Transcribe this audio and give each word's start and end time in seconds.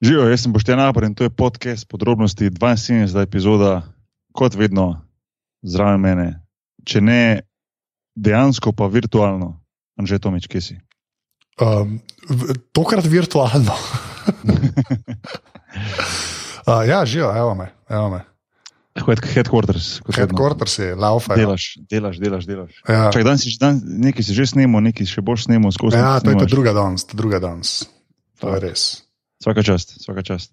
Živijo, 0.00 0.28
jaz 0.28 0.42
sem 0.42 0.52
Boštjan 0.52 0.80
Apar 0.80 1.04
in 1.04 1.14
to 1.14 1.24
je 1.24 1.30
podcast 1.30 1.88
podrobnosti 1.88 2.50
72. 2.50 3.22
epizoda, 3.22 3.82
kot 4.32 4.54
vedno, 4.54 5.00
zraven 5.64 6.00
mene. 6.00 6.26
Če 6.84 7.00
ne 7.00 7.20
dejansko, 8.12 8.74
pa 8.76 8.90
virtualno, 8.92 9.54
Anže 9.96 10.18
Tomič, 10.20 10.50
kje 10.52 10.60
si? 10.60 10.76
Um, 11.56 11.96
tokrat 12.76 13.08
virtualno. 13.08 13.72
uh, 16.68 16.84
ja, 16.84 17.00
živijo, 17.08 17.32
evo 17.32 17.54
me. 17.54 17.72
Evo 17.88 18.10
me. 18.12 18.20
Headquarters. 19.32 20.04
Headquarters 20.12 20.78
je, 20.78 20.92
laufa. 20.94 21.40
Delaš, 21.40 21.78
delaš, 21.88 22.20
delaš. 22.20 22.44
delaš. 22.44 22.76
Ja. 22.84 23.08
Čak, 23.16 23.24
dan 23.24 23.40
si, 23.40 23.56
dan, 23.60 23.80
nekaj 23.80 24.28
si 24.28 24.36
že 24.36 24.44
snimil, 24.52 24.84
nekaj 24.92 25.08
še 25.08 25.24
boš 25.24 25.48
snimil 25.48 25.72
skozi. 25.72 25.96
Ja, 25.96 26.20
to 26.20 26.36
je 26.36 26.44
ta 26.44 26.52
druga 26.52 26.76
danes, 26.76 27.08
ta 27.08 27.16
druga 27.16 27.40
danes. 27.40 27.88
To 28.44 28.52
je 28.52 28.60
res. 28.60 29.05
Svaka 29.42 29.62
čast, 29.62 30.00
svaka 30.00 30.22
čast. 30.22 30.52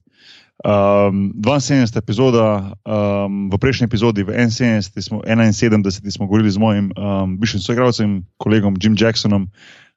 Um, 0.64 1.34
72. 1.40 1.98
epizoda, 1.98 2.76
um, 2.86 3.50
v 3.50 3.58
prejšnji 3.58 3.86
epizodi, 3.90 4.24
v 4.24 4.36
71. 4.36 5.02
Smo, 5.02 5.18
71. 5.26 6.12
smo 6.12 6.28
govorili 6.28 6.52
z 6.52 6.58
mojim 6.58 6.92
um, 6.94 7.38
bivšim 7.40 7.60
soigralcem, 7.60 8.28
kolegom 8.38 8.76
Jim 8.78 8.96
Jacksonom, 9.00 9.48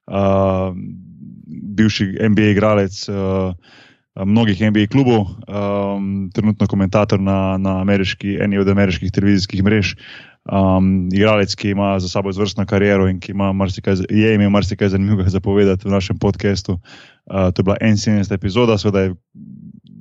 uh, 0.07 0.73
bivši 1.77 2.17
NBA 2.19 2.55
igralec 2.55 2.95
uh, 3.09 3.53
mnogih 4.25 4.61
NBA 4.61 4.87
klubov, 4.91 5.27
um, 5.45 6.29
trenutno 6.33 6.67
komentator 6.67 7.19
na, 7.19 7.57
na 7.57 7.81
ameriški, 7.81 8.37
eni 8.41 8.57
od 8.57 8.69
ameriških 8.69 9.11
televizijskih 9.11 9.63
mrež. 9.63 9.95
Um, 10.47 11.09
igralec, 11.11 11.55
ki 11.59 11.73
ima 11.75 11.99
za 11.99 12.09
sabo 12.09 12.29
izvrstno 12.29 12.65
kariero 12.65 13.09
in 13.11 13.19
ki 13.19 13.31
ima 13.31 13.51
marsikaj, 13.53 14.07
je 14.09 14.33
imel 14.35 14.49
marsikaj 14.49 14.89
zanimivega 14.89 15.29
za 15.29 15.39
povedati 15.39 15.87
v 15.87 15.91
našem 15.91 16.17
podkastu. 16.17 16.79
Uh, 17.25 17.51
to 17.51 17.59
je 17.59 17.63
bila 17.63 17.77
71. 17.81 18.33
epizoda, 18.33 18.77
seveda 18.77 19.01
je 19.01 19.15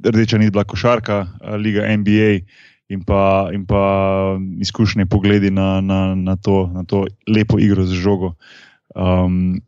rdeča 0.04 0.38
nit 0.38 0.52
bila 0.52 0.64
košarka, 0.64 1.26
uh, 1.26 1.54
Liga 1.58 1.82
NBA 1.96 2.46
in 2.88 3.02
pa, 3.02 3.50
in 3.52 3.66
pa 3.66 3.82
izkušnje 4.60 5.06
pogledi 5.06 5.50
na, 5.50 5.80
na, 5.80 6.14
na, 6.14 6.36
to, 6.36 6.70
na 6.74 6.84
to 6.84 7.06
lepo 7.26 7.58
igro 7.58 7.82
z 7.84 7.98
žogo. 7.98 8.34
Um, 8.94 9.58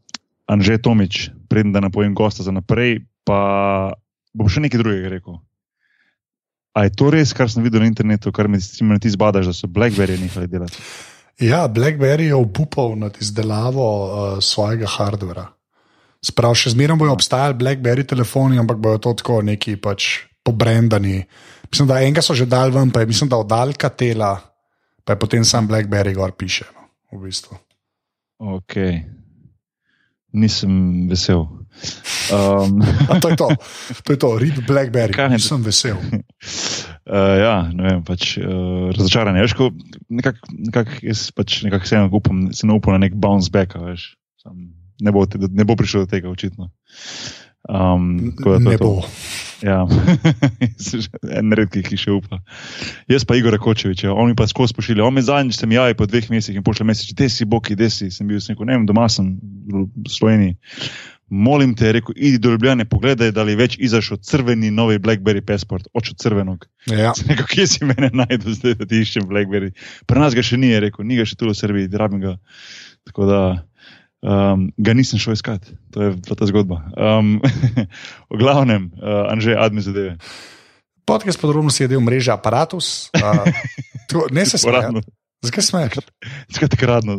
Anže 0.46 0.78
Tomič, 0.78 1.30
predem 1.48 1.72
da 1.72 1.80
napovem 1.80 2.14
gosta 2.14 2.42
za 2.42 2.55
naprej, 2.55 3.02
pa 3.27 3.92
bom 4.39 4.48
še 4.50 4.62
nekaj 4.64 4.81
drugega 4.81 5.12
rekel. 5.19 5.39
A 6.78 6.86
je 6.86 6.94
to 6.94 7.11
res, 7.11 7.34
kar 7.34 7.50
sem 7.50 7.64
videl 7.67 7.83
na 7.83 7.91
internetu, 7.91 8.31
kar 8.34 8.47
me 8.47 8.61
ti 9.03 9.11
zbadaš, 9.11 9.50
da 9.50 9.55
so 9.56 9.70
Blackberry 9.70 10.19
nehali 10.20 10.50
delati? 10.50 10.78
Ja, 11.42 11.67
Blackberry 11.70 12.30
je 12.30 12.39
upal 12.39 12.97
nad 12.98 13.19
izdelavo 13.20 13.84
uh, 13.84 14.39
svojega 14.42 14.86
hardvera. 14.91 15.47
Sprav, 16.22 16.56
še 16.58 16.75
zmeraj 16.75 16.98
bojo 16.98 17.14
obstajali 17.14 17.58
Blackberry 17.58 18.03
telefoni, 18.06 18.58
ampak 18.58 18.80
bojo 18.83 18.98
to 19.03 19.14
tako 19.20 19.41
neki 19.47 19.77
pač 19.83 20.27
pobrendani. 20.47 21.20
Mislim, 21.70 21.86
da 21.91 22.00
enega 22.02 22.25
so 22.25 22.34
že 22.34 22.47
dal 22.50 22.75
ven, 22.75 22.91
pa 22.91 23.05
je 23.05 23.11
mislim, 23.11 23.30
da 23.30 23.39
oddalka 23.39 23.91
tela, 23.91 24.33
pa 25.05 25.14
je 25.14 25.23
potem 25.23 25.45
sam 25.47 25.69
Blackberry 25.70 26.14
gor 26.14 26.34
piše. 26.34 26.67
No, 26.75 26.89
v 27.19 27.28
bistvu. 27.28 27.58
Ok, 28.39 28.75
nisem 30.34 31.06
vesel. 31.11 31.47
Um. 32.28 32.82
to 33.22 33.28
je 33.28 33.36
to, 33.36 33.48
to 34.04 34.12
je 34.12 34.18
to, 34.18 34.30
read 34.38 34.58
Blackberry, 34.66 35.14
kaj 35.14 35.30
nisem 35.32 35.62
vesel. 35.64 35.96
Uh, 35.96 37.36
ja, 37.44 37.54
ne 37.72 37.82
vem, 37.88 38.02
pač 38.04 38.36
uh, 38.42 38.90
razočaran 38.92 39.38
je. 39.38 39.48
Nekako 40.08 40.52
nekak, 40.52 40.98
jaz 41.02 41.28
pač 41.32 41.62
nekak 41.64 41.88
se 41.88 41.96
ne 41.96 42.10
upam, 42.12 42.48
se 42.52 42.68
ne 42.68 42.76
upam 42.76 42.98
na 42.98 43.06
nek 43.06 43.16
bounce 43.16 43.52
back, 43.54 43.78
veš. 43.80 44.12
Sam, 44.42 44.70
ne, 45.00 45.14
bo, 45.14 45.24
ne 45.24 45.64
bo 45.64 45.78
prišlo 45.78 46.04
do 46.04 46.10
tega, 46.10 46.30
očitno. 46.30 46.70
Um, 47.68 48.32
to 48.42 48.58
ne 48.58 48.76
to. 48.78 48.84
bo. 48.84 48.92
Ja, 49.58 49.82
en 51.38 51.52
redki, 51.58 51.82
ki 51.82 51.96
še 51.98 52.12
upa. 52.14 52.38
Jaz 53.10 53.26
pa 53.26 53.34
Igor 53.34 53.56
Kočevič, 53.58 54.04
ja. 54.06 54.14
on 54.14 54.30
mi 54.30 54.36
pa 54.38 54.46
skozi 54.46 54.76
pošilja. 54.76 55.02
On 55.02 55.14
mi 55.14 55.24
zadnjič 55.26 55.58
sem 55.58 55.74
javi 55.74 55.96
po 55.98 56.06
dveh 56.06 56.28
mesecih 56.30 56.60
in 56.60 56.66
pošlje 56.66 56.86
mesec, 56.86 57.10
da 57.18 57.26
si 57.32 57.46
boki, 57.48 57.74
da 57.78 57.90
si, 57.90 58.12
sem 58.14 58.28
bil 58.30 58.38
neko, 58.38 58.68
ne 58.68 58.78
vem, 58.78 58.86
doma 58.86 59.08
sem 59.11 59.34
v 59.67 59.88
Sloveniji. 60.06 60.55
Molim 61.28 61.74
te, 61.77 61.90
rekel, 61.92 62.14
idi 62.16 62.39
do 62.40 62.50
Ljubljana, 62.55 62.86
pogledaj, 62.89 63.34
da 63.36 63.44
je 63.44 63.56
več 63.56 63.77
izašel 63.84 64.16
crveni 64.24 64.70
novi 64.72 64.96
Blackberry 64.98 65.42
passport, 65.44 65.89
oče 65.94 66.14
crvenog. 66.16 66.64
Ja. 66.89 67.12
Rekel, 67.28 67.44
kje 67.50 67.66
si 67.68 67.89
mene 67.89 68.08
najdel, 68.16 68.55
zdaj 68.56 68.78
da 68.80 68.89
ti 68.89 69.02
iščem 69.05 69.27
Blackberry. 69.28 69.74
Pri 70.08 70.22
nas 70.22 70.36
ga 70.36 70.44
še 70.44 70.56
ni, 70.56 70.72
rekel, 70.80 71.05
ni 71.05 71.18
ga 71.20 71.27
še 71.28 71.36
tu 71.36 71.50
v 71.50 71.56
Srbiji, 71.58 71.90
rabim 72.00 72.22
ga. 72.24 72.36
Tako 73.11 73.28
da 73.28 73.40
um, 74.24 74.68
ga 74.80 74.96
nisem 74.96 75.20
šel 75.20 75.36
iskat, 75.36 75.68
to 75.92 76.08
je 76.08 76.14
ta 76.33 76.48
zgodba. 76.48 76.80
Um, 76.96 77.36
v 78.33 78.40
glavnem, 78.40 78.88
uh, 78.96 79.28
Anže, 79.28 79.52
admi 79.52 79.84
zadeve. 79.84 80.17
Podcast 81.08 81.40
podrobnosti 81.40 81.84
je 81.84 81.92
del 81.92 82.05
mreže 82.05 82.33
Apparatus. 82.33 83.12
Uh, 83.17 83.44
to, 84.08 84.28
ne 84.33 84.48
se 84.48 84.56
smejati. 84.64 85.05
Zakaj 85.38 85.62
smeješ? 85.62 85.98
Zakaj 86.50 86.68
tako 86.68 86.86
radno? 86.86 87.14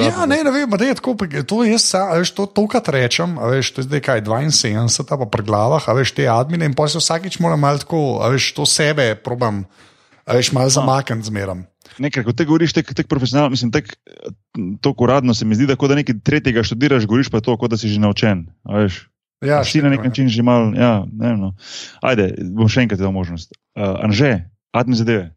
Ja, 0.00 0.26
ne, 0.26 0.40
ne 0.42 0.50
vem, 0.50 0.70
da 0.70 0.84
je 0.84 0.96
tako. 0.98 1.14
To 1.46 1.62
jaz, 1.62 1.86
veš, 1.94 2.32
to, 2.34 2.46
to 2.50 2.66
kar 2.66 2.82
rečem, 2.90 3.36
veš, 3.38 3.70
to 3.70 3.84
je 3.84 3.86
zdaj 3.86 4.02
kaj 4.02 4.22
72, 4.26 5.06
pa 5.06 5.26
pri 5.30 5.46
glavah, 5.46 5.86
veš, 5.94 6.10
te 6.16 6.26
admine 6.26 6.66
in 6.66 6.74
pa 6.74 6.88
se 6.90 6.98
vsakič 6.98 7.38
moram 7.38 7.62
malo 7.62 7.78
tako, 7.78 8.18
veš, 8.32 8.50
to 8.56 8.66
sebe 8.66 9.14
probam, 9.14 9.62
veš, 10.26 10.50
malo 10.52 10.74
zamakniti 10.74 11.30
zmeram. 11.30 11.62
Nekaj, 12.02 12.24
ko 12.24 12.32
te 12.34 12.44
govoriš, 12.48 12.72
tako 12.74 12.96
tek 12.98 13.06
profesionalno, 13.06 13.52
mislim, 13.54 13.70
tako 14.82 15.04
uradno 15.04 15.34
se 15.34 15.44
mi 15.44 15.54
zdi, 15.54 15.68
da 15.70 15.76
kot 15.76 15.92
da 15.92 15.98
nekaj 16.00 16.18
tretjega 16.24 16.64
študiraš, 16.66 17.06
govoriš 17.06 17.30
pa 17.30 17.40
to, 17.40 17.54
kot 17.60 17.70
da 17.70 17.78
si 17.78 17.92
že 17.92 18.00
naučen. 18.00 18.46
Ja, 19.42 19.62
si 19.66 19.82
na 19.82 19.90
nek 19.90 20.04
način 20.04 20.28
že 20.30 20.42
mal, 20.42 20.70
ja, 20.74 21.04
ne 21.12 21.28
vem. 21.28 21.38
No. 21.38 21.52
Ajde, 22.02 22.30
bom 22.54 22.70
še 22.70 22.86
enkrat 22.86 23.02
dal 23.02 23.14
možnost. 23.14 23.54
Uh, 23.74 23.98
Anže, 24.06 24.50
admin 24.70 24.98
zadeve. 24.98 25.30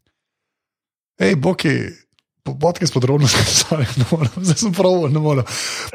Hej, 1.18 1.34
Boki, 1.42 1.74
podcast 2.54 2.94
podrobnosti, 2.94 3.38
sorry, 3.62 3.86
ne 3.98 4.04
morem, 4.10 4.30
zdaj 4.36 4.56
sem 4.60 4.72
prav, 4.72 5.06
ne 5.10 5.20
morem. 5.20 5.44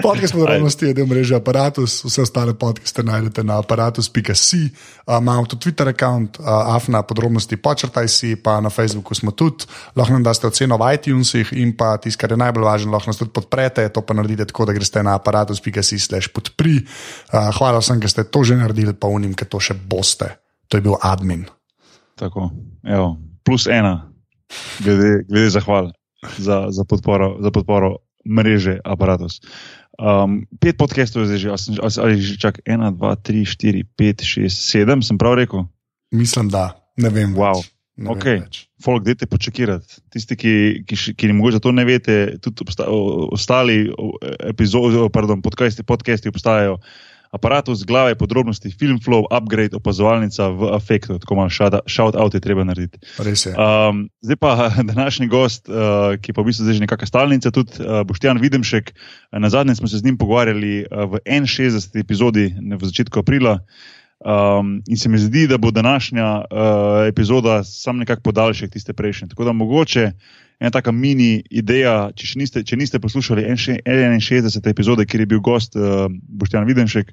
Podcast 0.01 0.35
podrobnosti 0.35 0.85
je 0.85 0.95
del 0.97 1.07
mreže 1.07 1.35
Apparatus, 1.38 2.01
vse 2.03 2.25
ostale 2.25 2.53
podcaste 2.57 3.03
najdete 3.03 3.44
na 3.47 3.59
aparatus.ca. 3.63 4.35
Uh, 4.35 5.17
imamo 5.17 5.45
tudi 5.45 5.61
Twitter 5.67 5.88
račun, 5.88 6.28
uh, 6.40 6.75
afna 6.75 7.03
podrobnosti, 7.07 7.57
počrtaj 7.57 8.07
si, 8.11 8.35
pa 8.35 8.59
na 8.61 8.69
Facebooku 8.69 9.16
smo 9.16 9.31
tudi, 9.31 9.69
lahko 9.95 10.17
nam 10.17 10.28
daste 10.28 10.47
oceno 10.47 10.78
v 10.78 10.91
iTunesih 10.97 11.53
in 11.53 11.75
pa 11.78 11.95
tisto, 11.97 12.19
kar 12.22 12.35
je 12.35 12.41
najbolj 12.41 12.67
važno, 12.67 12.91
lahko 12.91 13.13
nas 13.13 13.22
tudi 13.22 13.31
podprete, 13.31 13.88
to 13.90 14.03
pa 14.03 14.17
naredite 14.17 14.50
tako, 14.51 14.67
da 14.67 14.75
greste 14.75 15.03
na 15.03 15.16
aparatus.ca 15.16 15.84
slash 15.84 16.34
podpri. 16.35 16.81
Uh, 17.31 17.53
hvala 17.56 17.79
vsem, 17.79 18.01
ki 18.03 18.11
ste 18.11 18.28
to 18.28 18.44
že 18.44 18.59
naredili, 18.59 18.94
pa 18.94 19.07
unim, 19.07 19.34
ki 19.38 19.47
to 19.47 19.63
še 19.63 19.78
boste. 19.78 20.35
To 20.67 20.79
je 20.79 20.84
bil 20.84 21.00
admin. 21.01 21.47
Tako, 22.19 22.51
evo, 22.85 23.17
plus 23.44 23.66
ena, 23.67 24.11
glede, 24.84 25.23
glede 25.25 25.50
zahval 25.50 25.90
za, 26.37 26.69
za, 26.69 26.83
podporo, 26.85 27.37
za 27.41 27.51
podporo 27.51 27.97
mreže 28.25 28.77
Apparatus. 28.85 29.41
Um, 30.01 30.45
pet 30.61 30.77
podcastov 30.77 31.25
je 31.25 31.35
zdaj 31.35 31.39
že, 31.41 31.49
ali, 31.51 31.91
ali 31.97 32.13
že 32.21 32.37
čak 32.37 32.61
ena, 32.65 32.89
dva, 32.93 33.17
tri, 33.17 33.45
štiri, 33.45 33.83
pet, 33.97 34.21
šest, 34.25 34.65
sedem, 34.69 35.01
sem 35.01 35.17
prav 35.17 35.37
rekel? 35.37 35.65
Mislim, 36.13 36.49
da 36.49 36.77
ne 36.97 37.09
vem. 37.09 37.33
Wow. 37.37 37.61
Ne 38.01 38.09
ok, 38.09 38.23
vem 38.25 38.41
več. 38.45 38.65
folk, 38.81 39.03
dajte 39.05 39.27
počakirati. 39.29 39.99
Tisti, 40.09 40.33
ki, 40.39 40.53
ki, 40.87 40.95
ki 41.13 41.33
mogoče 41.35 41.59
to 41.61 41.73
ne 41.75 41.85
veste, 41.85 42.37
tudi 42.41 42.65
obsta, 42.65 42.87
o- 42.89 43.29
ostali 43.35 43.91
epizodi, 44.47 44.97
pardon, 45.13 45.41
podcasti, 45.43 45.83
podcasti 45.85 46.31
obstajajo. 46.31 46.79
Aparatus, 47.31 47.85
glave, 47.87 48.15
podrobnosti, 48.19 48.67
film 48.75 48.99
flow, 48.99 49.23
upgrade, 49.31 49.71
opazovalnica 49.71 50.49
v 50.51 50.75
afektu, 50.75 51.15
tako 51.15 51.35
malo 51.39 51.49
shout 51.87 52.15
out 52.15 52.33
je 52.35 52.43
treba 52.43 52.65
narediti. 52.67 52.99
Res 53.23 53.45
je. 53.47 53.55
Um, 53.55 54.09
zdaj 54.19 54.35
pa 54.35 54.51
današnji 54.91 55.31
gost, 55.31 55.71
uh, 55.71 56.19
ki 56.19 56.35
pa 56.35 56.43
v 56.43 56.51
bistvu 56.51 56.67
zdaj 56.67 56.75
že 56.75 56.83
nekakšna 56.83 57.07
stalnica, 57.07 57.53
tudi 57.55 57.79
uh, 57.79 58.03
Boštjan 58.03 58.35
Videmšek. 58.35 58.91
Na 59.31 59.47
zadnje 59.47 59.79
smo 59.79 59.87
se 59.87 60.03
z 60.03 60.03
njim 60.03 60.19
pogovarjali 60.19 60.83
uh, 60.83 61.07
v 61.07 61.23
61. 61.23 62.03
epizodi 62.03 62.51
ne, 62.59 62.75
v 62.75 62.83
začetku 62.83 63.23
aprila. 63.23 63.63
Um, 64.21 64.83
in 64.87 64.97
se 64.97 65.09
mi 65.09 65.17
zdi, 65.17 65.47
da 65.47 65.57
bo 65.57 65.71
današnja 65.71 66.37
uh, 66.37 67.07
epizoda 67.07 67.63
sam 67.63 67.97
nekako 67.97 68.22
podaljšek 68.22 68.72
tiste 68.72 68.93
prejšnje. 68.93 69.28
Tako 69.28 69.43
da 69.43 69.51
mogoče 69.51 70.11
ena 70.59 70.69
taka 70.69 70.91
mini 70.91 71.41
ideja, 71.49 72.11
če, 72.16 72.28
niste, 72.37 72.61
če 72.63 72.78
niste 72.78 72.99
poslušali 73.01 73.43
61. 73.43 74.69
epizode, 74.69 75.05
kjer 75.09 75.25
je 75.25 75.25
bil 75.25 75.41
gost 75.41 75.75
uh, 75.75 76.05
Boštjan 76.22 76.67
Videnšek, 76.69 77.09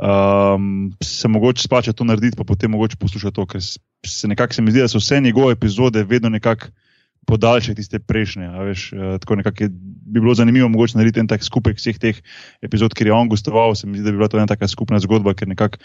um, 0.00 0.94
se 1.04 1.28
mogoče 1.28 1.62
splača 1.62 1.92
to 1.92 2.08
narediti, 2.08 2.36
pa 2.40 2.44
potem 2.44 2.72
mogoče 2.72 2.96
poslušati 2.96 3.34
to, 3.34 3.46
ker 3.46 3.62
se 3.62 3.78
se 4.06 4.62
mi 4.62 4.70
zdi, 4.70 4.80
da 4.80 4.88
so 4.88 4.98
vse 4.98 5.20
njegove 5.20 5.52
epizode 5.52 6.04
vedno 6.04 6.28
nekako 6.28 6.72
podaljšek 7.26 7.76
tiste 7.76 7.98
prejšnje. 7.98 8.48
Veš, 8.48 8.92
eh, 8.92 9.18
tako 9.20 9.36
nekako 9.36 9.64
je, 9.64 9.70
bi 10.06 10.20
bilo 10.20 10.34
zanimivo 10.34 10.68
mogoče 10.68 10.98
narediti 10.98 11.20
en 11.20 11.28
tak 11.28 11.42
skupek 11.44 11.78
vseh 11.80 11.98
teh 11.98 12.18
epizod, 12.62 12.94
kjer 12.94 13.10
je 13.10 13.14
on 13.14 13.28
gostoval. 13.28 13.74
Se 13.74 13.86
mi 13.86 13.98
zdi, 13.98 14.06
da 14.06 14.14
bi 14.14 14.20
bila 14.20 14.28
to 14.30 14.38
ena 14.38 14.46
taka 14.46 14.68
skupna 14.68 15.00
zgodba, 15.02 15.34
ker 15.34 15.48
nekako 15.48 15.78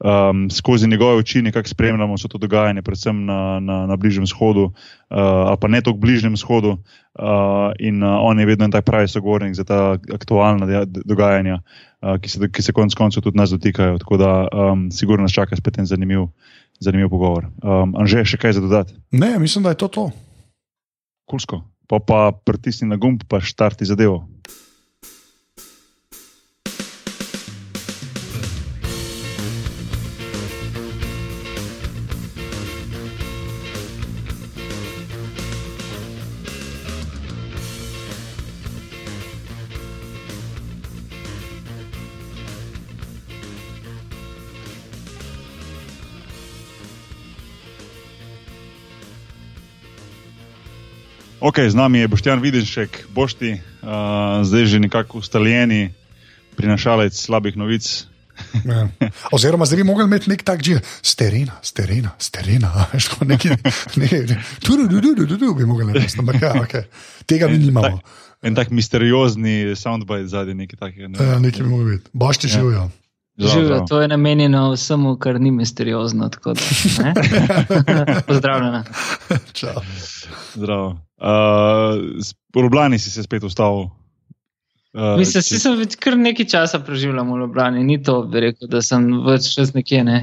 um, 0.00 0.46
skozi 0.50 0.88
njegove 0.88 1.20
oči 1.20 1.42
nekako 1.42 1.68
spremljamo 1.68 2.16
vse 2.16 2.28
to 2.32 2.38
dogajanje, 2.38 2.82
predvsem 2.82 3.24
na, 3.26 3.60
na, 3.60 3.86
na 3.86 3.96
Bližnjem 3.96 4.24
vzhodu, 4.24 4.70
uh, 4.70 4.72
ali 5.20 5.60
pa 5.60 5.68
ne 5.68 5.80
toliko 5.80 6.00
Bližnjem 6.00 6.34
vzhodu. 6.34 6.78
Uh, 7.16 7.72
in 7.78 8.02
uh, 8.02 8.18
on 8.20 8.40
je 8.40 8.46
vedno 8.46 8.64
en 8.64 8.72
tak 8.72 8.84
pravi 8.84 9.08
sogovornik 9.08 9.54
za 9.54 9.64
ta 9.64 9.96
aktualna 10.14 10.84
dogajanja, 10.84 11.62
uh, 12.02 12.18
ki, 12.20 12.28
se, 12.28 12.50
ki 12.52 12.62
se 12.62 12.72
konec 12.72 12.94
koncev 12.94 13.22
tudi 13.24 13.38
nas 13.38 13.50
dotikajo. 13.50 13.98
Tako 13.98 14.16
da 14.16 14.48
um, 14.52 14.90
sigurno 14.92 15.24
nas 15.24 15.32
čaka 15.32 15.56
spet 15.56 15.78
en 15.78 15.86
zanimiv, 15.86 16.28
zanimiv 16.80 17.08
pogovor. 17.08 17.48
Um, 17.64 17.96
Anže, 17.96 18.24
še 18.24 18.36
kaj 18.36 18.58
za 18.58 18.64
dodati? 18.64 18.96
Ne, 19.16 19.38
mislim, 19.38 19.64
da 19.64 19.72
je 19.72 19.80
to 19.80 19.88
to. 19.88 20.10
Kulsko. 21.26 21.64
Pa 21.86 22.00
pa 22.02 22.20
pritisni 22.34 22.88
na 22.90 22.98
gumb, 22.98 23.22
pa 23.28 23.40
štarti 23.40 23.86
zadevo. 23.86 24.26
Ok, 51.46 51.62
z 51.62 51.78
nami 51.78 52.02
je 52.02 52.08
Boštjan 52.10 52.42
Videnšek, 52.42 53.06
Bošti, 53.14 53.52
uh, 53.54 54.42
zdaj 54.42 54.66
že 54.66 54.78
nekako 54.82 55.22
ustaljeni 55.22 55.94
prinašalec 56.58 57.14
slabih 57.14 57.54
novic. 57.54 57.86
Ja. 58.66 58.90
Oziroma, 59.30 59.62
zdaj 59.62 59.78
bi 59.78 59.84
mogli 59.86 60.04
imeti 60.10 60.26
nek 60.26 60.42
tak 60.42 60.64
žir, 60.66 60.82
sterena, 61.06 61.54
sterena, 61.62 62.10
sterena. 62.18 62.90
Nekaj, 63.30 63.62
nekaj, 63.94 64.26
tu, 64.58 64.74
tu, 64.74 64.88
tu, 64.90 65.14
tu, 65.14 65.26
tu, 65.26 65.38
tu 65.38 65.54
bi 65.54 65.68
mogli 65.70 65.86
narediti, 65.86 66.18
ampak 66.18 66.42
ja, 66.42 66.50
okay. 66.58 66.90
tega 67.30 67.46
mi 67.46 67.62
nimamo. 67.62 68.02
En 68.42 68.58
tak 68.58 68.74
misteriozni 68.74 69.76
soundbite 69.78 70.26
zadnji, 70.26 70.66
nekaj 70.66 70.82
takega. 70.82 71.14
Ne? 71.14 71.22
Ja, 71.22 71.38
nekaj 71.38 71.62
bi 71.62 71.70
mogli 71.70 71.94
biti. 71.94 72.10
Bošti. 72.10 72.50
Ja. 72.50 72.58
Živijo, 72.58 72.90
to 73.88 74.00
je 74.00 74.08
namenjeno 74.08 74.70
vsemu, 74.72 75.16
kar 75.16 75.40
ni 75.40 75.50
misteriozno. 75.50 76.28
Da, 76.28 76.52
Pozdravljena. 78.28 78.84
Čau. 79.52 79.82
Zdravo. 80.54 80.88
Uh, 81.16 81.26
v 82.54 82.62
Ljubljani 82.62 82.98
si 82.98 83.10
se 83.10 83.22
spet 83.22 83.44
ustavil. 83.44 83.88
Uh, 84.96 85.18
Mislim, 85.18 85.42
če... 85.42 85.58
sem 85.60 85.84
kar 86.00 86.16
nekaj 86.16 86.48
časa 86.48 86.80
preživljal 86.80 87.28
v 87.28 87.40
Ljubljani, 87.42 87.84
ni 87.84 87.98
to, 88.02 88.22
bi 88.22 88.40
rekel, 88.48 88.68
da 88.72 88.80
sem 88.82 89.04
več 89.26 89.50
čas 89.54 89.74
nekje. 89.76 90.04
Ne? 90.04 90.18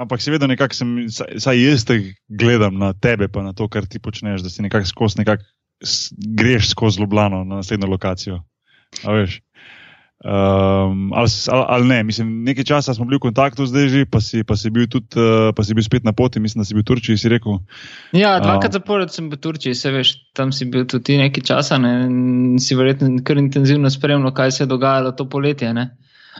Ampak 0.00 0.20
seveda, 0.24 0.48
nekako 0.48 0.76
sem, 0.76 0.96
saj 1.12 1.60
jaz 1.60 1.84
te 1.88 1.98
gledam 2.28 2.80
na 2.80 2.92
tebe, 2.92 3.28
pa 3.32 3.44
na 3.44 3.52
to, 3.56 3.68
kar 3.68 3.88
ti 3.88 4.00
počneš, 4.00 4.44
da 4.44 4.52
si 4.52 4.64
nekako 4.64 4.88
skozi 4.88 5.20
nekak 5.20 5.44
greš 6.36 6.70
skozi 6.72 7.00
Ljubljano 7.00 7.44
na 7.44 7.60
naslednjo 7.60 7.88
lokacijo. 7.92 8.40
A 9.04 9.12
veš? 9.12 9.40
Um, 10.24 11.12
ali, 11.12 11.28
ali, 11.48 11.64
ali 11.68 11.86
ne, 11.86 12.02
mislim, 12.02 12.44
nekaj 12.44 12.64
časa 12.64 12.94
smo 12.94 13.04
bili 13.04 13.18
v 13.20 13.28
kontaktu 13.28 13.66
zdaj 13.68 13.88
že, 13.88 14.04
pa 14.08 14.20
si, 14.20 14.40
pa 14.44 14.56
si, 14.56 14.72
bil, 14.72 14.88
tudi, 14.88 15.12
uh, 15.20 15.52
pa 15.52 15.60
si 15.60 15.76
bil 15.76 15.84
spet 15.84 16.08
na 16.08 16.16
poti, 16.16 16.40
mislim, 16.40 16.64
da 16.64 16.64
si 16.64 16.72
bil 16.72 16.80
v 16.80 16.88
Turčiji, 16.88 17.20
si 17.20 17.28
rekel. 17.28 17.60
Ja, 18.16 18.40
dvakrat 18.40 18.72
uh, 18.72 18.80
zapored 18.80 19.12
sem 19.12 19.28
bil 19.28 19.36
v 19.36 19.44
Turčiji, 19.44 19.76
se 19.76 19.92
veš, 19.92 20.14
tam 20.32 20.56
si 20.56 20.64
bil 20.64 20.88
tudi 20.88 21.20
nekaj 21.20 21.44
časa 21.44 21.76
ne, 21.76 21.92
in 22.08 22.56
si 22.56 22.72
verjetno 22.74 23.12
kar 23.28 23.36
intenzivno 23.36 23.92
spremljal, 23.92 24.32
kaj 24.32 24.56
se 24.56 24.64
je 24.64 24.72
dogajalo 24.72 25.12
to 25.12 25.28
poletje. 25.28 25.74
Ne. 25.76 25.90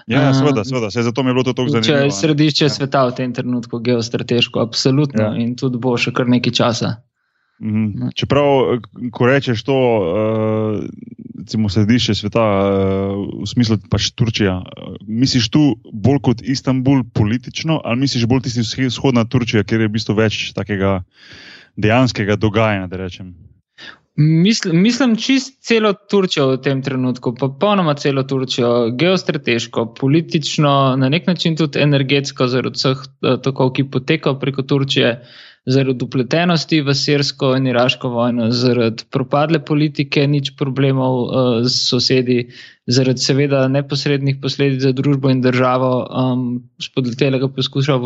Ja, 0.09 0.33
seveda, 0.35 0.65
seveda, 0.65 0.91
se 0.91 1.05
zato 1.05 1.23
mi 1.23 1.31
je 1.31 1.35
bilo 1.35 1.45
to 1.45 1.53
tako 1.53 1.77
zanimivo. 1.77 1.93
Če 1.93 2.05
je 2.05 2.17
središče 2.17 2.65
ja. 2.65 2.73
sveta 2.73 3.05
v 3.11 3.15
tem 3.21 3.37
trenutku 3.37 3.81
geostrateško, 3.85 4.61
absolutno 4.61 5.23
ja. 5.23 5.35
in 5.37 5.53
tudi 5.57 5.77
bo 5.77 5.97
še 6.01 6.17
kar 6.17 6.29
nekaj 6.33 6.57
časa. 6.57 6.97
Mhm. 7.63 8.13
Čeprav, 8.15 8.79
ko 9.13 9.27
rečeš 9.27 9.63
to, 9.65 9.77
uh, 11.47 11.71
središče 11.71 12.15
sveta, 12.15 12.45
uh, 12.45 13.23
v 13.43 13.49
smislu 13.49 13.79
pač 13.91 14.11
Turčija, 14.13 14.59
uh, 14.61 14.99
misliš 15.09 15.49
tu 15.49 15.63
bolj 15.93 16.21
kot 16.29 16.45
Istanbul 16.45 17.05
politično, 17.15 17.81
ali 17.85 18.05
misliš 18.05 18.27
bolj 18.29 18.45
tisti 18.49 18.91
vzhodna 18.91 19.25
Turčija, 19.25 19.65
kjer 19.65 19.87
je 19.87 19.89
v 19.89 19.97
bistvu 19.97 20.19
več 20.21 20.53
takega 20.53 21.01
dejanskega 21.81 22.37
dogajanja? 22.37 22.89
Mislim, 24.17 24.83
mislim 24.83 25.17
čist 25.21 25.59
celo 25.65 25.93
Turčijo 25.93 26.47
v 26.49 26.61
tem 26.65 26.83
trenutku, 26.83 27.35
pa 27.37 27.49
ponoma 27.61 27.95
celo 28.01 28.23
Turčijo, 28.25 28.91
geostrateško, 28.97 29.95
politično, 29.97 30.97
na 30.97 31.09
nek 31.09 31.27
način 31.27 31.57
tudi 31.57 31.81
energetsko, 31.81 32.49
zaradi 32.49 32.81
vseh 32.81 33.03
tokov, 33.45 33.75
ki 33.77 33.91
potekajo 33.93 34.39
preko 34.41 34.65
Turčije 34.65 35.21
zaradi 35.67 36.05
upletenosti 36.05 36.81
v 36.87 36.95
sirsko 36.95 37.51
in 37.59 37.67
iraško 37.67 38.09
vojno, 38.09 38.51
zaradi 38.55 39.05
propadle 39.11 39.59
politike, 39.65 40.27
nič 40.31 40.55
problemov 40.59 41.15
uh, 41.27 41.67
s 41.67 41.89
sosedi, 41.91 42.47
zaradi 42.87 43.19
seveda 43.19 43.65
neposrednih 43.69 44.37
posledic 44.43 44.85
za 44.85 44.93
družbo 44.95 45.31
in 45.33 45.41
državo, 45.43 45.91
um, 46.07 46.45
spodletelega 46.79 47.49
poskusa, 47.51 47.97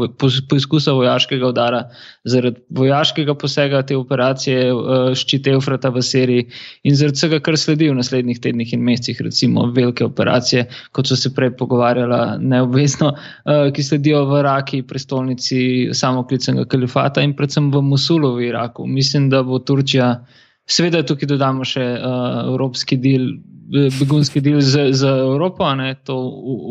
poskusa 0.48 0.94
vojaškega 0.96 1.50
udara, 1.52 1.82
zaradi 2.24 2.62
vojaškega 2.72 3.34
posega 3.36 3.82
te 3.84 3.98
operacije 4.00 4.70
uh, 4.72 5.10
ščite 5.12 5.52
Eufrata 5.52 5.92
v 5.92 6.00
Siriji 6.00 6.46
in 6.88 6.96
zaradi 6.96 7.20
vsega, 7.20 7.42
kar 7.44 7.60
sledi 7.60 7.90
v 7.90 7.98
naslednjih 8.00 8.40
tednih 8.40 8.72
in 8.72 8.88
mesecih, 8.88 9.20
recimo 9.28 9.66
velike 9.76 10.06
operacije, 10.08 10.64
kot 10.96 11.12
so 11.12 11.18
se 11.18 11.34
prej 11.36 11.52
pogovarjala 11.60 12.38
neobvezno, 12.40 13.12
uh, 13.12 13.68
ki 13.76 13.84
sledijo 13.84 14.24
v 14.32 14.40
Raki, 14.48 14.80
prestolnici 14.88 15.92
samoklicnega 15.92 16.64
kalifata 16.72 17.20
in 17.20 17.36
predvsem 17.36 17.50
v 17.58 17.82
Mosulu 17.82 18.35
v 18.37 18.49
Iraku. 18.50 18.87
Mislim, 18.87 19.31
da 19.31 19.43
bo 19.43 19.58
Turčija. 19.58 20.25
Seveda, 20.70 21.02
tukaj 21.02 21.26
dodamo 21.26 21.64
še 21.67 21.82
uh, 21.82 22.47
evropski 22.52 22.97
del, 23.02 23.32
begunski 23.70 24.41
del 24.41 24.61
z, 24.62 24.93
z 24.94 25.08
Evropo, 25.25 25.67
ne, 25.75 25.94
to 26.06 26.14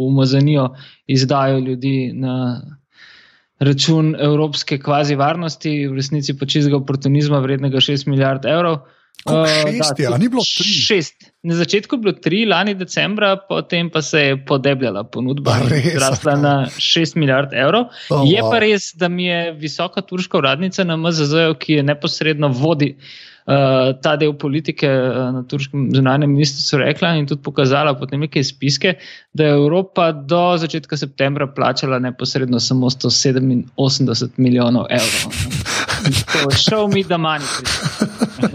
umazanijo, 0.07 0.69
izdajo 1.07 1.59
ljudi 1.59 2.11
na 2.15 2.61
račun 3.59 4.15
evropske 4.19 4.77
kvazi 4.79 5.15
varnosti, 5.19 5.87
v 5.87 5.99
resnici 5.99 6.37
pa 6.37 6.47
čistega 6.47 6.79
oportunizma 6.79 7.39
vrednega 7.43 7.83
6 7.83 8.07
milijard 8.07 8.45
evrov. 8.45 8.85
Uh, 9.25 9.47
šest, 9.47 9.99
da, 10.09 10.17
ni 10.17 10.29
bilo 10.29 10.43
tri. 10.57 10.63
Šest. 10.63 11.31
Na 11.43 11.55
začetku 11.55 11.95
je 11.95 11.99
bilo 11.99 12.13
tri, 12.13 12.45
lani 12.45 12.73
decembra, 12.75 13.35
potem 13.49 13.89
pa 13.89 14.01
se 14.01 14.19
je 14.19 14.45
podebljala 14.45 15.03
ponudba 15.03 15.57
zrasla 15.95 16.35
na 16.35 16.53
6 16.77 17.17
milijard 17.17 17.53
evrov. 17.53 17.89
Oh, 18.09 18.23
je 18.27 18.39
wow. 18.43 18.51
pa 18.51 18.59
res, 18.59 18.93
da 18.95 19.07
mi 19.07 19.25
je 19.25 19.51
visoka 19.51 20.01
turška 20.01 20.37
uradnica 20.37 20.83
na 20.83 20.97
MZZ, 20.97 21.51
ki 21.59 21.79
je 21.79 21.83
neposredno 21.83 22.47
vodi 22.47 22.95
uh, 22.95 23.91
ta 24.01 24.15
del 24.15 24.33
politike 24.39 24.87
uh, 24.87 25.19
na 25.35 25.43
turškem 25.47 25.89
zunanjem 25.95 26.31
ministrstvu 26.31 26.79
rekla 26.83 27.13
in 27.19 27.27
tudi 27.27 27.43
pokazala 27.43 27.95
potem 27.99 28.23
neke 28.23 28.43
spiske, 28.43 28.95
da 29.33 29.51
je 29.51 29.59
Evropa 29.59 30.11
do 30.11 30.57
začetka 30.57 30.97
septembra 30.97 31.47
plačala 31.47 31.99
neposredno 31.99 32.59
samo 32.59 32.89
187 32.89 34.29
milijonov 34.37 34.87
evrov. 34.89 35.35
Šel 36.67 36.87
mi, 36.87 37.03
da 37.03 37.17
manj. 37.17 37.47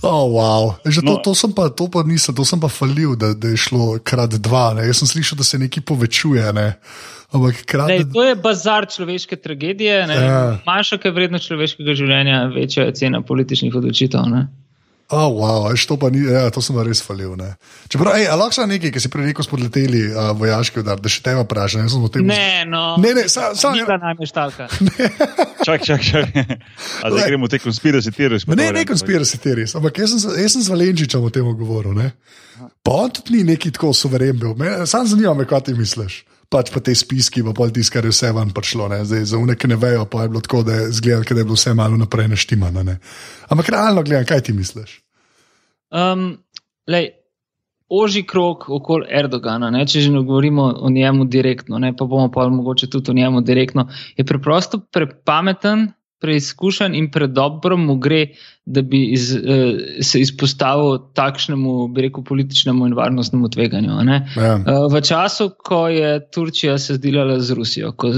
Oh, 0.00 0.32
wow. 0.32 0.80
Že 0.80 1.04
to, 1.04 1.12
no. 1.12 1.20
to, 1.20 1.32
sem 1.36 1.52
pa, 1.52 1.68
to 1.68 1.84
pa 1.92 2.00
nisem, 2.00 2.32
to 2.32 2.40
sem 2.40 2.56
pa 2.56 2.72
falil, 2.72 3.12
da, 3.20 3.36
da 3.36 3.52
je 3.52 3.60
šlo 3.60 4.00
krat 4.00 4.32
dva. 4.40 4.72
Ne. 4.72 4.88
Jaz 4.88 5.04
sem 5.04 5.10
slišal, 5.12 5.36
da 5.36 5.44
se 5.44 5.60
nekaj 5.60 5.84
povečuje. 5.84 6.40
Ne. 6.56 6.80
Ampak, 7.36 7.60
krat... 7.68 7.92
Lej, 7.92 8.08
to 8.08 8.24
je 8.24 8.34
bazar 8.40 8.88
človeške 8.88 9.36
tragedije. 9.36 10.08
Ja. 10.08 10.56
Manjša 10.64 10.98
je 11.04 11.12
vrednost 11.12 11.52
človeškega 11.52 11.94
življenja, 11.94 12.38
večja 12.48 12.88
je 12.88 12.96
cena 12.96 13.20
političnih 13.20 13.76
odločitev. 13.76 14.24
Ne. 14.32 14.48
Oh, 15.12 15.26
wow, 15.26 15.74
to, 15.74 16.08
ni, 16.10 16.22
ja, 16.22 16.50
to 16.54 16.62
sem 16.62 16.76
res 16.86 17.00
falil. 17.02 17.32
Ne. 17.34 17.56
Čeprav, 17.90 18.14
ej, 18.14 18.28
lahko 18.38 18.54
še 18.54 18.66
nekaj, 18.70 18.92
ki 18.94 19.00
si 19.02 19.10
prej 19.10 19.26
rekel, 19.32 19.42
spodleteli 19.42 20.04
uh, 20.06 20.30
vojaški 20.38 20.84
udar, 20.84 21.02
da 21.02 21.10
še 21.10 21.24
tebe 21.26 21.42
vprašam. 21.42 21.82
Ne, 22.22 22.62
no, 22.70 22.94
ne, 23.02 23.10
ne, 23.18 23.24
sa, 23.26 23.50
sa, 23.58 23.72
ne, 23.74 23.82
najme 23.90 24.28
štalka. 24.30 24.68
čak, 25.66 25.82
čak, 25.82 26.06
čak. 26.06 26.30
A 27.02 27.10
zdaj 27.10 27.26
gremo 27.26 27.50
te 27.50 27.58
konspiracije 27.58 28.14
teorije. 28.14 28.46
Ne, 28.54 28.70
ne, 28.70 28.86
konspiracije 28.86 29.42
teorije, 29.42 29.74
ampak 29.80 29.98
jaz 29.98 30.14
sem, 30.14 30.38
jaz 30.44 30.54
sem 30.54 30.62
z 30.62 30.74
Valenčičem 30.76 31.26
o 31.26 31.34
tem 31.34 31.50
govoril. 31.58 31.90
Ne. 31.98 32.12
Pa 32.86 33.02
on 33.02 33.10
tudi 33.10 33.40
ni 33.40 33.50
neki 33.50 33.74
tako 33.74 33.90
suveren 33.96 34.38
bil. 34.38 34.54
Sam 34.86 35.10
zanima 35.10 35.34
me, 35.34 35.48
kaj 35.48 35.66
ti 35.66 35.74
misliš 35.74 36.22
pač 36.50 36.72
pa 36.74 36.82
te 36.82 36.94
spiski, 36.94 37.44
pa 37.46 37.54
pol 37.56 37.70
tiskar 37.74 38.04
je 38.04 38.12
vse 38.12 38.32
van 38.34 38.50
prišlo. 38.54 38.88
Ne? 38.90 39.04
Zdaj, 39.06 39.24
za 39.32 39.38
unek 39.38 39.64
ne 39.70 39.78
vejo, 39.78 40.04
pa 40.10 40.24
je 40.24 40.32
bilo 40.34 40.42
tako, 40.42 40.64
da 40.66 40.80
je 40.80 40.90
zgledalo, 40.98 41.28
da 41.30 41.40
je 41.40 41.46
bilo 41.46 41.58
vse 41.58 41.74
malo 41.78 41.96
naprej 41.96 42.28
naštimano. 42.28 42.84
Ampak 43.48 43.70
realno 43.70 44.02
gledam, 44.02 44.26
kaj 44.26 44.42
ti 44.48 44.52
misliš? 44.56 44.98
Um, 45.90 46.42
lej, 46.90 47.12
oži 47.90 48.22
krok 48.26 48.68
okoli 48.70 49.06
Erdogana, 49.10 49.70
ne? 49.70 49.86
če 49.86 50.02
že 50.06 50.10
ne 50.10 50.22
govorimo 50.22 50.68
o 50.78 50.90
njemu 50.90 51.24
direktno, 51.24 51.78
ne? 51.78 51.94
pa 51.96 52.04
bomo 52.04 52.30
pa 52.30 52.48
mogoče 52.48 52.90
tudi 52.90 53.10
o 53.10 53.14
njemu 53.14 53.40
direktno, 53.40 53.88
je 54.16 54.26
preprosto 54.26 54.78
prepameten 54.92 55.88
preizkušen 56.20 56.94
in 56.94 57.10
predobro 57.10 57.76
mu 57.76 57.96
gre, 57.96 58.26
da 58.64 58.82
bi 58.82 59.02
iz, 59.12 59.32
uh, 59.34 59.80
se 60.04 60.20
izpostavil 60.20 60.98
takšnemu, 61.14 61.88
bi 61.88 62.06
rekel, 62.06 62.24
političnemu 62.24 62.86
in 62.86 62.94
varnostnemu 62.94 63.48
tveganju. 63.48 63.96
Ja. 64.36 64.54
Uh, 64.56 64.86
v 64.92 65.00
času, 65.00 65.50
ko 65.58 65.88
je 65.88 66.30
Turčija 66.30 66.78
se 66.78 66.94
zdelala 67.00 67.40
z 67.40 67.56
Rusijo, 67.56 67.92
ko 67.92 68.12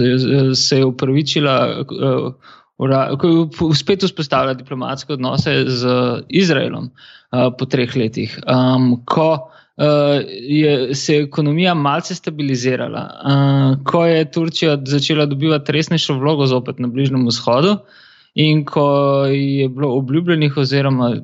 se 0.55 0.79
je 0.79 0.85
upravičila. 0.85 1.85
Ko 1.87 3.29
je 3.29 3.75
spet 3.79 4.03
vzpostavila 4.03 4.55
diplomatske 4.59 5.13
odnose 5.13 5.65
z 5.67 5.97
Izraelom 6.29 6.91
uh, 6.91 7.53
po 7.59 7.67
treh 7.67 7.97
letih, 7.97 8.39
um, 8.43 8.97
ko 9.07 9.33
uh, 9.33 9.62
je, 10.41 10.95
se 10.95 11.15
je 11.15 11.23
ekonomija 11.23 11.75
malce 11.75 12.15
stabilizirala. 12.15 13.03
Uh, 13.25 13.85
ko 13.85 14.07
je 14.07 14.31
Turčija 14.31 14.77
začela 14.87 15.27
dobivati 15.27 15.73
resnejšo 15.73 16.15
vlogo 16.19 16.47
zopet 16.47 16.79
na 16.79 16.89
Bližnjem 16.89 17.27
vzhodu 17.27 17.77
in 18.35 18.65
ko 18.65 19.25
je 19.27 19.69
bilo 19.69 19.97
obljubljenih, 19.97 20.57
oziroma 20.57 21.17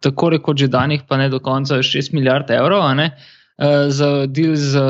tako 0.00 0.30
rekoč 0.30 0.60
že 0.60 0.68
danih, 0.68 1.02
pa 1.08 1.16
ne 1.16 1.28
do 1.28 1.38
konca, 1.38 1.78
6 1.82 2.12
milijard 2.12 2.50
evrov. 2.50 2.84
Ne, 2.96 3.10
uh, 3.58 3.88
Za 3.88 4.26
del 4.26 4.56
z, 4.56 4.80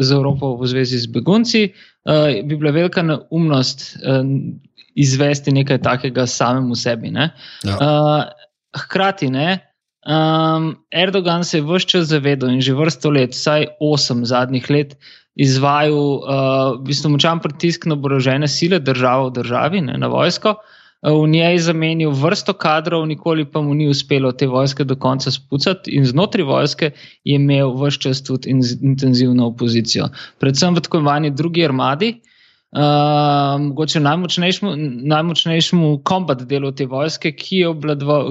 z 0.00 0.12
Evropo 0.12 0.56
v 0.56 0.66
zvezi 0.66 0.98
z 0.98 1.06
begunci, 1.06 1.68
uh, 1.68 2.42
bi 2.44 2.56
bila 2.56 2.70
velika 2.70 3.02
neumnost 3.02 3.96
uh, 3.96 4.24
izvesti 4.94 5.52
nekaj 5.52 5.78
takega 5.82 6.26
samemu 6.26 6.74
sebi. 6.74 7.12
Ja. 7.12 7.30
Uh, 7.64 8.24
hkrati, 8.76 9.30
ne, 9.30 9.75
Um, 10.06 10.76
Erdogan 10.94 11.44
se 11.44 11.58
je 11.58 11.62
vse 11.66 11.86
čas 11.86 12.08
zavedal 12.08 12.52
in 12.54 12.60
že 12.62 12.74
vrsto 12.78 13.10
let, 13.10 13.34
vsaj 13.34 13.66
osem 13.82 14.22
zadnjih 14.22 14.70
let, 14.70 14.94
izvajal 15.34 15.98
uh, 15.98 16.20
v 16.78 16.86
bistvu 16.86 17.10
močan 17.10 17.42
pritisk 17.42 17.88
na 17.90 17.98
oborožene 17.98 18.46
sile 18.48 18.78
države 18.78 19.26
v 19.26 19.32
državi, 19.40 19.80
ne, 19.88 19.98
na 19.98 20.06
vojsko. 20.06 20.54
V 21.02 21.26
njej 21.28 21.52
je 21.52 21.64
zamenil 21.66 22.14
vrsto 22.14 22.54
kadrov, 22.54 23.02
nikoli 23.06 23.44
pa 23.44 23.60
mu 23.60 23.74
ni 23.74 23.88
uspelo 23.90 24.32
te 24.32 24.46
vojske 24.46 24.84
do 24.84 24.96
konca 24.96 25.30
spucati, 25.30 25.90
in 25.90 26.06
znotraj 26.06 26.46
vojske 26.46 26.92
je 27.24 27.36
imel 27.36 27.74
vse 27.74 27.98
čas 28.06 28.22
tudi 28.22 28.50
intenzivno 28.50 29.50
opozicijo. 29.50 30.08
Predvsem 30.38 30.74
v 30.74 30.86
tako 30.86 31.02
imenovani 31.02 31.34
drugi 31.34 31.66
armadi, 31.66 32.14
uh, 32.14 32.35
uh, 32.72 33.60
mogoče 33.60 34.00
najmočnejšemu, 34.00 34.72
najmočnejšemu 35.06 36.02
kombat 36.02 36.42
delu 36.48 36.72
te 36.72 36.86
vojske, 36.86 37.32
ki, 37.32 37.62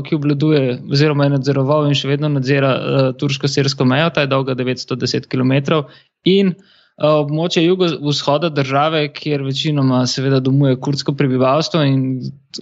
ki 0.07 0.15
obladuje, 0.17 0.79
oziroma 0.91 1.27
je 1.27 1.35
nadzoroval 1.37 1.89
in 1.89 1.97
še 1.97 2.11
vedno 2.11 2.29
nadzira 2.35 2.75
uh, 2.75 3.09
turško-sirsko 3.19 3.87
mejo, 3.87 4.11
ta 4.11 4.25
je 4.25 4.31
dolga 4.33 4.57
910 4.59 5.29
km. 5.31 5.83
In 6.27 6.51
uh, 6.51 7.21
območje 7.23 7.63
jugovzhoda 7.63 8.49
države, 8.49 9.07
kjer 9.15 9.45
večinoma 9.47 10.03
seveda 10.07 10.41
domuje 10.43 10.75
kurdsko 10.83 11.15
prebivalstvo 11.15 11.85
in 11.87 12.01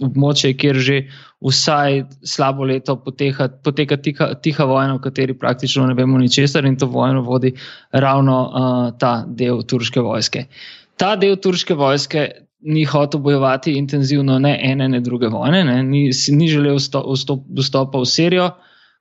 območje, 0.02 0.54
kjer 0.58 0.78
že 0.78 1.00
vsaj 1.44 2.04
slabo 2.24 2.64
leto 2.64 2.96
poteka, 2.96 3.50
poteka 3.66 3.98
tiha, 4.00 4.30
tiha 4.40 4.64
vojna, 4.64 4.94
v 4.96 5.02
kateri 5.04 5.34
praktično 5.36 5.84
ne 5.90 5.98
vemo 5.98 6.22
ničesar 6.22 6.64
in 6.64 6.78
to 6.80 6.86
vojno 6.86 7.20
vodi 7.26 7.52
ravno 7.92 8.38
uh, 8.46 8.88
ta 8.98 9.18
del 9.26 9.60
turške 9.68 10.00
vojske. 10.00 10.46
Uh, 10.48 10.83
ta 10.96 11.14
del 11.16 11.36
turške 11.36 11.74
vojske 11.74 12.28
ni 12.64 12.84
hotel 12.88 13.20
bojevati 13.20 13.74
intenzivno, 13.76 14.38
ne 14.38 14.54
ene, 14.62 14.88
ne 14.88 15.00
druge 15.00 15.28
vojne, 15.28 15.64
ne, 15.64 15.82
ni, 15.82 16.08
ni 16.32 16.48
želel 16.48 16.78
vstopa 16.78 18.00
v 18.00 18.08
Sirijo, 18.08 18.50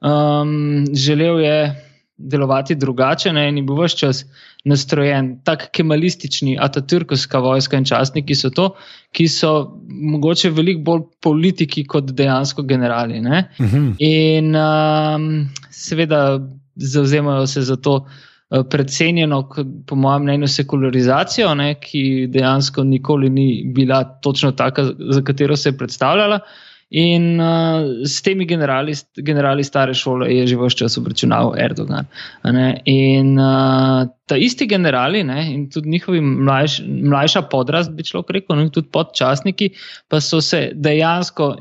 um, 0.03 0.83
želel 0.93 1.39
je 1.39 1.57
delovati 2.17 2.75
drugače 2.75 3.33
ne, 3.33 3.47
in 3.50 3.65
bil 3.65 3.79
vse 3.79 3.97
čas 3.97 4.23
nastrojen, 4.65 5.39
tako 5.43 5.69
kemalistični, 5.75 6.57
atatürkovska 6.62 7.39
vojska 7.43 7.79
in 7.79 7.88
častniki 7.88 8.35
so 8.35 8.51
to, 8.53 8.69
ki 9.12 9.27
so 9.27 9.53
mogoče 9.88 10.51
veliko 10.55 10.83
bolj 10.83 11.01
politiki 11.23 11.83
kot 11.88 12.12
dejansko 12.12 12.63
generali. 12.63 13.19
Uh 13.19 13.25
mhm. 13.65 13.75
-huh. 13.75 13.95
In 14.00 14.55
um, 14.55 15.50
seveda 15.69 16.39
zauzemajo 16.75 17.47
se 17.47 17.62
za 17.62 17.75
to. 17.75 18.05
Eh, 18.53 18.63
precenjeno, 18.69 19.50
po 19.88 19.95
mojem 19.95 20.24
mnenju, 20.24 20.48
sekularizacijo, 20.48 21.55
ne, 21.55 21.72
ki 21.81 22.27
dejansko 22.29 22.83
nikoli 22.83 23.29
ni 23.29 23.63
bila 23.65 24.03
točno 24.03 24.51
taka, 24.51 24.86
za 25.10 25.22
katero 25.25 25.57
se 25.57 25.69
je 25.69 25.77
predstavljala. 25.77 26.39
In 26.93 27.39
uh, 27.41 28.05
s 28.05 28.22
temi 28.22 28.45
generali, 28.45 28.93
generali 29.17 29.63
stare 29.63 29.93
šole 29.98 30.27
je 30.29 30.43
že 30.48 30.57
vse 30.57 30.77
čas 30.77 30.98
obračunal 30.98 31.55
Erdogan. 31.57 32.05
In 32.86 33.39
uh, 33.39 34.03
ta 34.29 34.38
isti 34.38 34.67
generali 34.69 35.24
ne, 35.24 35.48
in 35.53 35.69
tudi 35.74 35.89
njihovi 35.89 36.22
mlajš, 36.22 36.81
mlajša 36.86 37.41
podrast, 37.41 37.91
bi 37.91 38.05
človek 38.05 38.29
rekel, 38.38 38.62
in 38.62 38.69
tudi 38.69 38.91
podčasniki, 38.93 39.72
pa 40.07 40.22
so 40.22 40.41
se 40.41 40.69
dejansko, 40.75 41.55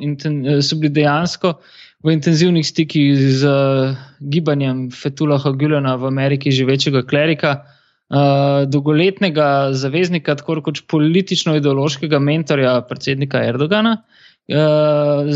so 0.60 0.76
bili 0.76 0.92
dejansko 1.00 1.54
v 2.02 2.10
intenzivnih 2.10 2.66
stikih 2.66 3.14
z 3.14 3.46
uh, 3.46 3.94
gibanjem 4.18 4.90
Fetulaha 4.90 5.54
Gülena 5.54 5.94
v 5.94 6.10
Ameriki, 6.10 6.50
živečega 6.50 7.04
klerika, 7.06 7.62
uh, 8.10 8.66
dolgoletnega 8.66 9.70
zaveznika, 9.78 10.34
tako 10.34 10.58
kot 10.66 10.82
politično-ideološkega 10.90 12.18
mentorja 12.18 12.80
predsednika 12.90 13.44
Erdogana. 13.46 14.02
Uh, 14.50 15.30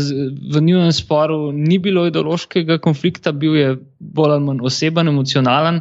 v 0.51 0.59
njihovem 0.59 0.91
sporu 0.91 1.51
ni 1.55 1.79
bilo 1.79 2.03
ideološkega 2.11 2.81
konflikta, 2.83 3.31
bil 3.31 3.55
je 3.55 3.71
bolj 3.99 4.35
ali 4.35 4.47
manj 4.49 4.67
oseben, 4.67 5.07
emocionalen, 5.07 5.79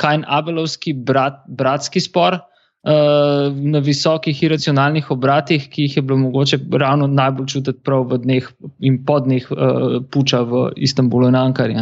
kajn 0.00 0.24
abelovski 0.24 0.96
brat, 0.96 1.44
bratski 1.48 2.00
spor. 2.00 2.40
Eh, 2.84 3.50
na 3.72 3.80
visokih 3.80 4.42
iracionalnih 4.44 5.06
obratih, 5.10 5.70
ki 5.72 5.86
jih 5.86 5.94
je 5.96 6.02
bilo 6.04 6.18
mogoče 6.20 6.58
ravno 6.80 7.06
najbolj 7.08 7.46
čutiti 7.48 7.80
prav 7.80 8.02
v 8.10 8.18
dneh 8.20 8.48
in 8.84 8.98
po 9.08 9.16
dneh 9.24 9.46
uh, 9.50 10.02
puča 10.12 10.42
v 10.44 10.66
Istanbulu 10.76 11.30
in 11.32 11.38
Ankari. 11.40 11.78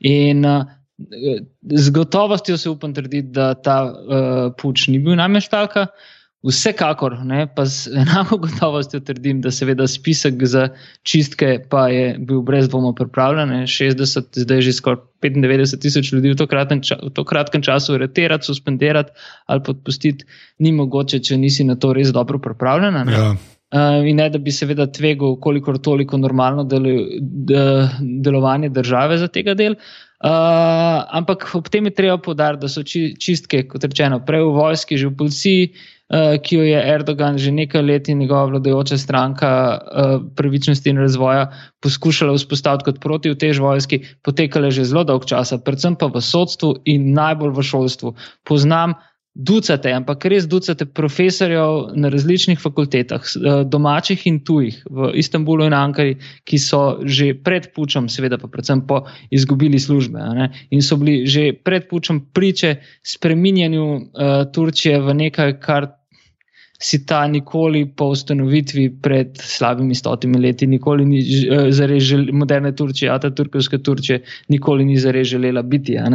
In 0.00 0.46
uh, 0.48 0.64
z 1.76 1.92
gotovostjo 1.92 2.56
se 2.56 2.70
upam 2.70 2.94
trditi, 2.94 3.28
da 3.36 3.52
ta 3.54 3.76
uh, 3.84 4.54
puč 4.56 4.86
ni 4.88 4.98
bil 4.98 5.20
nameštalka. 5.20 5.86
Vsekakor, 6.40 7.18
ne, 7.28 7.44
pa 7.52 7.66
z 7.68 7.90
enako 8.00 8.38
gotovostjo 8.46 9.02
trdim, 9.04 9.42
da 9.44 9.50
seveda 9.52 9.84
spisek 9.88 10.40
za 10.48 10.68
čistke 11.04 11.58
pa 11.68 11.88
je 11.92 12.14
bil 12.18 12.40
brez 12.40 12.68
dvoma 12.68 12.94
pripravljen. 12.96 13.52
60, 13.68 14.40
zdaj 14.44 14.62
že 14.64 14.72
skoraj 14.72 15.02
95 15.20 15.76
tisoč 15.82 16.12
ljudi 16.12 16.32
v 16.32 16.38
to, 16.40 16.46
kratkem, 16.48 16.80
v 16.80 17.12
to 17.12 17.24
kratkem 17.28 17.62
času 17.62 17.98
reterati, 18.00 18.48
suspendirati 18.48 19.12
ali 19.46 19.62
podpustiti, 19.62 20.24
ni 20.58 20.72
mogoče, 20.72 21.20
če 21.20 21.36
nisi 21.36 21.64
na 21.68 21.76
to 21.76 21.92
res 21.92 22.12
dobro 22.16 22.40
pripravljen. 22.40 22.96
Ja. 23.12 23.30
Uh, 23.70 24.00
in 24.08 24.16
ne, 24.16 24.30
da 24.32 24.40
bi 24.42 24.50
seveda 24.50 24.88
tvegal, 24.90 25.36
kolikor 25.44 25.76
toliko 25.78 26.18
normalno 26.18 26.64
delu, 26.64 26.94
de, 27.20 27.60
delovanje 28.00 28.72
države 28.74 29.20
za 29.20 29.28
tega 29.28 29.54
del. 29.54 29.76
Uh, 30.20 31.00
ampak 31.16 31.48
ob 31.56 31.68
tem 31.72 31.88
je 31.88 31.96
treba 31.96 32.18
podariti, 32.20 32.60
da 32.60 32.68
so 32.68 32.84
či, 32.84 33.14
čistke, 33.16 33.64
kot 33.64 33.84
rečeno, 33.84 34.20
prej 34.20 34.44
v 34.44 34.52
vojski, 34.52 35.00
že 35.00 35.08
v 35.08 35.16
policiji. 35.16 35.62
Eh, 36.10 36.42
ki 36.42 36.56
jo 36.56 36.64
je 36.66 36.78
Erdogan 36.94 37.38
že 37.38 37.54
nekaj 37.54 37.82
let 37.86 38.08
in 38.10 38.18
njegova 38.18 38.48
vladajoča 38.50 38.98
stranka 38.98 39.50
uh, 39.78 40.18
pravičnosti 40.34 40.90
in 40.90 40.98
razvoja 40.98 41.44
poskušala 41.86 42.34
vzpostaviti 42.34 42.84
kot 42.84 42.98
proti 42.98 43.30
v 43.30 43.38
tež 43.38 43.60
vojski, 43.62 44.00
potekale 44.26 44.72
že 44.74 44.88
zelo 44.90 45.04
dolg 45.06 45.22
časa, 45.22 45.62
predvsem 45.62 45.94
pa 45.94 46.10
v 46.10 46.18
sodstvu 46.18 46.82
in 46.90 47.14
najbolj 47.14 47.54
v 47.54 47.62
šolstvu. 47.62 48.14
Poznam 48.42 48.98
ducate, 49.34 49.92
ampak 49.94 50.24
res 50.26 50.46
ducate 50.50 50.86
profesorjev 50.86 51.94
na 51.94 52.10
različnih 52.10 52.58
fakultetah, 52.60 53.22
uh, 53.22 53.62
domačih 53.62 54.26
in 54.26 54.40
tujih, 54.44 54.82
v 54.90 55.12
Istanbulu 55.22 55.68
in 55.68 55.76
Ankari, 55.76 56.16
ki 56.44 56.58
so 56.58 56.98
že 57.06 57.32
pred 57.34 57.70
pučem, 57.74 58.08
seveda 58.10 58.38
pa 58.38 58.50
predvsem 58.50 58.82
po 58.86 59.04
izgubili 59.30 59.78
službe 59.78 60.18
in 60.70 60.82
so 60.82 60.96
bili 60.96 61.26
že 61.26 61.52
pred 61.52 61.88
pučem 61.88 62.20
priče 62.32 62.76
spreminjanju 63.06 63.86
uh, 63.86 64.02
Turčije 64.52 65.00
v 65.00 65.14
nekaj, 65.14 65.58
kar 65.62 65.99
si 66.82 67.06
ta 67.06 67.26
nikoli 67.28 67.84
po 67.96 68.06
ustanovitvi 68.14 68.86
pred 69.02 69.36
slabimi 69.36 69.94
stotimi 69.94 70.38
leti, 70.40 70.66
nikoli 70.66 71.04
ni 71.04 71.20
uh, 71.20 71.68
zares 71.70 72.02
želela, 72.02 72.32
moderne 72.32 72.72
Turčije, 72.76 73.18
ta 73.20 73.30
turkovska 73.30 73.78
Turčija, 73.78 74.18
nikoli 74.48 74.84
ni 74.84 74.96
zares 74.96 75.28
želela 75.28 75.62
biti. 75.62 75.98
Uh, 76.00 76.14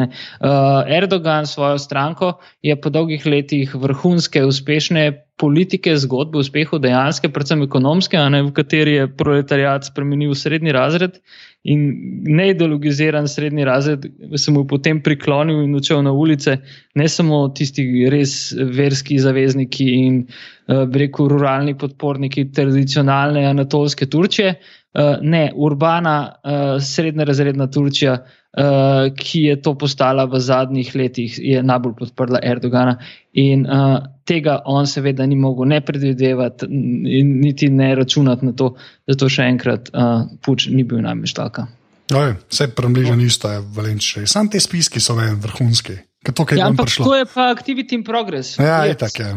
Erdogan 0.98 1.48
svojo 1.48 1.78
stranko 1.78 2.34
je 2.62 2.82
po 2.82 2.90
dolgih 2.90 3.26
letih 3.26 3.76
vrhunske, 3.76 4.46
uspešne 4.46 5.25
politike, 5.42 5.92
zgodbe 6.00 6.40
uspehu, 6.40 6.80
dejanske, 6.80 7.30
predvsem 7.34 7.66
ekonomske, 7.66 8.20
ne, 8.32 8.40
v 8.46 8.54
kateri 8.56 8.94
je 9.00 9.08
proletariat 9.20 9.84
spremenil 9.84 10.32
srednji 10.38 10.72
razred 10.76 11.20
in 11.68 11.84
neideologiziran 12.30 13.28
srednji 13.28 13.66
razred, 13.68 14.06
se 14.38 14.52
mu 14.54 14.62
je 14.64 14.70
potem 14.70 15.02
priklonil 15.04 15.64
in 15.66 15.76
učil 15.76 16.04
na 16.06 16.14
ulice, 16.14 16.60
ne 16.96 17.08
samo 17.10 17.42
tisti 17.58 17.84
res 18.14 18.54
verski 18.56 19.18
zavezniki 19.20 19.90
in 20.06 20.22
uh, 20.24 20.86
rekel 20.94 21.32
ruralni 21.34 21.76
podporniki 21.78 22.48
tradicionalne 22.56 23.48
anatolske 23.50 24.06
Turčije. 24.06 24.56
Uh, 24.96 25.18
ne, 25.22 25.52
urbana, 25.56 26.36
uh, 26.44 26.84
srednja 26.84 27.26
razredna 27.28 27.68
Turčija, 27.68 28.14
uh, 28.24 28.64
ki 29.12 29.42
je 29.42 29.56
to 29.62 29.74
postala 29.76 30.24
v 30.26 30.40
zadnjih 30.40 30.94
letih, 30.96 31.36
je 31.36 31.64
najbolj 31.64 31.98
podprla 32.00 32.40
Erdogana. 32.44 32.96
In 33.34 33.66
uh, 33.68 33.98
tega 34.24 34.62
on 34.66 34.88
seveda 34.88 35.28
ni 35.28 35.36
mogel 35.36 35.68
ne 35.68 35.82
predvidevati, 35.84 36.70
niti 36.70 37.70
ne 37.70 37.96
računati 37.96 38.46
na 38.46 38.56
to, 38.56 38.72
da 39.08 39.20
to 39.20 39.30
še 39.30 39.50
enkrat 39.52 39.92
uh, 39.92 40.30
puč 40.40 40.70
ni 40.72 40.88
bil 40.88 41.04
nameštalka. 41.04 41.68
Vse 42.16 42.68
premližen 42.78 43.22
isto 43.22 43.52
je 43.52 43.62
valenče. 43.76 44.28
Sam 44.30 44.48
te 44.50 44.60
spiski 44.64 45.02
so 45.02 45.18
vem, 45.18 45.40
vrhunski. 45.42 45.98
To, 46.26 46.46
ja, 46.56 46.70
ampak 46.72 46.90
to 46.90 47.14
je 47.16 47.26
pa 47.30 47.52
activity 47.54 48.00
in 48.00 48.04
progress. 48.04 48.56
Ja, 48.58 48.86
je 48.86 48.96
tako. 48.98 49.36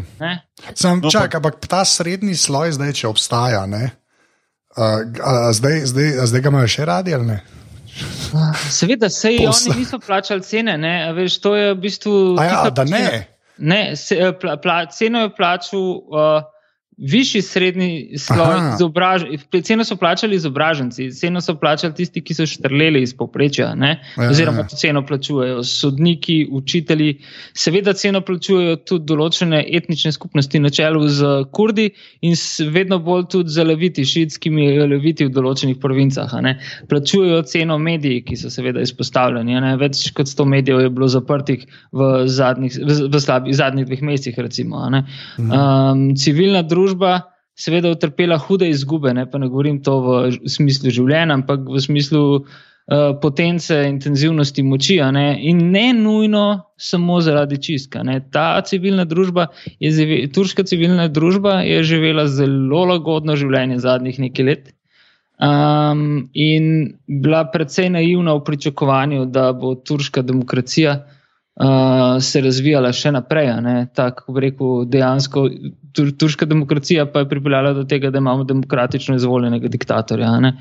Sam 0.73 1.03
no, 1.03 1.11
čakaj, 1.11 1.37
ampak 1.37 1.59
ta 1.67 1.83
srednji 1.85 2.33
sloj 2.39 2.79
zdaj, 2.79 2.95
če 3.01 3.09
obstaja, 3.09 3.65
uh, 3.67 3.89
a, 4.79 4.87
a 5.47 5.53
zdaj, 5.53 5.81
zdaj, 5.91 6.09
a 6.23 6.27
zdaj 6.29 6.41
ga 6.41 6.53
imajo 6.53 6.69
še 6.71 6.85
radi 6.87 7.15
ali 7.15 7.25
ne? 7.25 7.39
Seveda, 8.69 9.09
sej 9.09 9.41
Posla- 9.45 9.73
oni 9.73 9.83
niso 9.83 9.99
plačali 9.99 10.45
cene, 10.45 10.77
ne, 10.77 10.93
veš, 11.13 11.39
to 11.43 11.55
je 11.55 11.73
v 11.73 11.79
bistvu. 11.83 12.15
A 12.39 12.45
ja, 12.45 12.61
da 12.69 12.85
ne. 12.87 13.27
Ne, 13.57 13.95
se, 13.99 14.15
eh, 14.15 14.31
pla, 14.39 14.55
pla, 14.57 14.85
ceno 14.87 15.25
je 15.25 15.33
plačal 15.35 15.79
uh, 15.79 16.47
višji 16.99 17.41
srednji 17.41 18.17
sloj, 18.17 18.57
izobraž, 18.75 19.23
ceno 19.63 19.83
so 19.83 19.95
plačali 19.95 20.35
izobraženci, 20.35 21.11
ceno 21.11 21.41
so 21.41 21.55
plačali 21.55 21.93
tisti, 21.93 22.21
ki 22.21 22.33
so 22.33 22.45
štrleli 22.45 23.01
iz 23.01 23.13
povprečja, 23.17 23.73
ne, 23.75 23.99
Ja, 24.17 24.29
oziroma 24.29 24.57
ja. 24.57 24.67
ceno 24.67 25.05
plačujejo 25.05 25.63
sodniki, 25.63 26.47
učitelji. 26.51 27.17
Seveda 27.53 27.93
ceno 27.93 28.21
plačujejo 28.25 28.75
tudi 28.75 29.05
določene 29.05 29.61
etnične 29.77 30.11
skupnosti 30.11 30.59
na 30.59 30.69
čelu 30.69 31.07
z 31.07 31.29
Kurdi 31.55 31.89
in 32.25 32.35
vedno 32.73 32.99
bolj 32.99 33.27
tudi 33.31 33.53
z 33.53 33.63
leviti, 33.63 34.05
šiitskimi 34.05 34.67
leviti 34.89 35.27
v 35.27 35.33
določenih 35.35 35.79
provincah. 35.81 36.35
Plačujejo 36.89 37.41
ceno 37.47 37.77
mediji, 37.79 38.23
ki 38.27 38.37
so 38.39 38.51
seveda 38.53 38.83
izpostavljeni. 38.83 39.59
ne. 39.61 39.75
Več 39.79 40.09
kot 40.15 40.27
100 40.27 40.45
medijev 40.45 40.83
je 40.83 40.89
bilo 40.89 41.07
zaprtih 41.07 41.65
v 41.95 42.11
zadnjih, 42.27 42.75
v, 42.75 42.99
v 43.07 43.23
slabih, 43.23 43.55
zadnjih 43.55 43.87
dveh 43.87 44.01
mesecih. 44.11 44.39
Recimo, 44.39 44.83
um, 44.89 46.15
civilna 46.15 46.63
družba. 46.63 46.88
Seveda, 47.59 47.89
utrpela 47.91 48.37
hude 48.39 48.69
izgube, 48.71 49.11
ne, 49.13 49.25
pa 49.27 49.37
ne 49.37 49.49
govorim 49.51 49.81
to 49.83 49.97
v 49.99 50.11
smislu 50.47 50.93
življenja, 50.95 51.35
ampak 51.35 51.65
v 51.67 51.81
smislu 51.83 52.21
uh, 52.39 52.45
potence, 53.19 53.75
intenzivnosti 53.83 54.63
moči, 54.63 54.95
ne, 55.11 55.25
in 55.43 55.65
ne 55.73 55.89
nujno 55.97 56.45
samo 56.79 57.19
zaradi 57.25 57.59
čistka. 57.59 58.05
Ne. 58.07 58.21
Ta 58.31 58.61
civilna 58.63 59.03
družba, 59.03 59.49
je, 59.83 59.91
turška 60.31 60.63
civilna 60.71 61.09
družba, 61.11 61.59
je 61.67 61.83
živela 61.83 62.29
zelo 62.31 62.85
lagodno 62.93 63.35
življenje 63.35 63.81
zadnjih 63.83 64.23
nekaj 64.29 64.47
let. 64.47 64.73
Um, 65.39 66.29
in 66.31 66.93
bila 67.07 67.43
precej 67.51 67.91
naivna 67.91 68.39
v 68.39 68.45
pričakovanju, 68.47 69.27
da 69.35 69.51
bo 69.51 69.75
turška 69.75 70.23
demokracija 70.23 70.95
uh, 70.95 71.18
se 72.21 72.41
razvijala 72.41 72.91
še 72.95 73.11
naprej. 73.11 73.49
Tako 73.95 74.35
rekel, 74.39 74.85
dejansko 74.87 75.47
tur, 75.95 76.11
turška 76.15 76.47
demokracija 76.47 77.05
pa 77.11 77.23
je 77.23 77.29
pripeljala 77.29 77.73
do 77.73 77.83
tega, 77.83 78.11
da 78.11 78.21
imamo 78.21 78.43
demokratično 78.47 79.15
izvoljenega 79.15 79.67
diktatorja. 79.67 80.37
ne. 80.39 80.53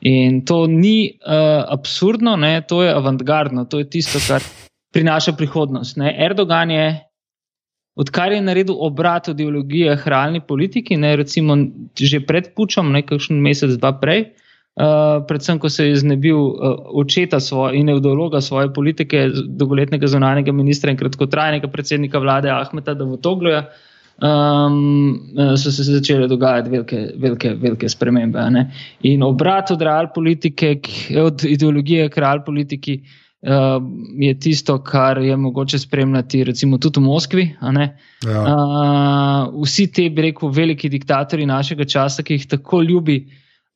In 0.00 0.44
to 0.44 0.66
ni 0.66 1.10
uh, 1.12 1.64
absurdno, 1.72 2.36
ne, 2.36 2.62
to 2.68 2.82
je 2.82 2.94
avantgardno, 2.94 3.64
to 3.64 3.78
je 3.78 3.90
tisto, 3.90 4.20
kar 4.28 4.44
prinaša 4.92 5.32
prihodnost. 5.32 5.96
Ne. 5.96 6.14
Erdogan 6.24 6.70
je, 6.70 6.88
odkar 7.96 8.32
je 8.32 8.40
naredil 8.42 8.76
obrat 8.78 9.28
v 9.28 9.36
ideologiji 9.36 9.96
realni 10.04 10.40
politiki, 10.40 10.96
ne, 10.96 11.16
recimo 11.16 11.56
že 11.96 12.20
pred 12.20 12.54
pučom, 12.56 12.92
nekakšen 12.92 13.40
mesec, 13.40 13.76
dva 13.76 13.92
prej. 14.00 14.30
Uh, 14.30 14.45
predvsem, 15.28 15.58
ko 15.58 15.68
se 15.72 15.88
je 15.88 15.96
znebil 15.96 16.36
uh, 16.36 16.76
očeta 17.00 17.40
svoje 17.40 17.78
in 17.80 17.88
ideologa 17.88 18.40
svoje 18.40 18.72
politike, 18.74 19.28
dolgoletnega 19.48 20.06
zunanjega 20.06 20.52
ministra 20.52 20.92
in 20.92 20.98
kratkotrajnega 21.00 21.68
predsednika 21.72 22.20
vlade 22.20 22.50
Ahmeta 22.52 22.94
Davutogluja, 22.94 23.62
um, 24.20 25.14
eh, 25.38 25.56
so 25.56 25.72
se 25.72 25.82
začele 25.82 26.28
dogajati 26.28 26.70
velike, 26.70 27.06
velike, 27.16 27.54
velike 27.54 27.88
spremembe. 27.88 28.50
ne. 28.50 28.70
In 29.02 29.22
obrat 29.22 29.70
od 29.70 29.82
real 29.82 30.10
politike, 30.14 30.74
k, 30.80 31.16
od 31.24 31.44
ideologije 31.44 32.08
k 32.08 32.18
real 32.18 32.44
politiki 32.44 33.00
uh, 33.00 33.80
je 34.18 34.38
tisto, 34.38 34.78
kar 34.84 35.18
je 35.18 35.36
mogoče 35.36 35.78
spremljati, 35.78 36.44
recimo 36.44 36.78
tudi 36.78 37.00
v 37.00 37.02
Moskvi. 37.02 37.48
Ja. 37.62 38.44
Uh, 38.44 39.64
vsi 39.64 39.88
ti, 39.92 40.10
bi 40.10 40.28
rekel, 40.28 40.52
veliki 40.52 40.88
diktatori 40.88 41.46
našega 41.46 41.84
časa, 41.84 42.22
ki 42.22 42.34
jih 42.34 42.46
tako 42.46 42.82
ljubi 42.82 43.24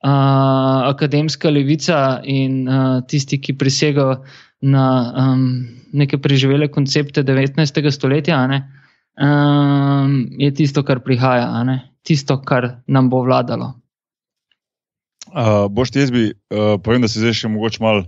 uh, 0.04 0.88
akademska 0.90 1.50
levica 1.50 2.20
in 2.24 2.68
uh, 2.68 3.00
tisti, 3.06 3.40
ki 3.40 3.56
prisegajo 3.58 4.20
na 4.60 4.86
um, 5.16 5.44
neke 5.92 6.18
preživele 6.18 6.68
koncepte 6.68 7.22
19. 7.24 7.90
stoletja, 7.90 8.40
ne, 8.46 8.64
um, 9.20 10.26
je 10.38 10.50
tisto, 10.54 10.84
kar 10.84 11.00
prihaja, 11.04 11.48
ne, 11.64 11.80
tisto, 12.02 12.40
kar 12.44 12.82
nam 12.86 13.10
bo 13.10 13.22
vladalo. 13.24 13.74
Uh, 15.30 15.68
boš 15.70 15.94
ti 15.94 16.02
jaz 16.02 16.10
bi, 16.10 16.30
uh, 16.50 16.76
povem, 16.82 17.04
da 17.04 17.08
si 17.08 17.22
zdaj 17.22 17.36
še 17.42 17.50
mogoče 17.52 17.82
mal, 17.84 18.02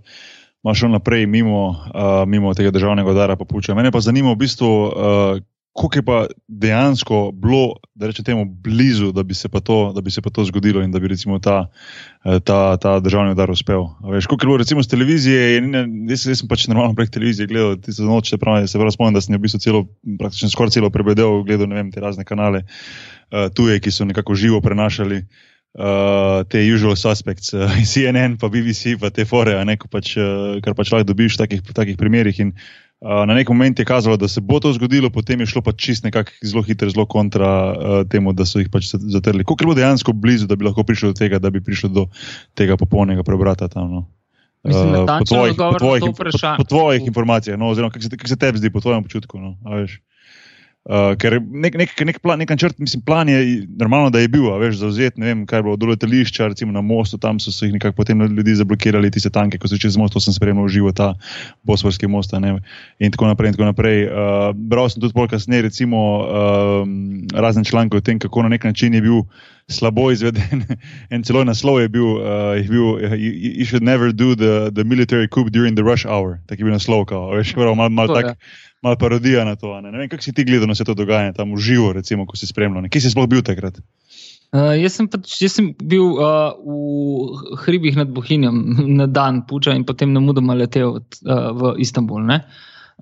mal 0.66 0.74
šel 0.74 0.90
naprej 0.90 1.28
mimo, 1.30 1.68
uh, 1.70 2.24
mimo 2.26 2.54
tega 2.58 2.72
državnega 2.74 3.12
udara 3.14 3.36
pa 3.38 3.46
puča. 3.46 3.76
Mene 3.78 3.92
pa 3.94 4.02
zanima 4.02 4.32
v 4.34 4.40
bistvu, 4.42 4.70
uh, 4.90 5.42
koliko 5.72 5.98
je 5.98 6.02
pa 6.02 6.26
dejansko 6.48 7.30
bilo, 7.34 7.76
da 7.94 8.06
rečem 8.06 8.24
temu, 8.24 8.44
blizu, 8.44 9.12
da 9.12 9.22
bi 9.22 9.34
se 9.34 9.48
pa 9.48 9.60
to, 9.60 9.92
bi 10.02 10.10
se 10.10 10.20
pa 10.20 10.30
to 10.30 10.44
zgodilo 10.44 10.82
in 10.82 10.92
da 10.92 11.00
bi 11.00 11.08
recimo 11.08 11.38
ta, 11.38 11.70
eh, 12.24 12.40
ta, 12.40 12.76
ta 12.76 13.00
državni 13.00 13.32
udar 13.32 13.50
uspel. 13.50 13.86
Veš, 14.12 14.26
koliko 14.26 14.44
je 14.44 14.48
bilo 14.48 14.56
recimo 14.56 14.82
z 14.82 14.88
televizije, 14.88 15.40
je, 15.54 15.62
jaz, 16.10 16.26
jaz 16.26 16.42
sem 16.42 16.48
pač 16.48 16.66
normalno 16.68 16.94
prek 16.94 17.10
televizije 17.10 17.46
gledal 17.46 17.76
tisto 17.80 18.04
noč, 18.04 18.28
čeprav 18.28 18.66
se 18.66 18.78
prav 18.78 18.92
spomnim, 18.92 19.14
da 19.14 19.24
sem 19.24 19.36
v 19.36 19.40
bistvu 19.46 19.60
celo, 19.60 19.86
praktično 20.18 20.50
skoraj 20.52 20.76
celo 20.76 20.90
prebedel, 20.90 21.40
gledal 21.48 21.72
ne 21.72 21.80
vem, 21.80 21.90
te 21.92 22.04
razne 22.04 22.24
kanale 22.28 22.64
uh, 22.66 23.48
tuje, 23.54 23.80
ki 23.80 23.90
so 23.90 24.04
nekako 24.04 24.36
živo 24.36 24.60
prenašali 24.60 25.22
uh, 25.24 26.44
te 26.52 26.60
usual 26.68 26.96
suspects, 27.00 27.54
uh, 27.56 27.80
CNN, 27.80 28.36
pa 28.36 28.52
BBC, 28.52 28.98
pa 29.00 29.08
te 29.10 29.24
fore, 29.24 29.56
ne, 29.64 29.80
pač, 29.88 30.18
uh, 30.20 30.60
kar 30.60 30.76
pač 30.76 30.92
lahko 30.92 31.08
dobiš 31.14 31.40
v 31.40 31.46
takih, 31.46 31.68
takih 31.72 31.96
primerih. 31.96 32.44
In, 32.44 32.52
uh, 32.52 32.80
na 33.02 33.34
nek 33.34 33.48
moment 33.48 33.78
je 33.78 33.84
kazalo, 33.84 34.16
da 34.16 34.28
se 34.28 34.40
bo 34.40 34.60
to 34.60 34.72
zgodilo, 34.72 35.10
potem 35.10 35.40
je 35.42 35.46
šlo 35.50 35.62
pač 35.62 35.80
čist 35.82 36.04
nekako 36.06 36.30
zelo 36.46 36.62
hitro, 36.62 36.90
zelo 36.90 37.06
kontra 37.06 37.50
uh, 37.50 37.94
temu, 38.08 38.32
da 38.32 38.46
so 38.46 38.62
jih 38.62 38.70
pač 38.70 38.92
zatrli. 38.94 39.44
Koliko 39.44 39.62
je 39.62 39.66
bilo 39.66 39.78
dejansko 39.78 40.14
blizu, 40.14 40.46
da 40.46 40.56
bi 40.56 40.68
lahko 40.68 40.84
prišlo 40.86 41.10
do 41.10 41.18
tega, 41.18 41.42
da 41.42 41.50
bi 41.50 41.60
prišlo 41.60 41.90
do 41.90 42.06
tega 42.54 42.78
popolnega 42.78 43.26
preobrata 43.26 43.68
tam? 43.68 43.90
No? 43.90 44.02
Mislim, 44.62 44.94
Uh, 44.94 45.06
po 45.18 45.24
tvojih, 45.26 45.56
po 45.58 45.78
tvojih, 45.78 46.02
po, 46.14 46.38
po, 46.56 46.64
tvojih 46.64 47.06
informacijah, 47.06 47.58
no, 47.58 47.72
oziroma 47.74 47.90
kako 47.90 48.06
se, 48.06 48.16
kak 48.16 48.28
se 48.28 48.36
tebi 48.38 48.62
zdi, 48.62 48.70
po 48.70 48.80
tvojem 48.80 49.02
občutku. 49.02 49.38
No. 49.42 49.58
Uh, 50.82 51.12
ker 51.14 51.36
nek, 51.38 51.76
nek, 51.78 51.92
nek, 52.02 52.16
plan, 52.18 52.40
nek 52.42 52.50
načrt, 52.50 52.74
mislim, 52.82 53.04
plan 53.06 53.28
je 53.30 53.38
normalno, 53.78 54.10
da 54.10 54.18
je 54.18 54.26
bil, 54.26 54.48
a 54.50 54.56
veš, 54.58 54.80
zauzet, 54.80 55.14
ne 55.14 55.28
vem, 55.28 55.44
kaj 55.46 55.60
je 55.60 55.66
bilo 55.68 55.76
do 55.78 55.86
letališča, 55.86 56.48
recimo 56.50 56.74
na 56.74 56.82
mostu, 56.82 57.20
tam 57.22 57.38
so 57.38 57.52
se 57.54 57.68
jih 57.68 57.76
nekako 57.76 58.00
potem 58.00 58.24
ljudi 58.26 58.56
zablokirali, 58.58 59.10
tiste 59.14 59.30
tanke, 59.30 59.60
ko 59.62 59.70
so 59.70 59.78
čez 59.78 59.94
most, 59.96 60.16
to 60.16 60.22
sem 60.24 60.34
spremljal 60.34 60.66
živo, 60.66 60.90
ta 60.90 61.12
Bosforski 61.62 62.10
most, 62.10 62.34
ne, 62.34 62.56
in 62.98 63.14
tako 63.14 63.30
naprej. 63.30 63.52
In 63.52 63.54
tako 63.54 63.68
naprej. 63.70 64.08
Uh, 64.08 64.48
bral 64.58 64.90
sem 64.90 65.04
tudi 65.04 65.14
bolj 65.14 65.30
kasneje, 65.36 65.68
recimo, 65.68 66.02
um, 66.26 66.98
razne 67.30 67.62
članke 67.64 68.00
o 68.00 68.02
tem, 68.02 68.18
kako 68.18 68.42
na 68.42 68.50
nek 68.56 68.66
način 68.66 68.98
je 68.98 69.04
bil 69.06 69.22
slabo 69.70 70.10
izveden. 70.10 70.66
En 71.14 71.22
celo 71.22 71.44
naslov 71.46 71.78
je 71.80 71.88
bil, 71.94 72.18
uh, 72.18 72.58
je 72.58 72.66
bil 72.66 72.98
you, 73.14 73.30
you 73.60 73.64
should 73.64 73.86
never 73.86 74.10
do 74.10 74.34
the, 74.34 74.74
the 74.74 74.82
military 74.82 75.28
coup 75.28 75.46
during 75.50 75.78
the 75.78 75.86
rush 75.86 76.06
hour. 76.06 76.42
Tak 76.50 76.58
je 76.58 76.66
bil 76.66 76.74
naslov, 76.74 77.06
kao, 77.06 77.30
veš, 77.36 77.54
malo 77.56 77.78
mal, 77.78 77.88
mal 77.88 78.10
To, 78.10 78.18
tak. 78.18 78.34
ja. 78.34 78.34
Malo 78.82 78.98
parodija 78.98 79.44
na 79.46 79.56
to. 79.56 79.74
Ne, 79.80 79.92
ne 79.92 79.98
vem, 79.98 80.08
kako 80.10 80.24
si 80.24 80.34
ti 80.34 80.44
gledal 80.44 80.66
na 80.66 80.74
vse 80.74 80.84
to 80.84 80.96
dogajanje 80.98 81.36
tam 81.36 81.54
v 81.54 81.60
živo, 81.62 81.92
recimo, 81.94 82.26
ko 82.26 82.36
si 82.36 82.48
spremljal. 82.50 82.82
ne? 82.82 82.90
Kje 82.90 83.04
si 83.04 83.12
sploh 83.14 83.28
bil 83.30 83.44
takrat? 83.46 83.78
Uh, 84.52 84.74
jaz, 84.76 84.98
sem 84.98 85.06
pač, 85.08 85.38
jaz 85.40 85.54
sem 85.56 85.70
bil 85.78 86.18
uh, 86.18 86.52
v 86.58 87.56
hribih 87.62 87.96
nad 87.96 88.10
Bohinjem 88.12 88.58
na 89.00 89.06
dan 89.06 89.46
puča 89.48 89.76
in 89.78 89.86
potem 89.88 90.12
na 90.12 90.20
mudoma 90.20 90.58
letel 90.58 90.98
uh, 90.98 91.48
v 91.56 91.76
Istanbul. 91.80 92.26
ne. 92.26 92.42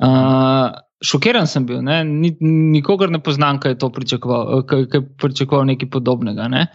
Uh, 0.01 0.71
šokiran 1.01 1.49
sem 1.49 1.67
bil, 1.67 1.81
ne? 1.85 2.03
Ni, 2.05 2.35
nikogar 2.77 3.11
ne 3.11 3.21
poznam, 3.25 3.59
kaj 3.61 3.75
je 3.75 3.79
to 3.81 3.91
pričakoval, 3.93 4.63
kaj, 4.69 4.87
kaj 4.93 5.01
je 5.01 5.07
pričakoval 5.21 5.67
nekaj 5.73 5.91
podobnega. 5.91 6.49
Ne? 6.53 6.67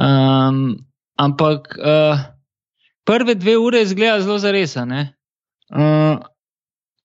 Um, 0.00 0.80
ampak 1.20 1.76
uh, 1.78 2.24
prve 3.06 3.34
dve 3.38 3.56
ure 3.58 3.82
izgleda 3.82 4.20
zelo 4.24 4.38
zaresane. 4.42 5.12
Uh, 5.70 6.18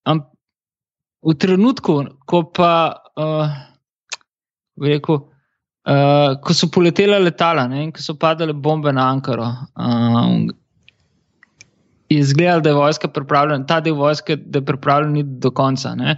am, 0.04 0.24
v 1.26 1.34
trenutku, 1.34 2.02
ko 2.26 2.44
pa, 2.54 2.74
uh, 3.16 3.48
rekel, 4.82 5.24
Uh, 5.86 6.34
ko 6.42 6.50
so 6.50 6.66
poletela 6.66 7.20
letala 7.22 7.68
ne, 7.70 7.84
in 7.84 7.92
ko 7.94 8.02
so 8.02 8.16
padale 8.18 8.50
bombe 8.50 8.90
na 8.90 9.04
Ankaro, 9.06 9.46
um, 9.78 10.48
je 12.10 12.18
izgledalo, 12.18 12.60
da 12.60 12.72
je 12.72 12.74
vojska 12.74 13.08
pripravljena, 13.08 13.66
ta 13.70 13.78
del 13.80 13.94
vojske, 13.94 14.34
da 14.36 14.58
je 14.58 14.66
pripravljen 14.66 15.16
iti 15.16 15.38
do 15.44 15.50
konca. 15.54 15.94
ne. 15.94 16.16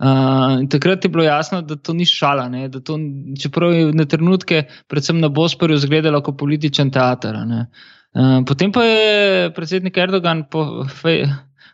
Uh, 0.00 0.64
takrat 0.68 1.04
je 1.04 1.10
bilo 1.10 1.22
jasno, 1.24 1.60
da 1.62 1.76
to 1.76 1.92
ni 1.92 2.04
šala. 2.08 2.48
Ne, 2.48 2.68
da 2.68 2.80
to, 2.80 2.96
čeprav 3.38 3.72
je 3.72 3.92
na 3.92 4.04
trenutke, 4.04 4.64
predvsem 4.88 5.20
na 5.20 5.28
Bosporu, 5.28 5.74
izgledalo 5.74 6.22
kot 6.22 6.38
političen 6.38 6.90
teater. 6.90 7.36
ne. 7.46 7.66
Uh, 8.14 8.40
potem 8.48 8.72
pa 8.72 8.84
je 8.84 9.52
predsednik 9.54 9.96
Erdogan 9.96 10.46
po, 10.50 10.86
fej, 10.88 11.26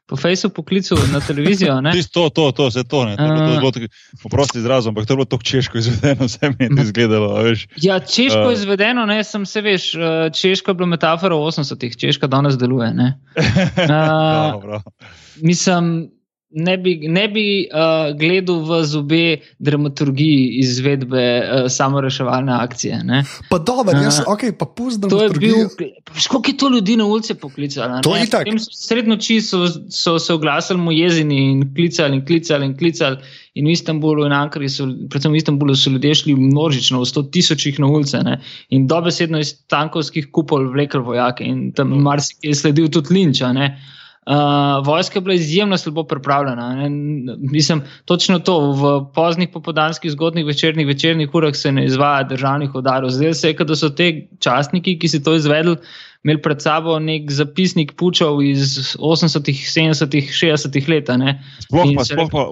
po 0.09 0.17
Facebooku 0.17 0.55
poklical 0.55 0.99
na 1.13 1.21
televizijo. 1.21 1.77
to, 2.13 2.31
to, 2.31 2.53
to, 2.53 2.67
vse 2.69 2.85
to. 2.85 3.05
Ne, 3.05 3.17
to, 3.17 3.23
je 3.23 3.29
bilo- 3.29 3.45
to 3.47 3.53
je 3.53 3.59
bilo 3.61 3.71
tako, 3.71 3.87
poprosti 4.23 4.59
izrazom, 4.59 4.91
ampak 4.91 5.07
to 5.07 5.13
je 5.13 5.17
bilo 5.17 5.25
tako 5.25 5.43
češko 5.43 5.79
izvedeno, 5.79 6.25
vse 6.29 6.49
mi 6.49 6.65
je 6.65 6.77
to 6.77 6.83
izgledalo. 6.83 7.43
Veš. 7.43 7.67
Ja, 7.77 8.01
češko 8.01 8.47
uh, 8.47 8.53
izvedeno, 8.53 9.07
ne, 9.07 9.25
sem 9.25 9.47
se 9.47 9.61
veš, 9.61 9.95
eh, 9.95 10.01
češko 10.33 10.71
je 10.71 10.75
bila 10.75 10.87
metafora 10.89 11.37
v 11.37 11.39
80-ih, 11.41 11.97
češka 11.97 12.27
danes 12.27 12.57
deluje. 12.59 12.95
ne. 12.95 13.21
Bravo, 13.87 14.61
bravo. 14.61 14.83
Mislim, 15.37 16.11
ne 16.51 16.77
bi, 16.79 16.95
ne 17.09 17.29
bi 17.29 17.69
uh, 17.69 18.17
gledal 18.19 18.63
v 18.65 18.85
zobe 18.85 19.25
dramaturgiji 19.59 20.61
izvedbe 20.63 21.25
uh, 21.39 21.67
samoreševalne 21.69 22.53
akcije. 22.53 23.03
Ne? 23.05 23.25
Pa 23.51 23.59
dobro, 23.59 23.93
jaz, 23.93 24.21
uh, 24.21 24.33
ok, 24.33 24.57
pa 24.59 24.67
pusti 24.67 25.09
To 25.09 25.23
je 25.23 25.31
bil, 25.31 25.57
koliko 26.29 26.51
je 26.51 26.57
to 26.57 26.69
ljudi 26.69 26.97
na 26.97 27.05
ulici 27.05 27.35
poklicalo? 27.35 28.01
To 28.03 28.17
je 28.17 28.25
itak. 28.25 28.47
Srednoči 28.73 29.41
so, 29.41 29.67
so 29.91 30.19
se 30.19 30.33
oglasili 30.33 30.81
mu 30.81 30.93
jezini 30.93 31.53
in 31.53 31.75
klicali 31.75 32.17
in 32.17 32.27
klicali 32.27 32.67
in 32.67 32.77
klicali. 32.79 33.17
In 33.55 33.67
v 33.67 33.73
Istanbulu 33.75 34.27
in 34.27 34.33
Ankari, 34.33 34.69
so, 34.71 34.87
predvsem 35.11 35.33
v 35.33 35.37
Istanbulu, 35.41 35.75
so 35.75 35.91
ljudje 35.91 36.15
šli 36.15 36.35
množično, 36.39 37.01
v 37.03 37.07
sto 37.11 37.23
tisočih 37.23 37.81
na 37.83 37.89
ulice 37.91 38.23
ne? 38.23 38.39
in 38.71 38.87
dobesedno 38.87 39.41
iz 39.43 39.51
tankovskih 39.67 40.29
kupol 40.33 40.69
vlekli 40.71 41.01
vojake 41.03 41.45
in 41.45 41.73
tam 41.73 41.91
marsikaj 42.03 42.51
je 42.51 42.55
sledil 42.55 42.89
tudi 42.89 43.15
linča. 43.15 43.53
ne. 43.53 43.73
Uh, 44.29 44.85
vojska 44.85 45.17
je 45.19 45.21
bila 45.25 45.35
izjemno 45.35 45.77
slabo 45.77 46.05
pripravljena. 46.05 46.75
Ne? 46.75 46.89
Mislim, 47.39 47.81
točno 48.05 48.39
to. 48.39 48.73
V 48.73 48.83
poznih 49.15 49.49
popodanskih, 49.53 50.11
zgodnih 50.11 50.45
večernih, 50.45 50.87
večernih 50.87 51.35
urah 51.35 51.57
se 51.57 51.73
ne 51.73 51.87
izvaja 51.89 52.23
državnih 52.29 52.75
udarov. 52.75 53.11
Zdaj 53.11 53.35
se 53.35 53.49
je, 53.49 53.65
da 53.65 53.77
so 53.77 53.89
te 53.89 54.29
častniki, 54.39 54.99
ki 54.99 55.09
so 55.09 55.23
to 55.25 55.33
izvedli, 55.35 55.77
imeli 56.25 56.43
pred 56.43 56.61
sabo 56.61 56.99
nek 56.99 57.31
zapisnik 57.33 57.95
pučov 57.97 58.43
iz 58.45 58.97
80-ih, 59.01 59.65
70-ih, 59.65 60.29
60-ih 60.29 60.89
let. 60.89 61.09
Sploh 61.65 61.87
In 61.89 61.97
pa, 61.97 62.05
se 62.05 62.13
sploh 62.13 62.29
pa, 62.29 62.45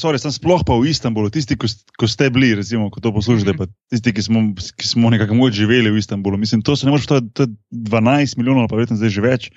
sorry, 0.00 0.16
sploh 0.22 0.64
pa 0.64 0.78
v 0.80 0.88
Istanbulu, 0.88 1.28
tisti, 1.34 1.58
ko, 1.60 1.68
ko 1.98 2.08
ste 2.08 2.30
bili, 2.30 2.54
recimo, 2.54 2.88
ko 2.90 3.04
to 3.04 3.12
poslušate, 3.12 3.52
Mhm. 3.52 3.58
pa 3.58 3.66
tisti, 3.90 4.14
ki 4.16 4.22
smo, 4.22 4.54
ki 4.56 4.86
smo 4.86 5.10
nekako 5.10 5.50
živeli 5.52 5.90
v 5.90 5.98
Istanbulu. 6.00 6.38
Mislim, 6.38 6.62
to 6.62 6.76
se 6.76 6.86
ne 6.86 6.94
moreš, 6.96 7.06
to, 7.06 7.14
je- 7.20 7.28
to 7.34 7.42
je 7.42 7.48
12 7.70 8.38
milijonov, 8.38 8.68
pa 8.70 8.76
verjetno 8.80 8.96
zdaj 8.96 9.10
že 9.10 9.20
več, 9.20 9.50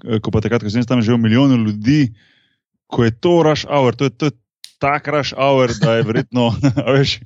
ko 0.00 0.34
pa 0.34 0.42
takrat, 0.44 0.64
ko 0.64 0.72
sem 0.72 0.84
tam 0.88 1.02
živel, 1.04 1.20
milijon 1.22 1.54
ljudi, 1.66 2.12
ko 2.92 3.06
je 3.06 3.12
to 3.14 3.40
rush 3.46 3.68
hour, 3.68 3.96
to 3.96 4.08
je, 4.08 4.14
to 4.16 4.30
je 4.30 4.36
tak 4.82 5.06
rush 5.08 5.32
hour, 5.38 5.70
da 5.80 6.00
je 6.00 6.06
verjetno, 6.08 6.50
veš, 6.96 7.20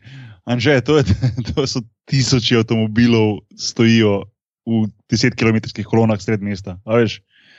Anže, 0.46 0.78
to, 0.86 1.02
je, 1.02 1.04
to 1.50 1.66
so 1.66 1.82
tisoči 2.06 2.54
avtomobilov 2.54 3.42
stojijo 3.58 4.30
v 4.62 4.86
10 5.10 5.34
km 5.34 5.58
kolonah 5.82 6.22
sred 6.22 6.38
mesta. 6.38 6.78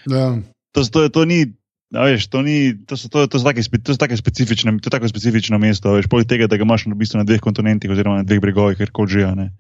Ja. 0.07 0.39
to, 0.71 0.87
to, 0.87 1.11
to 1.11 1.27
ni. 1.27 1.51
Veš, 1.87 2.27
to, 2.27 2.43
ni, 2.43 2.75
to, 2.83 2.99
so, 2.99 3.07
to, 3.07 3.27
to, 3.31 3.39
so 3.39 3.47
take, 3.47 3.63
to, 3.63 3.95
so 3.95 3.99
take 3.99 4.15
specifične, 4.19 4.75
to 4.83 4.87
je 4.87 4.91
tako 4.91 5.07
specifično 5.07 5.55
mesto. 5.55 5.95
poleg 6.11 6.27
tega, 6.27 6.47
da 6.47 6.59
ga 6.59 6.67
imaš 6.67 6.83
na, 6.87 6.95
v 6.95 6.99
bistvu 6.99 7.23
na 7.23 7.23
dveh 7.23 7.39
kontinentih, 7.39 7.91
oziroma 7.91 8.19
na 8.19 8.27
dveh 8.27 8.43
bregovih, 8.43 8.75
ker 8.75 8.91
kot 8.91 9.07
že. 9.07 9.23
ne. 9.35 9.55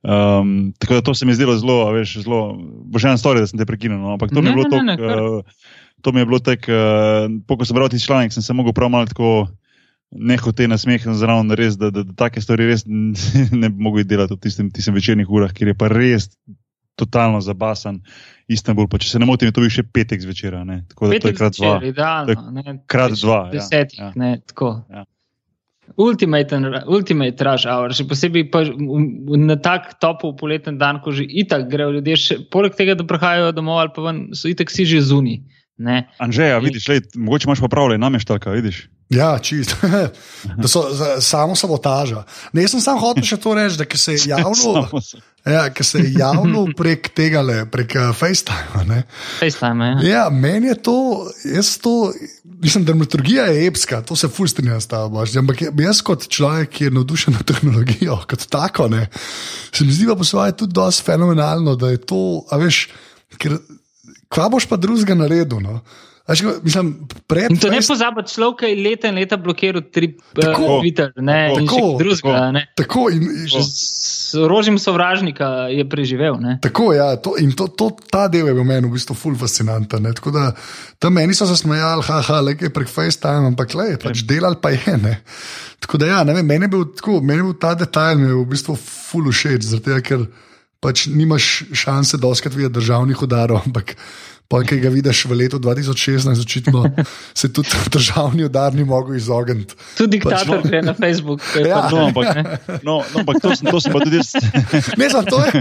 Um, 0.00 0.72
tako 0.78 0.94
da 0.94 1.02
to 1.02 1.14
se 1.14 1.26
mi 1.26 1.32
je 1.32 1.36
zdelo 1.36 1.56
zelo, 1.58 1.90
veš, 1.90 2.16
zelo. 2.18 2.54
Boš 2.84 3.04
ena 3.04 3.16
stvar, 3.16 3.36
da 3.36 3.46
sem 3.46 3.58
te 3.58 3.66
prekinil. 3.66 3.98
No, 3.98 4.12
ampak 4.12 4.30
to 4.30 4.38
mi 4.38 4.48
je 4.48 4.50
Ne, 4.50 4.56
bilo 4.56 4.68
ne, 4.72 4.82
ne, 4.84 4.96
tako. 4.96 5.06
ne. 5.06 5.22
Uh, 5.32 5.42
to 6.00 6.12
mi 6.12 6.20
je 6.20 6.26
bilo 6.26 6.38
tako, 6.38 6.72
uh, 7.46 7.58
ko 7.58 7.64
sem 7.64 7.74
bral 7.74 7.88
ti 7.88 7.98
članek, 7.98 8.32
sem 8.32 8.42
se 8.42 8.52
mogel 8.52 8.72
prav 8.72 8.88
malo 8.88 9.06
tako. 9.06 9.48
Nehote 10.10 10.64
na 10.64 10.78
smeh, 10.78 11.02
zraven 11.04 11.50
res, 11.50 11.76
da, 11.76 11.90
da, 11.90 12.00
da 12.02 12.14
take 12.16 12.40
stvari 12.40 12.64
res 12.64 12.86
ne 13.52 13.68
bi 13.68 13.76
mogli 13.78 14.04
delati 14.04 14.32
v 14.32 14.38
tistem, 14.38 14.70
tistem 14.70 14.94
večernih 14.94 15.28
urah, 15.28 15.52
kjer 15.52 15.68
je 15.68 15.74
pa 15.74 15.88
res 15.88 16.30
totalno 16.96 17.40
zabasan 17.40 18.00
Istanbul. 18.48 18.88
Pa 18.88 18.98
če 18.98 19.10
se 19.10 19.18
ne 19.18 19.26
motim, 19.26 19.46
je 19.46 19.52
to 19.52 19.60
bil 19.60 19.70
še 19.70 19.82
petek 19.84 20.20
zvečer. 20.20 20.56
ne. 20.64 20.84
Tako 20.88 21.06
da 21.06 21.10
to 21.10 21.14
je 21.14 21.20
Petek 21.20 21.36
krat 21.36 21.52
dva. 21.52 21.74
zvečer, 21.74 21.88
idealno. 21.88 22.50
Ne, 22.50 22.78
krat 22.86 23.10
Več 23.10 23.20
dva, 23.20 23.40
ja, 23.44 23.50
Desetih, 23.52 23.98
ja. 24.00 24.12
ne, 24.16 24.40
tako. 24.46 24.70
Ja. 24.90 25.04
Ultimate, 25.96 26.52
and- 26.52 26.84
ultimate 26.86 27.40
rush 27.44 27.66
hour, 27.66 27.90
še 27.94 28.04
posebej 28.04 28.50
pa 28.52 28.60
v- 28.62 28.76
v- 28.76 29.38
na 29.38 29.56
tak 29.56 29.96
topel 30.00 30.36
poleten 30.36 30.78
dan, 30.78 31.00
ko 31.00 31.12
že 31.12 31.24
itak 31.24 31.68
grejo 31.70 31.96
ljudje, 31.96 32.16
še, 32.16 32.34
poleg 32.50 32.74
tega, 32.76 32.94
da 32.94 33.04
prihajajo 33.08 33.52
domov 33.52 33.80
ali 33.80 33.90
pa 33.94 34.02
ven, 34.02 34.28
so 34.34 34.48
itak 34.48 34.70
si 34.70 34.84
že 34.84 35.00
zunaj. 35.00 35.40
Ne. 35.78 36.08
Anžeja, 36.18 36.58
vidiš, 36.58 36.88
lej, 36.90 37.00
mogoče 37.14 37.46
imaš 37.46 37.60
pa 37.62 37.68
prav, 37.70 37.92
nam 37.98 38.14
je 38.14 38.20
štalka, 38.26 38.50
vidiš. 38.50 38.88
Ja, 39.14 39.38
čist. 39.38 39.76
da 40.60 40.68
so 40.68 40.90
za- 40.90 41.20
samo 41.20 41.54
sabotaža. 41.56 42.24
Ne, 42.52 42.62
jaz 42.62 42.74
sem 42.74 42.80
samo 42.82 42.98
hotel 43.00 43.22
še 43.24 43.38
to 43.40 43.54
reči, 43.54 43.78
da 43.78 43.86
se 43.96 44.12
je 44.12 44.18
javno, 44.34 44.84
ja, 45.46 45.62
se 45.80 45.98
je 46.02 46.12
javno 46.18 46.66
prek 46.76 47.08
tega, 47.14 47.40
le, 47.40 47.62
prek 47.70 47.94
uh, 47.94 48.10
FaceTime. 48.12 48.84
Ne, 48.90 49.02
FaceTime, 49.38 50.02
ja. 50.02 50.08
ja, 50.10 50.24
meni 50.30 50.66
je 50.66 50.82
to, 50.82 50.96
jaz 51.46 51.78
to, 51.78 52.10
mislim, 52.62 52.84
dramaturgija 52.84 53.44
je 53.44 53.66
epska, 53.66 54.02
to 54.02 54.16
se 54.16 54.28
fulstrinja 54.28 54.80
s 54.80 54.86
tabo. 54.86 55.24
Ampak 55.38 55.62
jaz 55.80 56.02
kot 56.02 56.28
človek, 56.28 56.70
ki 56.70 56.84
je 56.84 56.90
navdušen 56.90 57.34
nad 57.34 57.44
tehnologijo, 57.46 58.18
kot 58.30 58.46
tako, 58.50 58.88
ne, 58.88 59.06
se 59.72 59.84
mi 59.84 59.92
zdi 59.92 60.06
pa 60.06 60.16
po 60.16 60.24
svoje 60.24 60.56
tudi 60.56 60.72
dosti 60.72 61.04
fenomenalno, 61.06 61.76
da 61.76 61.90
je 61.90 62.02
to, 62.02 62.42
a 62.50 62.56
veš, 62.56 62.88
ker 63.38 63.58
kva 64.28 64.48
boš 64.52 64.68
pa 64.68 64.76
drugega 64.76 65.14
naredil. 65.14 65.60
No? 65.60 65.80
A 66.28 66.32
Veš, 66.32 66.42
ko- 66.44 66.60
mislim, 66.62 67.08
pred 67.26 67.50
In 67.50 67.56
to 67.56 67.70
ne 67.72 67.80
pozabi, 67.80 68.20
človek 68.28 68.66
je 68.68 68.74
leta 68.76 69.08
in 69.08 69.16
leta 69.16 69.36
blokiral 69.40 69.80
tri 69.92 70.10
Tako, 70.36 70.62
uh, 70.62 70.80
Twitter, 70.82 71.12
ne, 71.16 71.48
tako, 71.48 71.60
in 71.60 71.66
tako, 71.66 71.96
drugega. 71.98 72.64
Tako 72.76 73.04
in, 73.10 73.22
in, 73.22 73.46
S 74.28 74.36
orožjem 74.36 74.76
sovražnika 74.76 75.72
je 75.72 75.88
preživel. 75.88 76.36
Ne. 76.36 76.58
Tako, 76.60 76.92
ja, 76.92 77.16
to, 77.16 77.32
in 77.40 77.54
to, 77.56 77.70
to, 77.72 77.88
ta 78.12 78.26
del 78.28 78.50
je 78.50 78.54
bil 78.58 78.66
meni 78.68 78.84
v 78.84 78.92
bistvu 78.98 79.16
ful 79.16 79.36
fascinanten. 79.40 80.04
ne. 80.04 80.12
Tako 80.12 80.34
da 80.34 80.50
tam 81.00 81.16
meni 81.16 81.32
so 81.32 81.48
se 81.48 81.56
smejali, 81.56 82.04
haha, 82.04 82.42
le 82.44 82.56
je 82.60 82.68
prek 82.68 82.92
FaceTime, 82.92 83.48
ampak 83.48 83.72
le, 83.78 83.96
pač 84.02 84.26
delal 84.28 84.58
pa 84.60 84.74
je. 84.76 84.98
Ne. 85.00 85.14
Tako 85.80 86.02
da 86.02 86.12
ja, 86.12 86.20
ne 86.28 86.36
vem, 86.36 86.46
meni 86.46 86.68
je 86.68 86.74
bil, 86.76 86.84
tako, 86.98 87.22
meni 87.24 87.40
je 87.40 87.46
bil 87.48 87.56
ta 87.56 87.72
detajl 87.78 88.20
je 88.26 88.36
v 88.36 88.44
bistvu 88.52 88.76
ful 88.76 89.32
všeč, 89.32 89.64
zato 89.72 89.96
ker 90.04 90.28
pač 90.84 91.06
nimaš 91.08 91.70
šanse 91.72 92.20
doskrat 92.20 92.52
videti 92.52 92.76
državnih 92.82 93.22
udarov, 93.24 93.64
ampak. 93.64 93.96
Pa, 94.48 94.62
ki 94.64 94.78
ga 94.80 94.88
vidiš 94.88 95.28
v 95.28 95.36
letu 95.36 95.58
2016, 95.60 96.40
očitno 96.40 96.80
se 97.34 97.52
tudi 97.52 97.68
državni 97.92 98.44
udar 98.44 98.72
ni 98.72 98.80
mogel 98.80 99.12
izogniti. 99.14 99.76
Tudi 99.92 100.16
diktator 100.16 100.56
Pač- 100.56 100.64
gre 100.64 100.80
na 100.80 100.94
Facebook. 100.94 101.44
ko 101.44 101.58
je 101.58 101.68
Ja. 101.68 101.82
pa- 101.82 101.90
No, 101.90 102.06
ampak, 102.06 102.26
no, 102.80 102.94
no, 103.04 103.20
ampak 103.20 103.36
to, 103.38 103.52
sem, 103.52 103.66
to 103.66 103.76
sem 103.76 103.92
pa 103.92 104.00
tudi 104.00 104.16
jaz. 104.16 104.32
Ne, 104.96 105.04
znam, 105.06 105.24
to 105.26 105.36
je, 105.42 105.52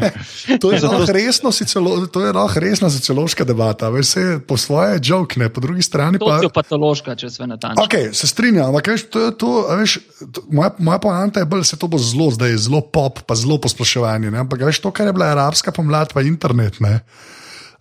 to 0.58 0.72
je, 0.72 0.80
lahko 0.82 1.12
resno, 1.12 1.52
sociolo, 1.52 2.08
to 2.08 2.20
je 2.22 2.32
lahko 2.32 2.58
resna 2.58 2.88
sociološka 2.88 3.44
debata. 3.44 3.90
Veš, 3.90 4.06
se 4.08 4.22
po 4.40 4.56
svoje 4.56 5.04
joke, 5.04 5.36
ne, 5.36 5.50
po 5.50 5.60
drugi 5.60 5.84
strani 5.84 6.16
pa. 6.16 6.38
Sociopatološka, 6.38 7.12
če 7.18 7.28
sve 7.30 7.44
natančno. 7.46 7.84
Okay, 7.84 8.08
se 8.10 8.24
strinjam, 8.26 8.72
ampak 8.72 8.88
veš, 8.88 9.04
to, 9.10 9.20
je 9.22 9.32
to, 9.36 9.68
a 9.68 9.76
veš, 9.76 10.00
to, 10.32 10.48
moja, 10.50 10.72
moja 10.80 11.00
poanta 11.02 11.40
je 11.40 11.46
bolj, 11.46 11.60
da 11.60 11.68
se 11.68 11.76
to 11.76 11.88
bo 11.88 12.00
zelo, 12.00 12.32
zdaj 12.32 12.50
je 12.50 12.64
zelo 12.64 12.80
pop, 12.82 13.20
pa 13.22 13.36
zelo 13.36 13.60
posploševanje. 13.60 14.32
Ne? 14.32 14.40
Ampak 14.40 14.64
veš, 14.64 14.80
to, 14.80 14.92
kar 14.92 15.06
je 15.06 15.14
bila 15.14 15.28
arabska 15.28 15.76
pomlad, 15.76 16.16
pa 16.16 16.24
internet. 16.24 16.80
Ne? 16.80 17.04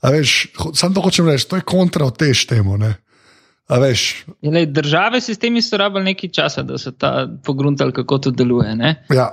Veš, 0.06 0.48
sam 0.74 0.94
to 0.94 1.00
hočem 1.00 1.28
reči, 1.28 1.48
to 1.48 1.56
je 1.56 1.66
kontra 1.66 2.06
od 2.06 2.18
te 2.18 2.34
štemo. 2.34 2.76
Ne? 2.76 2.94
A 3.66 3.80
veš, 3.82 4.24
Ja, 4.46 4.50
lej, 4.50 4.66
države, 4.66 5.18
sistemi 5.20 5.58
so 5.62 5.74
rabili 5.76 6.04
nekaj 6.04 6.30
časa, 6.30 6.62
da 6.62 6.78
so 6.78 6.92
ta 6.94 7.26
pogruntali, 7.44 7.90
kako 7.92 8.18
to 8.18 8.30
deluje. 8.30 8.76
Ne? 8.76 8.92
ja, 9.10 9.32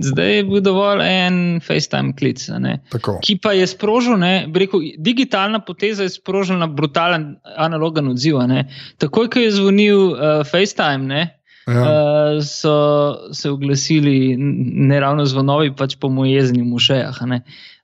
Zdaj 0.00 0.36
je 0.36 0.44
bil 0.44 0.60
dovolj 0.60 1.02
en 1.04 1.60
FaceTime 1.60 2.16
klic. 2.16 2.46
Ki 3.20 3.36
pa 3.36 3.52
je 3.52 3.66
sprožil, 3.66 4.16
ne, 4.16 4.48
rekel, 4.54 4.80
digitalna 4.98 5.60
poteza 5.60 6.02
je 6.02 6.08
sprožila 6.08 6.66
brutalen 6.66 7.36
analogen 7.56 8.08
odziv. 8.08 8.38
ne. 8.48 8.64
Takoj, 8.98 9.28
ko 9.28 9.38
je 9.38 9.52
zvonil 9.52 10.00
uh, 10.08 10.40
FaceTime, 10.46 11.04
ne, 11.04 11.36
Ja. 11.68 11.82
uh, 11.82 12.42
so 12.42 12.72
se 13.32 13.50
oglasili 13.50 14.34
ne 14.88 15.00
ravno 15.00 15.24
zvonovi, 15.24 15.74
pač 15.76 15.98
po 16.00 16.08
mojezni 16.08 16.64
v 16.64 16.78
šejah. 16.78 17.18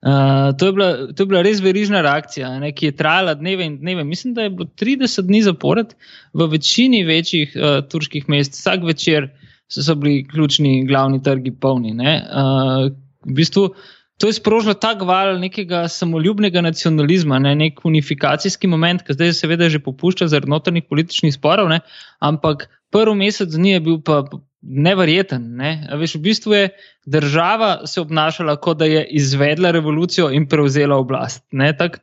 Uh, 0.06 0.52
to, 0.54 0.66
je 0.68 0.72
bila, 0.72 0.88
to 1.10 1.24
je 1.24 1.26
bila 1.26 1.40
res 1.42 1.58
verižna 1.64 1.98
reakcija, 2.06 2.52
ne, 2.62 2.70
ki 2.70 2.92
je 2.92 2.96
trajala 2.96 3.34
dneve 3.34 3.66
in 3.66 3.80
dneve. 3.80 4.04
Mislim, 4.06 4.36
da 4.36 4.44
je 4.46 4.52
bilo 4.54 4.68
30 4.78 5.26
dni 5.26 5.40
zapored 5.42 5.96
v 6.30 6.46
večini 6.52 7.02
večjih 7.04 7.56
uh, 7.58 7.80
turških 7.90 8.28
mest, 8.30 8.54
vsak 8.54 8.86
večer 8.86 9.32
so, 9.66 9.82
so 9.82 9.96
bili 9.98 10.22
ključni 10.30 10.84
glavni 10.86 11.18
trgi 11.22 11.50
polni. 11.60 11.90
ne. 11.94 12.20
Uh, 12.22 12.92
v 13.26 13.34
bistvu, 13.40 13.72
To 14.16 14.26
je 14.26 14.32
sprožilo 14.32 14.72
tak 14.74 15.02
val 15.04 15.36
nekega 15.36 15.82
samoljubnega 15.92 16.62
nacionalizma, 16.64 17.36
ne, 17.38 17.52
nek 17.54 17.82
unifikacijski 17.84 18.68
moment, 18.72 19.02
ki 19.04 19.12
zdaj 19.12 19.34
seveda 19.36 19.68
že 19.68 19.82
popušča 19.84 20.30
zaradi 20.32 20.48
notranjih 20.54 20.86
političnih 20.88 21.34
sporov, 21.36 21.68
ne, 21.68 21.82
ampak 22.24 22.64
prvi 22.90 23.12
mesec 23.18 23.52
dni 23.52 23.74
je 23.74 23.82
bil 23.84 23.98
pa 24.00 24.22
neverjeten. 24.68 25.42
Ne. 25.56 25.86
A 25.90 25.96
Veš, 25.96 26.16
v 26.18 26.22
bistvu 26.26 26.54
je 26.54 26.68
država 27.06 27.86
se 27.86 28.00
obnašala, 28.00 28.56
kot 28.60 28.78
da 28.78 28.88
je 28.90 29.04
izvedla 29.18 29.70
revolucijo 29.70 30.30
in 30.30 30.48
prevzela 30.48 30.96
oblast. 30.96 31.44
Tak, 31.78 32.00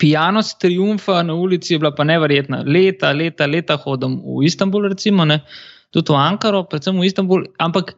Pijanost 0.00 0.60
triumfa 0.60 1.22
na 1.22 1.34
ulici 1.34 1.74
je 1.74 1.78
bila 1.78 1.90
pa 1.94 2.04
neverjetna. 2.04 2.62
Leta, 2.66 3.12
leta, 3.12 3.46
leta 3.46 3.76
hodim 3.76 4.16
v 4.24 4.46
Istanbul, 4.46 4.88
recimo, 4.88 5.24
ne, 5.24 5.42
tudi 5.92 6.12
v 6.12 6.16
Ankaro, 6.16 6.62
predvsem 6.64 6.96
v 6.96 7.04
Istanbul, 7.04 7.44
ampak 7.58 7.92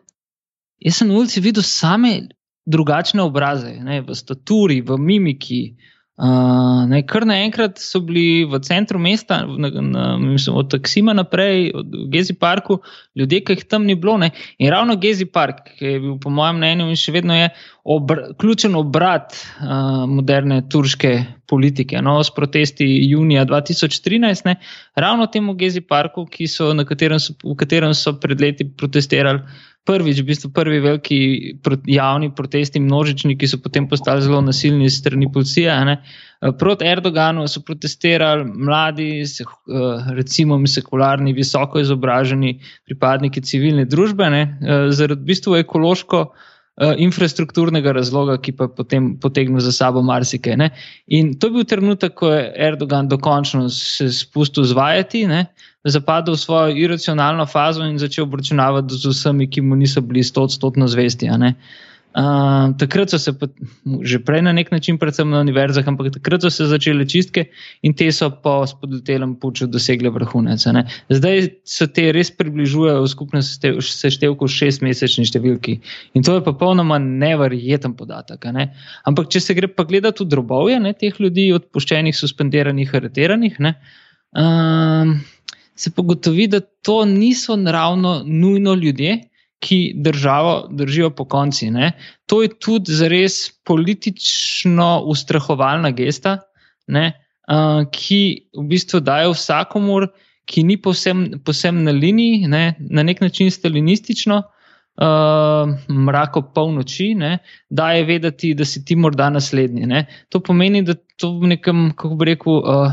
jaz 0.82 0.98
sem 0.98 1.08
na 1.08 1.20
ulici 1.20 1.40
videl 1.40 1.62
same 1.62 2.32
drugačne 2.66 3.22
obraze, 3.22 3.76
ne, 3.78 4.00
v 4.02 4.16
staturi, 4.18 4.80
v 4.82 4.98
mimiki. 4.98 5.62
Uh, 5.70 5.92
ne, 6.86 7.00
kar 7.08 7.24
naenkrat 7.26 7.80
so 7.82 7.98
bili 8.06 8.44
v 8.46 8.60
centru 8.62 9.00
mesta, 9.02 9.40
na, 9.46 9.70
na, 9.82 10.04
mislim, 10.20 10.56
od 10.56 10.70
Taksima 10.70 11.12
naprej, 11.12 11.72
od 11.74 11.96
Gezi 12.12 12.36
parku, 12.38 12.78
ljudje, 13.18 13.40
ki 13.42 13.56
jih 13.56 13.64
tam 13.66 13.86
ni 13.86 13.96
bilo. 13.98 14.14
Ne. 14.22 14.30
In 14.58 14.70
ravno 14.70 14.96
Gezi 14.96 15.26
park, 15.26 15.64
ki 15.78 15.84
je 15.84 16.00
bil, 16.00 16.18
po 16.22 16.30
mojem 16.30 16.60
mnenju, 16.60 16.86
in 16.92 17.00
še 17.00 17.14
vedno 17.16 17.34
je 17.34 17.48
obr 17.82 18.20
ključen 18.38 18.78
obrat 18.78 19.34
uh, 19.34 20.04
moderne 20.06 20.60
turške 20.70 21.12
politike. 21.50 21.98
No, 22.02 22.20
s 22.22 22.30
protesti 22.30 22.86
junija 22.86 23.42
2013, 23.48 24.46
ne, 24.46 24.56
ravno 24.94 25.26
temu 25.26 25.56
Gezi 25.58 25.82
parku, 25.82 26.28
so, 26.46 26.70
katerem 26.86 27.18
so, 27.20 27.34
v 27.42 27.58
katerem 27.58 27.94
so 27.98 28.14
pred 28.20 28.40
leti 28.40 28.68
protestirali 28.68 29.42
prvič, 29.84 30.20
v 30.22 30.26
bistvu 30.30 30.50
prvi 30.54 30.78
veliki 30.80 31.18
javni 31.90 32.30
protesti, 32.34 32.80
množični, 32.80 33.34
ki 33.38 33.48
so 33.50 33.58
potem 33.62 33.88
postali 33.90 34.22
zelo 34.22 34.40
nasilni 34.44 34.90
strani 34.90 35.26
policije. 35.32 35.74
Ne. 35.88 35.96
Proti 36.58 36.86
Erdoganu 36.86 37.48
so 37.50 37.62
protestirali 37.66 38.46
mladi, 38.46 39.26
se, 39.26 39.44
recimo 40.14 40.58
sekularni, 40.66 41.34
visoko 41.34 41.82
izobraženi 41.82 42.56
pripadniki 42.86 43.42
civilne 43.42 43.84
družbe, 43.84 44.30
ne, 44.30 44.42
zaradi 44.94 45.22
v 45.22 45.30
bistvu 45.34 45.58
ekološko. 45.62 46.24
Infrastrukturnega 46.80 47.92
razloga, 47.92 48.38
ki 48.40 48.54
pa 48.56 48.64
potem 48.72 49.10
potegne 49.20 49.60
za 49.60 49.72
sabo 49.76 50.00
marsikaj. 50.02 50.56
Ne? 50.56 50.70
In 51.12 51.34
to 51.36 51.50
je 51.50 51.56
bil 51.58 51.66
trenutek, 51.68 52.14
ko 52.16 52.30
je 52.32 52.46
Erdogan 52.56 53.10
dokončno 53.10 53.68
se 53.68 54.08
spustil 54.12 54.64
zvajati, 54.64 55.26
ne? 55.28 55.46
zapadel 55.84 56.34
v 56.34 56.40
svojo 56.40 56.74
iracionalno 56.78 57.44
fazo 57.46 57.84
in 57.84 57.98
začel 57.98 58.24
obračunavati 58.24 58.94
z 58.94 59.10
vsemi, 59.10 59.50
ki 59.50 59.60
mu 59.60 59.76
niso 59.76 60.00
bili 60.00 60.22
stotodstotno 60.24 60.88
zvesti. 60.88 61.28
Uh, 61.28 61.52
takrat 62.78 63.10
so 63.10 63.18
se, 63.18 63.32
pa, 63.32 63.48
že 64.04 64.18
prej 64.20 64.42
na 64.42 64.52
nek 64.52 64.70
način, 64.72 64.98
predvsem 64.98 65.30
na 65.30 65.40
univerzah, 65.40 65.86
ampak 65.88 66.12
takrat 66.12 66.42
so 66.42 66.50
se 66.50 66.66
začele 66.68 67.06
čistke 67.08 67.46
in 67.82 67.94
te 67.94 68.10
so 68.12 68.30
po 68.30 68.66
spodletelem 68.66 69.34
puču 69.40 69.66
dosegle 69.66 70.10
vrhunec. 70.12 70.66
Ne. 70.76 70.84
Zdaj 71.08 71.48
se 71.64 71.86
te 71.88 72.12
res 72.12 72.30
približujejo 72.30 73.02
v 73.02 73.08
skupnem 73.08 73.42
seštevku 73.42 74.48
šestmesečni 74.48 75.24
številki 75.24 75.78
in 76.14 76.22
to 76.22 76.36
je 76.36 76.44
popolnoma 76.44 77.00
neverjeten 77.00 77.96
podatek. 77.96 78.44
Ne. 78.52 78.72
Ampak 79.08 79.32
če 79.32 79.40
se 79.40 79.56
gre 79.56 79.72
pa 79.72 79.88
gledati 79.88 80.24
v 80.24 80.32
drobovje 80.36 80.80
ne, 80.84 80.92
teh 80.92 81.16
ljudi, 81.20 81.48
odpuščenih, 81.56 82.16
suspendiranih, 82.16 82.92
areteranih. 82.92 83.56
Ne, 83.64 83.76
uh, 84.36 85.16
se 85.74 85.90
pogotovi, 85.90 86.46
da 86.52 86.60
to 86.60 87.04
niso 87.08 87.56
naravno 87.56 88.22
nujno 88.26 88.74
ljudje, 88.74 89.18
ki 89.62 89.92
državo 89.94 90.68
držijo 90.70 91.10
po 91.14 91.24
konci. 91.24 91.70
Ne. 91.70 91.92
To 92.26 92.42
je 92.42 92.50
tudi 92.58 92.94
zares 92.98 93.46
politično 93.64 95.02
ustrahovalna 95.06 95.92
gesta, 95.94 96.38
ne, 96.86 97.12
uh, 97.46 97.84
ki 97.94 98.22
v 98.58 98.66
bistvu 98.72 99.00
daje 99.06 99.30
vsakomur, 99.30 100.08
ki 100.50 100.64
ni 100.66 100.76
posem, 100.82 101.28
posem 101.46 101.84
na 101.86 101.94
liniji, 101.94 102.48
ne, 102.50 102.64
na 102.90 103.06
nek 103.06 103.22
način 103.22 103.50
stalinistično. 103.50 104.42
Uh, 104.92 105.70
mrako 105.88 106.42
polnoči, 106.54 107.14
da 107.70 107.86
je 107.96 108.02
vedeti, 108.04 108.50
da 108.54 108.64
si 108.68 108.82
ti 108.84 108.96
morda 108.96 109.30
naslednji. 109.32 109.86
Ne. 109.88 110.02
To 110.28 110.40
pomeni, 110.44 110.82
da 110.84 110.94
to 111.16 111.30
v 111.40 111.54
nekem, 111.54 111.86
kako 111.96 112.18
bi 112.20 112.28
rekel, 112.28 112.58
uh, 112.60 112.92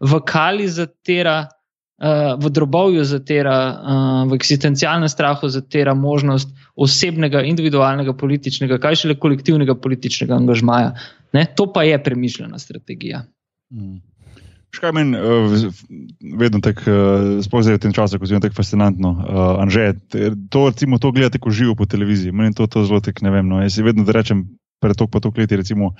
vokali 0.00 0.68
zatera 0.68 1.38
uh, 1.46 1.57
v 2.38 2.50
drobovju 2.50 3.04
zatira, 3.04 3.56
uh, 3.74 4.30
v 4.30 4.38
eksistencialnem 4.38 5.10
strahu 5.10 5.48
zatira 5.50 5.94
možnost 5.98 6.52
osebnega, 6.78 7.42
individualnega 7.42 8.14
političnega, 8.14 8.78
kaj 8.78 9.02
šele 9.02 9.16
kolektivnega 9.18 9.74
političnega 9.74 10.36
angažmaja. 10.38 10.92
Ne? 11.34 11.46
To 11.58 11.66
pa 11.72 11.82
je 11.82 11.98
premišljena 12.02 12.58
strategija. 12.58 13.24
Hmm. 13.74 13.98
Škaj 14.70 14.92
meni, 14.94 15.18
uh, 15.18 15.58
vedno 16.38 16.60
tako, 16.62 16.86
uh, 16.86 17.42
sploh 17.42 17.66
v 17.66 17.82
tem 17.82 17.92
času, 17.92 18.20
ko 18.20 18.30
je 18.30 18.40
tako 18.46 18.54
fascinantno. 18.54 19.10
Uh, 19.18 19.62
Anže, 19.64 19.96
to, 20.50 20.68
recimo, 20.70 21.02
to 21.02 21.10
gledate, 21.10 21.42
ko 21.42 21.50
živo 21.50 21.74
po 21.74 21.88
televiziji. 21.90 22.32
Meni 22.32 22.54
to, 22.54 22.70
to 22.70 22.86
zelo 22.86 23.02
tek 23.02 23.24
ne 23.26 23.34
vem. 23.34 23.48
No. 23.48 23.58
Jaz 23.64 23.80
vedno 23.82 24.06
rečem, 24.06 24.46
pred 24.78 24.94
to 24.94 25.10
pa 25.10 25.18
to 25.18 25.34
leti, 25.34 25.58
recimo, 25.58 25.96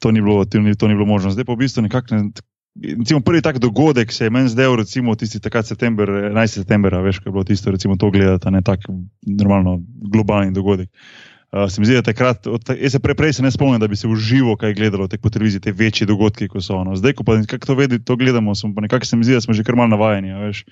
to 0.00 0.12
ni 0.12 0.20
bilo, 0.20 0.44
to 0.44 0.60
ni, 0.60 0.76
to 0.76 0.92
ni 0.92 0.94
bilo 0.94 1.08
možno. 1.08 1.32
Zdaj 1.32 1.48
pa 1.48 1.56
v 1.56 1.62
bistvu 1.64 1.88
nekako 1.88 2.20
ne, 2.20 2.49
Recimo, 2.78 3.20
prvi 3.20 3.42
tak 3.42 3.58
dogodek 3.58 4.12
se 4.12 4.24
je 4.24 4.30
meni 4.30 4.48
zdel, 4.48 4.76
recimo, 4.76 5.14
tisti 5.14 5.40
takrat 5.40 5.66
september, 5.66 6.08
11. 6.08 6.62
september, 6.62 6.94
veš, 7.02 7.18
kaj 7.18 7.28
je 7.28 7.32
bilo 7.32 7.44
tisto, 7.44 7.70
recimo, 7.70 7.96
to 7.96 8.10
gledati, 8.10 8.50
ne 8.50 8.62
tak 8.62 8.86
normalno 9.26 9.80
globalni 10.12 10.54
dogodek. 10.54 10.88
Uh, 11.50 11.66
se 11.66 11.80
mi 11.80 11.86
zdi, 11.86 11.96
da 11.98 12.02
takrat, 12.06 12.46
jaz 12.78 12.92
se 12.92 13.00
prej, 13.02 13.16
prej 13.18 13.32
se 13.32 13.42
ne 13.42 13.50
spomnim, 13.50 13.80
da 13.82 13.88
bi 13.90 13.96
se 13.98 14.06
v 14.06 14.14
živo 14.14 14.54
kaj 14.56 14.74
gledalo 14.78 15.08
po 15.22 15.30
televiziji, 15.30 15.60
te 15.60 15.72
večje 15.72 16.06
dogodke, 16.06 16.46
kot 16.48 16.62
so 16.62 16.76
ono. 16.78 16.94
Zdaj, 16.96 17.16
ko 17.18 17.24
pa 17.26 17.40
nekako 17.40 17.74
to, 17.74 17.98
to 18.04 18.16
gledamo, 18.16 18.54
smo 18.54 18.70
pa 18.74 18.86
nekako 18.86 19.06
se 19.06 19.16
mi 19.16 19.26
zdi, 19.26 19.34
da 19.34 19.40
smo 19.40 19.54
že 19.54 19.66
kar 19.66 19.74
mal 19.74 19.90
navajeni, 19.90 20.30
veš. 20.30 20.62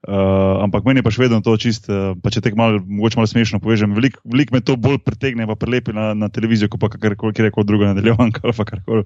Uh, 0.00 0.64
ampak 0.64 0.80
meni 0.88 1.02
je 1.02 1.04
pa 1.04 1.10
še 1.12 1.20
vedno 1.20 1.42
to 1.44 1.52
čisto, 1.60 1.92
uh, 1.92 2.16
pa 2.16 2.32
če 2.32 2.40
te 2.40 2.50
malo, 2.56 2.78
mogoče 2.80 3.18
malo 3.20 3.28
smešno 3.28 3.58
povežem. 3.60 3.92
Veliko 3.92 4.22
velik 4.24 4.48
me 4.48 4.62
to 4.64 4.72
bolj 4.80 4.96
pritegne, 5.04 5.44
pa 5.44 5.58
prelepi 5.60 5.92
na, 5.92 6.14
na 6.16 6.30
televizijo, 6.32 6.70
kot 6.72 6.80
pa 6.80 6.88
karkoli 6.88 7.36
koli 7.36 7.68
drugo 7.68 7.84
nadaljevanka 7.84 8.40
ali 8.48 8.64
karkoli. 8.64 9.04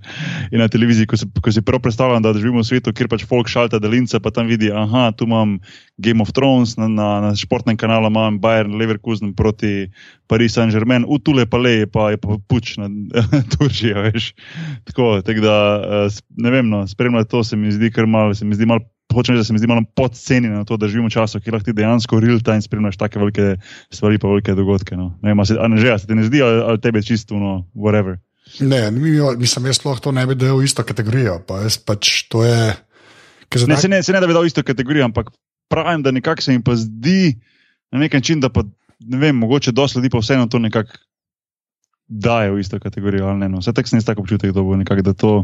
In 0.55 0.63
na 0.63 0.71
televiziji, 0.71 1.11
ko, 1.11 1.19
se, 1.19 1.27
ko 1.27 1.51
si 1.51 1.65
prav 1.67 1.83
predstavljam, 1.83 2.23
da 2.23 2.31
živimo 2.39 2.63
v 2.63 2.69
svetu, 2.71 2.95
kjer 2.95 3.11
pač 3.11 3.27
folk 3.27 3.51
šalta 3.51 3.83
delince, 3.83 4.23
pa 4.23 4.31
tam 4.31 4.47
vidi, 4.47 4.71
aha, 4.71 5.11
tu 5.19 5.27
imam 5.27 5.59
Game 5.99 6.23
of 6.23 6.31
Thrones, 6.31 6.79
na, 6.79 6.87
na, 6.87 7.11
na 7.27 7.35
športnem 7.35 7.75
kanalu 7.75 8.15
imam 8.15 8.39
Bayern 8.39 8.79
Leverkusen 8.79 9.35
proti 9.35 9.91
Paris 10.31 10.55
Saint-Germain, 10.55 11.11
v 11.11 11.19
tule 11.27 11.43
pa 11.51 11.59
le 11.59 11.75
je 11.83 11.91
pa, 11.91 12.13
je 12.15 12.23
pa 12.23 12.39
puč 12.47 12.79
na 12.79 12.87
Turčijo, 13.59 14.07
veš. 14.07 14.31
Tako, 14.87 15.19
tak 15.27 15.43
da, 15.43 15.59
uh, 16.07 16.25
ne 16.39 16.55
vem, 16.55 16.71
no, 16.71 16.87
spremljati 16.87 17.35
to 17.35 17.43
se 17.43 17.59
mi 17.59 17.75
zdi 17.75 17.91
kar 17.91 18.07
malo, 18.07 18.31
se 18.31 18.47
mi 18.47 18.55
zdi 18.55 18.71
malo 18.71 18.87
hočem 19.13 19.35
reči, 19.35 19.41
da 19.41 19.45
se 19.45 19.53
mi 19.53 19.59
zdi 19.59 19.69
malo 19.71 19.85
podcenjeno 19.97 20.57
na 20.59 20.65
to, 20.65 20.77
da 20.77 20.89
živimo 20.89 21.09
v 21.09 21.15
času, 21.15 21.41
kjer 21.41 21.55
lahko 21.55 21.69
ti 21.71 21.77
dejansko 21.77 22.21
real 22.21 22.41
time 22.41 22.63
spremljaš 22.63 22.97
take 22.97 23.19
velike 23.19 23.57
stvari, 23.91 24.19
pa 24.19 24.29
velike 24.29 24.55
dogodke. 24.55 24.97
No. 24.97 25.13
Ne 25.23 25.35
vem, 25.35 25.41
ali 25.41 25.81
že, 25.81 25.99
se 25.99 26.07
ti 26.07 26.15
ne 26.15 26.25
zdi, 26.25 26.43
ali, 26.43 26.63
ali 26.63 26.81
tebe 26.81 27.03
čisto, 27.03 27.39
no, 27.39 27.67
whatever. 27.75 28.19
Ne, 28.61 28.91
mislim, 28.91 29.67
jaz 29.67 29.81
sploh 29.81 30.01
to 30.01 30.13
ne 30.13 30.27
bi 30.27 30.37
dal 30.37 30.59
v 30.61 30.69
isto 30.69 30.85
kategorijo. 30.85 31.41
Pa 31.49 31.65
pač 31.87 32.29
to 32.29 32.45
je, 32.45 32.75
ne, 33.67 33.77
se, 33.77 33.89
ne, 33.89 34.03
se 34.03 34.13
ne 34.13 34.21
da 34.21 34.29
bi 34.29 34.37
dal 34.37 34.45
v 34.45 34.53
isto 34.53 34.63
kategorijo, 34.63 35.05
ampak 35.09 35.33
pravim, 35.73 36.03
da 36.05 36.13
nekako 36.13 36.43
se 36.43 36.53
jim 36.53 36.63
pa 36.63 36.77
zdi 36.77 37.35
na 37.93 38.03
nek 38.05 38.13
način, 38.13 38.41
da 38.41 38.49
pa 38.53 38.65
ne 39.01 39.19
vem, 39.19 39.37
mogoče 39.37 39.73
dosti 39.73 39.99
ljudi 39.99 40.11
pa 40.11 40.19
vseeno 40.19 40.47
to 40.47 40.59
nekako 40.59 40.93
dajo 42.09 42.55
v 42.55 42.61
isto 42.61 42.79
kategorijo. 42.81 43.33
Ne, 43.35 43.49
no. 43.49 43.59
Vse 43.59 43.73
tako 43.73 43.89
sem 43.89 43.99
jaz 43.99 44.09
tako 44.09 44.25
občutek, 44.25 44.53
da 44.53 44.63
bo 44.63 44.77
nekako 44.77 45.13
to. 45.13 45.35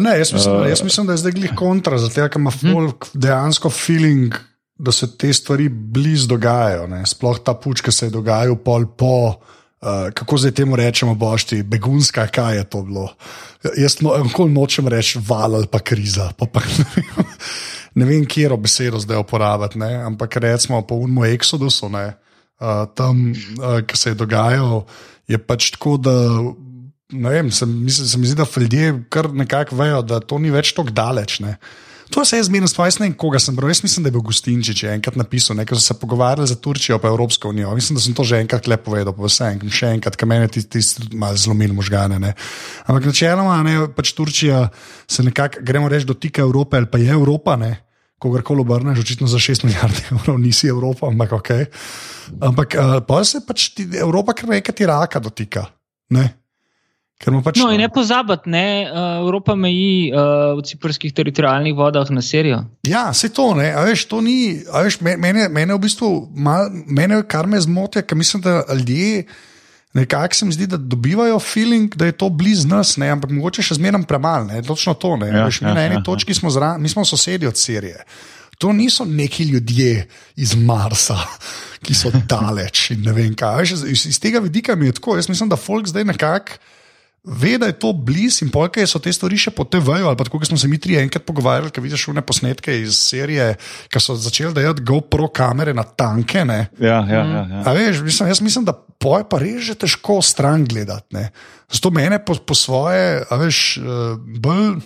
Ne, 0.00 0.18
jaz, 0.18 0.32
mislim, 0.32 0.60
uh, 0.60 0.68
jaz 0.68 0.82
mislim, 0.82 1.06
da 1.06 1.12
je 1.12 1.22
zdaj 1.24 1.32
glih 1.32 1.52
kontra, 1.56 1.98
zato 1.98 2.28
ker 2.28 2.40
ima 2.40 2.50
hm. 2.50 2.72
folk 2.72 3.08
dejansko 3.14 3.70
feeling, 3.70 4.34
da 4.78 4.92
se 4.92 5.08
te 5.18 5.32
stvari 5.32 5.68
blizu 5.68 6.28
dogajajo. 6.28 6.86
Ne. 6.86 7.04
Sploh 7.06 7.40
ta 7.44 7.54
puč, 7.54 7.84
ki 7.84 7.92
se 7.92 8.06
je 8.06 8.16
dogajal 8.16 8.56
pol 8.56 8.88
po. 8.96 9.36
Uh, 9.76 10.08
kako 10.16 10.38
zdaj 10.40 10.54
temu 10.56 10.76
rečemo, 10.76 11.14
bošti, 11.14 11.60
begunska, 11.62 12.24
kaj 12.32 12.56
je 12.56 12.64
to 12.64 12.80
bilo? 12.82 13.10
Jaz 13.76 13.98
no, 14.00 14.16
nočem 14.48 14.88
reči 14.88 15.20
val 15.20 15.54
ali 15.54 15.68
pa 15.70 15.78
kriza. 15.78 16.30
Pa 16.38 16.48
pa, 16.48 16.62
ne, 16.64 16.86
vem, 16.94 17.26
ne 18.00 18.08
vem, 18.08 18.24
kje 18.24 18.48
je 18.48 18.56
besedo 18.56 18.98
zdaj 18.98 19.20
uporabiti, 19.20 19.78
ne? 19.78 19.92
ampak 20.08 20.36
recimo 20.40 20.80
po 20.82 20.96
unmu 20.96 21.28
Exodusu, 21.28 21.92
uh, 21.92 22.16
tam, 22.94 23.32
uh, 23.32 23.80
ki 23.86 23.96
se 23.96 24.10
je 24.10 24.18
dogajal 24.18 24.86
je 25.26 25.38
pač 25.38 25.72
tako, 25.74 25.96
da 25.98 26.14
ne 27.12 27.30
vem, 27.30 27.50
se, 27.50 27.66
mislim, 27.66 28.06
se 28.08 28.18
mi 28.18 28.26
zdi, 28.26 28.38
da 28.38 28.46
ljudje 28.60 28.94
kar 29.10 29.32
nekako 29.34 29.76
vejo, 29.76 30.02
da 30.02 30.20
to 30.20 30.38
ni 30.38 30.50
več 30.50 30.72
tako 30.74 30.94
daleč. 30.94 31.40
Ne. 31.42 31.56
To 32.14 32.22
se 32.24 32.38
je 32.38 32.44
zmerno 32.46 32.68
spomnil, 32.70 33.00
ne 33.00 33.08
vem, 33.08 33.14
koga 33.18 33.38
sem 33.42 33.54
bral. 33.56 33.70
Jaz 33.70 33.82
mislim, 33.82 34.04
da 34.04 34.10
je 34.10 34.14
bil 34.14 34.22
Gustinčič 34.28 34.84
enkrat 34.92 35.16
napisal, 35.18 35.58
nekaj 35.58 35.78
so 35.78 35.88
se 35.88 35.96
pogovarjali 35.98 36.46
za 36.46 36.54
Turčijo, 36.62 37.00
pa 37.02 37.10
Evropsko 37.10 37.50
unijo. 37.50 37.74
Mislim, 37.74 37.98
da 37.98 38.02
sem 38.04 38.14
to 38.14 38.24
že 38.24 38.38
enkrat 38.44 38.68
lepo 38.70 38.92
povedal, 38.92 39.14
pa 39.14 39.26
vse 39.26 39.48
enkrat, 39.56 39.74
še 39.74 39.90
enkrat, 39.98 40.18
kaj 40.18 40.30
meni 40.30 40.50
ti, 40.54 40.62
ti 40.62 40.82
malo 41.18 41.38
zlomili 41.38 41.74
možgane. 41.74 42.20
Ne. 42.22 42.34
Ampak 42.86 43.10
načeloma, 43.10 43.58
ne, 43.66 43.80
pač 43.94 44.14
Turčija 44.14 44.68
se 45.10 45.26
nekako, 45.26 45.66
gremo 45.66 45.90
reči, 45.90 46.06
dotika 46.06 46.46
Evrope 46.46 46.78
ali 46.78 46.90
pa 46.90 47.02
je 47.02 47.10
Evropa. 47.10 47.58
Ne 47.58 47.74
kogarkoli 48.18 48.60
obrneš, 48.60 49.00
očitno 49.04 49.26
za 49.26 49.38
6 49.38 49.64
milijard 49.64 50.02
evrov, 50.10 50.38
nisi 50.40 50.68
Evropa, 50.68 51.08
ampak 51.08 51.32
ok. 51.32 51.50
Ampak 52.40 52.74
uh, 52.74 52.96
pa 53.06 53.24
se 53.24 53.40
pač 53.46 53.68
ti, 53.76 53.88
Evropa 54.00 54.34
kar 54.34 54.48
nekaj 54.56 54.74
ti 54.74 54.86
raka 54.86 55.20
dotika. 55.22 55.66
Ne? 56.10 56.28
Pač, 57.16 57.56
no, 57.56 57.70
in 57.72 57.80
ne 57.80 57.88
pozabiti, 57.88 58.50
ne, 58.52 58.84
uh, 58.84 59.22
Evropa 59.22 59.54
meji 59.56 60.10
uh, 60.12 60.52
v 60.58 60.64
ciprskih 60.68 61.14
teritorijalnih 61.16 61.72
vodah 61.72 62.10
na 62.12 62.20
Sirijo. 62.20 62.58
Ja, 62.84 63.08
se 63.16 63.30
to 63.32 63.54
ne, 63.56 63.70
a 63.72 63.86
veš, 63.88 64.04
to 64.10 64.20
ni, 64.20 64.60
a 64.68 64.84
veš, 64.84 64.98
mene, 65.00 65.48
mene 65.48 65.72
v 65.72 65.80
bistvu, 65.80 66.10
mal, 66.36 66.68
mene 66.68 67.22
kar 67.24 67.48
me 67.48 67.60
zmoti, 67.60 68.04
ker 68.04 68.20
mislim, 68.20 68.44
da 68.44 68.58
ljudje. 68.68 69.24
Nekako 69.96 70.34
se 70.34 70.44
mi 70.44 70.52
zdi, 70.52 70.66
da 70.66 70.76
dobivajo 70.76 71.38
feeling, 71.40 71.94
da 71.96 72.06
je 72.06 72.12
to 72.12 72.28
blizu 72.28 72.68
nas, 72.68 72.96
ne? 73.00 73.08
ampak 73.08 73.30
mogoče 73.32 73.64
še 73.64 73.78
zmeraj 73.78 74.04
premalo, 74.08 74.62
točno 74.66 74.94
to. 74.94 75.14
Ja, 75.24 75.46
Veš, 75.46 75.62
ja, 75.62 75.72
na 75.74 75.86
eni 75.88 75.96
ja, 75.96 76.02
točki 76.04 76.34
ja. 76.34 76.40
smo, 76.40 76.52
zra, 76.52 76.74
mi 76.78 76.88
smo 76.92 77.04
sosedi 77.04 77.48
od 77.48 77.56
Sirije. 77.56 78.04
To 78.58 78.72
niso 78.72 79.04
neki 79.04 79.44
ljudje 79.44 80.08
iz 80.36 80.54
Marsa, 80.56 81.16
ki 81.84 81.94
so 81.96 82.12
daleč 82.28 82.90
in 82.92 83.02
ne 83.08 83.12
vem 83.16 83.34
kaj. 83.36 83.62
Veš, 83.62 83.74
iz, 83.88 84.06
iz 84.12 84.20
tega 84.20 84.40
vidika 84.44 84.76
mi 84.76 84.90
je 84.90 84.98
tako. 85.00 85.16
Jaz 85.16 85.28
mislim, 85.28 85.48
da 85.48 85.56
folk 85.56 85.88
zdaj 85.88 86.04
nekako 86.04 86.60
ve, 87.26 87.58
da 87.58 87.66
je 87.66 87.78
to 87.78 87.90
blizu 87.92 88.44
in 88.44 88.50
pojke 88.54 88.86
so 88.86 89.00
te 89.02 89.10
stvari 89.12 89.38
še 89.40 89.50
po 89.50 89.66
TV-ju. 89.66 90.06
Ali 90.06 90.18
pa 90.18 90.26
tako, 90.28 90.38
kot 90.38 90.48
smo 90.48 90.58
se 90.60 90.70
mi 90.70 90.78
tri 90.78 90.96
enkrat 91.00 91.26
pogovarjali, 91.26 91.72
ki 91.74 91.82
vidiš 91.82 92.06
šune 92.06 92.22
posnetke 92.22 92.74
iz 92.84 93.00
serije, 93.10 93.52
ki 93.90 94.02
so 94.02 94.14
začeli 94.14 94.54
dajati 94.54 94.84
GoPro 94.86 95.28
kamere 95.34 95.74
na 95.74 95.82
tanke. 95.82 96.44
Ne. 96.46 96.68
Ja, 96.78 97.02
ja, 97.02 97.22
ja, 97.26 97.42
ja. 97.50 97.62
A 97.66 97.74
veš, 97.76 98.04
mislim, 98.06 98.30
jaz 98.30 98.40
mislim, 98.44 98.66
da 98.68 98.76
poje 98.76 99.26
pa 99.28 99.42
res 99.42 99.66
že 99.66 99.74
težko 99.74 100.20
stran 100.22 100.64
gledati. 100.64 101.18
ne. 101.18 101.30
Zato 101.72 101.90
mene 101.90 102.22
po, 102.22 102.34
po 102.38 102.54
svoje, 102.54 103.24
a 103.26 103.36
veš, 103.40 103.78
eh, 103.78 103.82
bolj. 104.38 104.78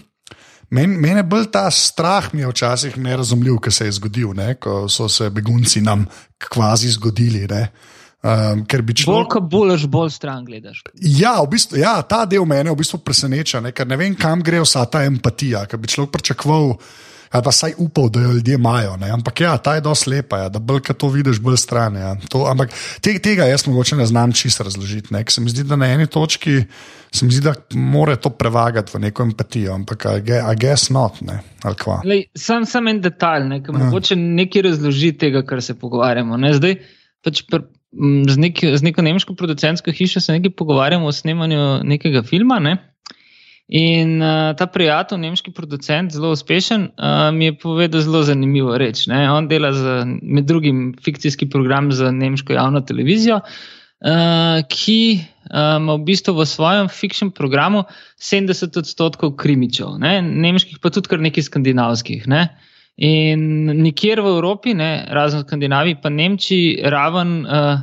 Men, 0.71 0.93
mene 1.03 1.25
bolj 1.27 1.49
ta 1.51 1.67
strah 1.75 2.29
mi 2.33 2.45
je 2.45 2.49
včasih 2.53 2.95
nerazumljiv, 2.97 3.57
ki 3.59 3.73
se 3.75 3.89
je 3.89 3.97
zgodil, 3.99 4.31
ne, 4.39 4.55
ko 4.55 4.85
so 4.89 5.09
se 5.11 5.27
begunci 5.31 5.83
nam 5.83 6.07
kvazi 6.39 6.93
zgodili. 6.95 7.43
Ne. 7.51 7.65
Um, 8.21 8.67
ker 8.69 8.83
bi 8.85 8.93
Bolj 8.93 9.01
človek. 9.01 9.29
ko 9.33 9.41
buleš, 9.41 9.87
bolj 9.89 10.11
stran 10.13 10.45
gledaš. 10.45 10.83
Ja, 11.01 11.39
v 11.41 11.49
bistvu, 11.55 11.79
ja, 11.81 12.03
ta 12.05 12.27
del 12.29 12.45
mene 12.45 12.69
v 12.69 12.77
bistvu 12.77 12.99
preseneča, 13.01 13.63
ne, 13.65 13.73
ker 13.73 13.89
ne 13.89 13.97
vem, 13.97 14.13
kam 14.15 14.43
gre 14.45 14.61
vsa 14.61 14.85
ta 14.85 15.01
empatija, 15.09 15.65
ki 15.65 15.79
bi 15.81 15.89
človek 15.89 16.13
pričakoval. 16.19 16.77
Ali 17.31 17.45
pa 17.47 17.53
saj 17.55 17.77
upal, 17.79 18.09
da 18.11 18.21
jo 18.25 18.33
ljudje 18.35 18.57
imajo. 18.59 18.97
Ne? 18.99 19.07
Ampak 19.15 19.41
ja, 19.41 19.53
ta 19.63 19.77
je 19.79 19.81
dosti 19.87 20.11
lepa, 20.11 20.39
ja, 20.39 20.49
da 20.51 20.59
bolj 20.59 20.81
ko 20.83 20.97
to 20.99 21.09
vidiš, 21.15 21.39
bolj 21.41 21.61
stran. 21.63 21.95
Ja. 21.95 22.17
To, 22.29 22.43
ampak 22.51 22.75
te, 23.01 23.15
tega 23.23 23.47
jaz 23.47 23.69
mogoče 23.71 23.97
ne 23.97 24.07
znam 24.07 24.33
čisto 24.35 24.67
razložiti. 24.67 25.15
Ne? 25.15 25.23
ker 25.25 25.33
Se 25.33 25.41
mi 25.41 25.49
zdi, 25.51 25.63
da 25.63 25.79
na 25.79 25.87
eni 25.95 26.09
točki 26.11 26.65
se 27.15 27.25
mi 27.25 27.31
zdi, 27.33 27.45
da 27.47 27.55
mora 27.79 28.17
to 28.19 28.31
prevagati 28.35 28.91
v 28.97 29.01
neko 29.07 29.23
empatijo, 29.23 29.75
ampak 29.79 30.05
I 30.11 30.57
guess 30.59 30.91
not. 30.91 31.21
Ne? 31.23 31.39
Lej, 32.05 32.25
sam, 32.35 32.67
sam 32.67 32.89
en 32.89 33.01
detalj, 33.01 33.47
ne, 33.47 33.63
ki 33.63 33.71
Ja. 33.71 33.79
mogoče 33.79 34.17
nekaj 34.17 34.63
razloži 34.63 35.13
tega, 35.19 35.45
kar 35.47 35.63
se 35.63 35.79
pogovarjamo. 35.79 36.37
Ne. 36.37 36.51
Zdaj, 36.59 36.81
pač 37.23 37.45
pr, 37.47 37.63
z, 38.29 38.37
nek, 38.39 38.61
z 38.77 38.83
neko 38.83 39.03
nemško 39.03 39.35
producentsko 39.35 39.93
hišo 39.93 40.21
se 40.21 40.33
nekaj 40.33 40.55
pogovarjamo 40.57 41.07
o 41.07 41.13
snemanju 41.13 41.83
nekega 41.85 42.23
filma. 42.23 42.59
Ne. 42.59 42.77
In 43.71 44.17
uh, 44.19 44.51
ta 44.59 44.67
prijatelj, 44.67 45.21
nemški 45.23 45.53
producent, 45.55 46.11
zelo 46.11 46.33
uspešen, 46.35 46.89
uh, 46.91 47.29
mi 47.35 47.51
je 47.51 47.59
povedal 47.59 48.03
zelo 48.03 48.23
zanimivo 48.27 48.75
reč. 48.79 49.05
Ne. 49.07 49.29
On 49.31 49.47
dela 49.49 49.71
za, 49.73 50.01
med 50.07 50.49
drugim 50.51 50.89
fikcijski 51.05 51.47
program 51.51 51.93
za 51.95 52.11
nemško 52.11 52.53
javno 52.53 52.81
televizijo, 52.81 53.39
uh, 53.39 54.63
ki 54.71 54.99
uh, 55.21 55.77
ima 55.79 55.95
v 55.95 56.03
bistvu 56.09 56.35
v 56.35 56.47
svojem 56.51 56.91
fiction 56.91 57.31
programu 57.31 57.85
70 58.19 58.79
odstotkov 58.83 59.37
krimičev, 59.39 59.99
ne. 60.03 60.19
nemških, 60.23 60.83
pa 60.83 60.91
tudi 60.91 61.11
kar 61.11 61.23
nekaj 61.23 61.47
skandinavskih. 61.47 62.27
Ne. 62.27 62.49
In 63.01 63.65
nikjer 63.81 64.21
v 64.21 64.35
Evropi, 64.37 64.75
ne, 64.77 65.07
razen 65.09 65.41
v 65.41 65.49
Skandinaviji, 65.49 65.97
pa 66.03 66.11
Nemčiji, 66.13 66.83
raven 66.93 67.47
uh, 67.47 67.79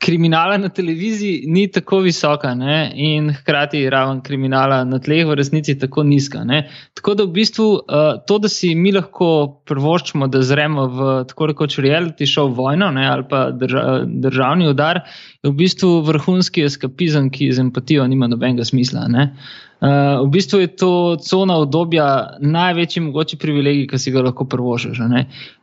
kriminala 0.00 0.56
na 0.56 0.68
televiziji 0.68 1.44
ni 1.46 1.66
tako 1.72 1.98
visoka, 2.04 2.54
ne, 2.54 2.92
in 2.94 3.28
hkrati 3.32 3.82
raven 3.90 4.22
kriminala 4.24 4.84
na 4.84 5.00
tleh 5.04 5.26
v 5.28 5.36
resnici 5.36 5.74
tako 5.78 6.04
nizka. 6.08 6.44
Ne. 6.44 6.62
Tako 6.96 7.14
da 7.18 7.26
v 7.26 7.34
bistvu 7.36 7.66
uh, 7.74 8.08
to, 8.28 8.38
da 8.40 8.48
si 8.48 8.74
mi 8.74 8.94
lahko 8.96 9.28
prvoščimo, 9.68 10.30
da 10.32 10.40
zremo 10.40 10.86
v 10.96 11.12
tako 11.28 11.50
rekoč 11.52 11.76
reality 11.84 12.28
show 12.28 12.48
vojno 12.48 12.88
ne, 12.96 13.04
ali 13.08 13.28
pa 13.28 13.50
drža, 13.52 13.84
državni 14.06 14.68
udar, 14.72 15.04
je 15.42 15.52
v 15.52 15.56
bistvu 15.60 15.92
vrhunski 16.08 16.64
eskapizem, 16.70 17.28
ki 17.28 17.52
z 17.52 17.68
empatijo 17.68 18.08
nima 18.08 18.32
nobenega 18.32 18.64
smisla. 18.64 19.08
Ne. 19.12 19.30
Uh, 19.76 20.24
v 20.24 20.30
bistvu 20.32 20.60
je 20.60 20.68
to 20.72 20.90
cona 21.20 21.58
obdobja 21.60 22.38
največji 22.40 23.02
mogoči 23.04 23.36
privilegij, 23.36 23.86
ki 23.90 23.98
si 24.00 24.12
ga 24.14 24.24
lahko 24.24 24.46
prvošiš. 24.48 25.02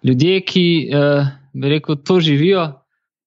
Ljudje, 0.06 0.40
ki 0.46 0.66
uh, 0.94 1.32
rekel, 1.64 1.98
to 2.06 2.20
živijo, 2.22 2.68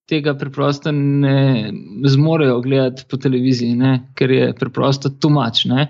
tega 0.06 0.36
preprosto 0.38 0.92
ne 0.92 1.72
zmorejo 2.06 2.60
gledati 2.60 3.02
po 3.10 3.16
televiziji, 3.16 3.74
ne? 3.74 4.12
ker 4.14 4.30
je 4.30 4.52
preprosto 4.54 5.10
tumač. 5.10 5.64
Uh, 5.66 5.82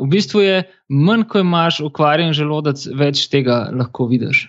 v 0.00 0.08
bistvu 0.08 0.40
je 0.40 0.62
manj, 0.88 1.24
ko 1.28 1.40
imaš 1.42 1.80
ukvarjen 1.82 2.32
želodec, 2.36 2.86
več 2.94 3.26
tega 3.32 3.66
lahko 3.74 4.06
vidiš. 4.06 4.46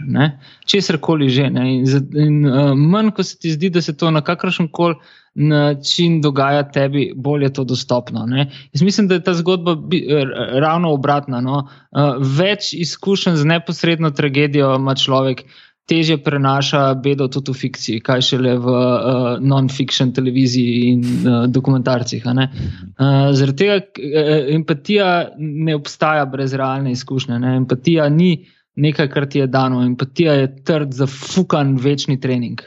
Česar 0.65 0.99
koli 1.01 1.29
že. 1.29 1.49
Ne? 1.49 1.69
In, 1.75 1.85
za- 1.85 2.03
in 2.13 2.43
uh, 2.45 2.73
manj, 2.77 3.11
ko 3.17 3.23
se 3.23 3.37
ti 3.39 3.51
zdi, 3.51 3.69
da 3.69 3.81
se 3.81 3.97
to 3.97 4.11
na 4.11 4.21
kakršen 4.21 4.67
koli 4.71 4.95
način 5.37 6.21
dogaja 6.21 6.63
tebi, 6.73 7.11
bolj 7.15 7.43
je 7.43 7.53
to 7.53 7.63
dostopno. 7.63 8.25
Ne? 8.25 8.49
Jaz 8.73 8.81
mislim, 8.81 9.07
da 9.07 9.17
je 9.19 9.23
ta 9.23 9.33
zgodba 9.37 9.75
bi, 9.75 10.01
r- 10.09 10.33
ravno 10.61 10.93
obratna. 10.93 11.41
No? 11.41 11.67
Uh, 11.91 12.17
več 12.21 12.73
izkušenj 12.73 13.35
z 13.35 13.45
neposredno 13.45 14.11
tragedijo 14.11 14.75
ima 14.75 14.95
človek, 14.95 15.43
teže 15.87 16.17
prenaša 16.19 16.81
bedo 16.99 17.29
tudi 17.31 17.53
v 17.53 17.59
fikciji, 17.61 18.01
kaj 18.03 18.23
šele 18.29 18.57
v 18.59 18.73
uh, 18.73 19.27
non-fiction 19.39 20.11
televiziji 20.13 20.89
in 20.91 21.03
uh, 21.03 21.37
dokumentarcih. 21.47 22.25
Uh, 22.27 23.31
zaradi 23.31 23.57
tega 23.63 23.77
eh, 23.79 24.51
empatija 24.55 25.07
ne 25.39 25.75
obstaja 25.75 26.25
brez 26.27 26.53
realne 26.53 26.91
izkušnje. 26.91 27.39
Ne? 27.39 27.55
Empatija 27.63 28.09
ni 28.09 28.33
nekaj, 28.75 29.09
kar 29.09 29.29
ti 29.31 29.39
je 29.39 29.47
dano, 29.47 29.81
empatija 29.85 30.35
je 30.41 30.51
trd, 30.67 30.91
zafukan, 30.93 31.77
večni 31.81 32.19
trening. 32.19 32.61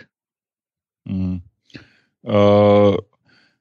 Mhm. 1.09 1.37
Uh, 2.22 2.96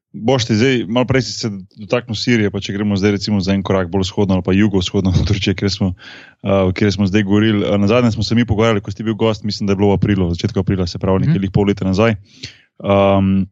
Boš 0.10 0.48
ti 0.50 0.56
zdaj, 0.58 0.88
malo 0.90 1.06
prej 1.06 1.22
si 1.28 1.34
se 1.38 1.52
dotaknil 1.78 2.18
Sirije, 2.18 2.50
pa 2.50 2.58
če 2.58 2.74
gremo 2.74 2.98
zdaj 2.98 3.12
recimo 3.20 3.38
za 3.46 3.54
en 3.54 3.62
korak 3.62 3.92
bolj 3.94 4.08
vzhodno 4.08 4.40
ali 4.40 4.46
pa 4.46 4.56
jugovzhodno, 4.58 5.14
Turčije, 5.28 5.54
kjer 5.54 5.70
smo, 5.70 5.92
uh, 5.94 6.74
kjer 6.74 6.94
smo 6.96 7.06
zdaj 7.06 7.28
govorili. 7.30 7.62
Uh, 7.62 7.78
na 7.78 7.88
zadnje 7.88 8.16
smo 8.18 8.26
se 8.26 8.36
mi 8.36 8.46
pogovarjali, 8.46 8.82
ko 8.82 8.92
si 8.92 9.06
bil 9.06 9.14
gost, 9.14 9.46
mislim, 9.46 9.70
da 9.70 9.78
je 9.78 9.82
bilo 9.82 9.92
v 9.94 10.00
aprilu, 10.00 10.32
v 10.32 10.38
začetku 10.38 10.66
aprila, 10.66 10.88
se 10.90 10.98
pravi 10.98 11.28
nekaj 11.28 11.38
mm. 11.38 11.54
pol 11.54 11.70
leta 11.70 11.86
nazaj. 11.86 12.18
Um, 12.82 13.46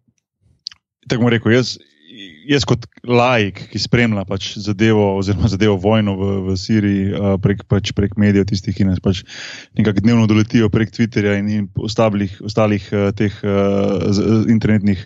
tako 1.06 1.28
bom 1.28 1.32
rekel, 1.32 1.54
jaz, 1.54 1.78
jaz 2.50 2.66
kot 2.68 2.86
laik, 3.06 3.60
ki 3.72 3.80
spremlja 3.82 4.24
pač 4.28 4.54
zadevo, 4.64 5.12
oziroma 5.20 5.50
zadevo 5.52 5.78
vojno 5.84 6.16
v, 6.18 6.34
v 6.48 6.58
Siriji 6.58 7.08
uh, 7.12 7.36
prek, 7.44 7.68
pač 7.70 7.94
prek 7.94 8.18
medijev, 8.18 8.48
tistih, 8.50 8.76
ki 8.76 8.88
nas 8.88 9.02
pač 9.04 9.22
nekako 9.78 10.04
dnevno 10.04 10.26
doletijo 10.30 10.72
prek 10.74 10.90
Twitterja 10.96 11.38
in, 11.38 11.52
in 11.54 11.68
ostalih, 11.78 12.34
ostalih 12.42 12.88
uh, 12.96 13.12
teh 13.14 13.36
uh, 13.46 14.10
z 14.10 14.48
internetnih 14.50 15.06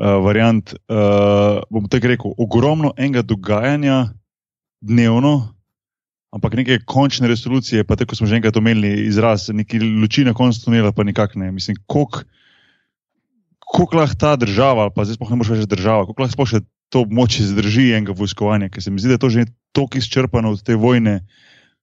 uh, 0.00 0.18
variant. 0.24 0.74
Uh, 0.88 1.60
bom 1.70 1.86
tako 1.92 2.10
rekel, 2.14 2.34
ogromno 2.40 2.94
enega 2.96 3.22
dogajanja 3.22 4.08
dnevno. 4.80 5.52
Ampak 6.30 6.54
neke 6.54 6.78
končne 6.86 7.28
resolucije, 7.28 7.84
pa 7.84 7.96
tako 7.98 8.14
smo 8.14 8.26
že 8.30 8.38
enkrat 8.38 8.56
omenili, 8.56 9.06
izraz, 9.06 9.48
neki 9.50 9.80
luči 9.82 10.22
na 10.24 10.34
koncu 10.34 10.64
tunela, 10.64 10.92
pa 10.94 11.02
nikak 11.02 11.34
ne. 11.34 11.50
Mislim, 11.50 11.76
koliko 11.90 12.22
koliko 13.70 13.96
lahko 13.96 14.14
ta 14.18 14.36
država, 14.36 14.90
pa 14.90 15.04
zdaj 15.04 15.18
sploh 15.18 15.30
ne 15.30 15.38
moreš 15.38 15.52
več 15.54 15.68
država, 15.70 16.06
koliko 16.08 16.26
lahko 16.26 16.46
še 16.48 16.62
to 16.90 17.04
območje 17.06 17.46
zdrži 17.52 17.92
enega 17.94 18.16
vojskovanja, 18.18 18.70
ker 18.72 18.82
se 18.82 18.90
mi 18.90 18.98
zdi, 18.98 19.12
da 19.12 19.18
je 19.18 19.22
to 19.22 19.30
že 19.30 19.46
toliko 19.76 20.00
izčrpano 20.00 20.50
od 20.56 20.62
te 20.66 20.74
vojne, 20.74 21.20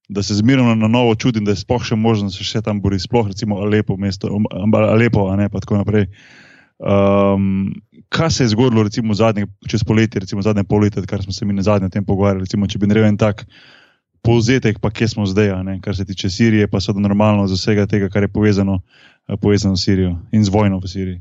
da 0.08 0.24
se 0.24 0.36
zmerno 0.36 0.74
na 0.76 0.88
novo 0.88 1.14
čudim, 1.16 1.46
da 1.48 1.54
je 1.54 1.62
sploh 1.62 1.84
še 1.84 1.96
možno, 1.96 2.28
da 2.28 2.36
se 2.36 2.44
še 2.44 2.60
tam 2.64 2.82
bori, 2.84 3.00
sploh 3.00 3.30
recimo 3.32 3.60
Alepo, 3.64 3.96
mesto, 3.96 4.28
Alepo, 4.72 5.28
a 5.32 5.36
ne 5.40 5.48
pa 5.48 5.64
tako 5.64 5.80
naprej. 5.80 6.08
Um, 6.78 7.74
kaj 8.08 8.30
se 8.30 8.44
je 8.44 8.48
zgodilo, 8.48 8.82
recimo, 8.82 9.14
zadnje, 9.14 9.46
čez 9.66 9.84
poletje, 9.84 10.20
recimo 10.20 10.42
zadnje 10.42 10.64
poletje, 10.64 11.02
kar 11.02 11.22
smo 11.22 11.32
se 11.32 11.44
mi 11.44 11.52
na 11.52 11.62
zadnje 11.62 11.88
tem 11.88 12.04
pogovarjali, 12.04 12.40
recimo, 12.40 12.66
če 12.66 12.78
bi 12.78 12.86
naredil 12.86 13.08
en 13.08 13.16
tak 13.16 13.46
povzetek, 14.20 14.78
pa 14.78 14.90
kje 14.90 15.08
smo 15.08 15.26
zdaj, 15.26 15.50
a 15.50 15.62
ne, 15.62 15.80
kar 15.80 15.96
se 15.96 16.04
tiče 16.04 16.30
Sirije, 16.30 16.66
pa 16.66 16.80
so 16.80 16.92
normalno 16.92 17.46
z 17.46 17.54
vsega 17.54 17.86
tega, 17.86 18.08
kar 18.08 18.22
je 18.22 18.28
povezano, 18.28 18.80
eh, 19.28 19.36
povezano 19.36 19.76
s 19.76 19.84
Sirijo 19.84 20.16
in 20.32 20.44
z 20.44 20.48
vojno 20.48 20.78
v 20.78 20.88
Siriji. 20.88 21.20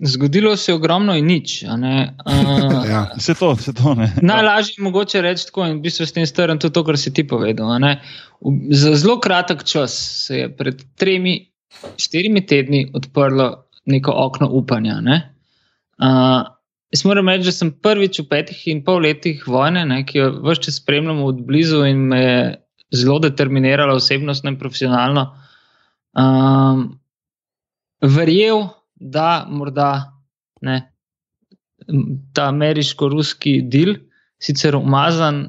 Zgodilo 0.00 0.56
se 0.56 0.72
je 0.72 0.76
ogromno 0.76 1.14
in 1.14 1.26
nič. 1.26 1.62
a 1.62 1.76
ne. 1.76 2.16
Uh, 2.26 2.82
Ja. 2.90 3.10
Vse 3.16 3.34
to, 3.34 3.52
vse 3.52 3.72
to 3.72 3.94
ne. 3.94 4.10
Najlažje 4.22 4.74
je 4.78 4.82
mogoče 4.82 5.22
reči 5.22 5.46
tako, 5.46 5.66
in 5.66 5.78
v 5.78 5.82
bistvu 5.82 6.06
s 6.06 6.12
tem 6.12 6.26
strnem 6.26 6.58
tudi 6.58 6.74
to, 6.74 6.82
kar 6.84 6.98
si 6.98 7.12
ti 7.12 7.22
povedal. 7.24 7.70
a 7.70 7.78
ne. 7.78 7.92
V- 8.40 8.74
Za 8.74 8.96
zelo 8.96 9.20
kratek 9.20 9.62
čas 9.64 9.94
se 10.26 10.36
je 10.36 10.48
pred 10.50 10.82
tremi, 10.94 11.46
štirimi 11.96 12.42
tedni 12.42 12.90
odprlo 12.92 13.64
neko 13.86 14.12
okno 14.16 14.48
upanja. 14.50 15.00
Ne. 15.00 15.16
Uh, 15.98 16.42
jaz 16.94 17.04
moram 17.04 17.28
reči, 17.28 17.48
da 17.48 17.54
sem 17.54 17.72
prvič 17.82 18.20
v 18.22 18.28
petih 18.30 18.60
in 18.72 18.82
pol 18.86 19.02
letih 19.04 19.44
vojne, 19.46 19.84
ne, 19.88 20.02
ki 20.06 20.18
jo 20.18 20.30
vse 20.44 20.68
čas 20.68 20.78
spremljamo 20.80 21.26
od 21.26 21.42
blizu 21.46 21.84
in 21.88 22.06
me 22.10 22.20
je 22.22 22.38
zelo 22.94 23.18
determinirala 23.18 23.94
osebnostno 23.94 24.52
in 24.52 24.58
profesionalno, 24.58 25.26
um, 26.18 26.86
verjel, 28.02 28.68
da 28.94 29.44
morda 29.50 29.90
ne, 30.62 30.78
ta 32.32 32.48
ameriško-ruski 32.48 33.58
del, 33.68 33.96
sicer 34.40 34.76
umazan, 34.76 35.48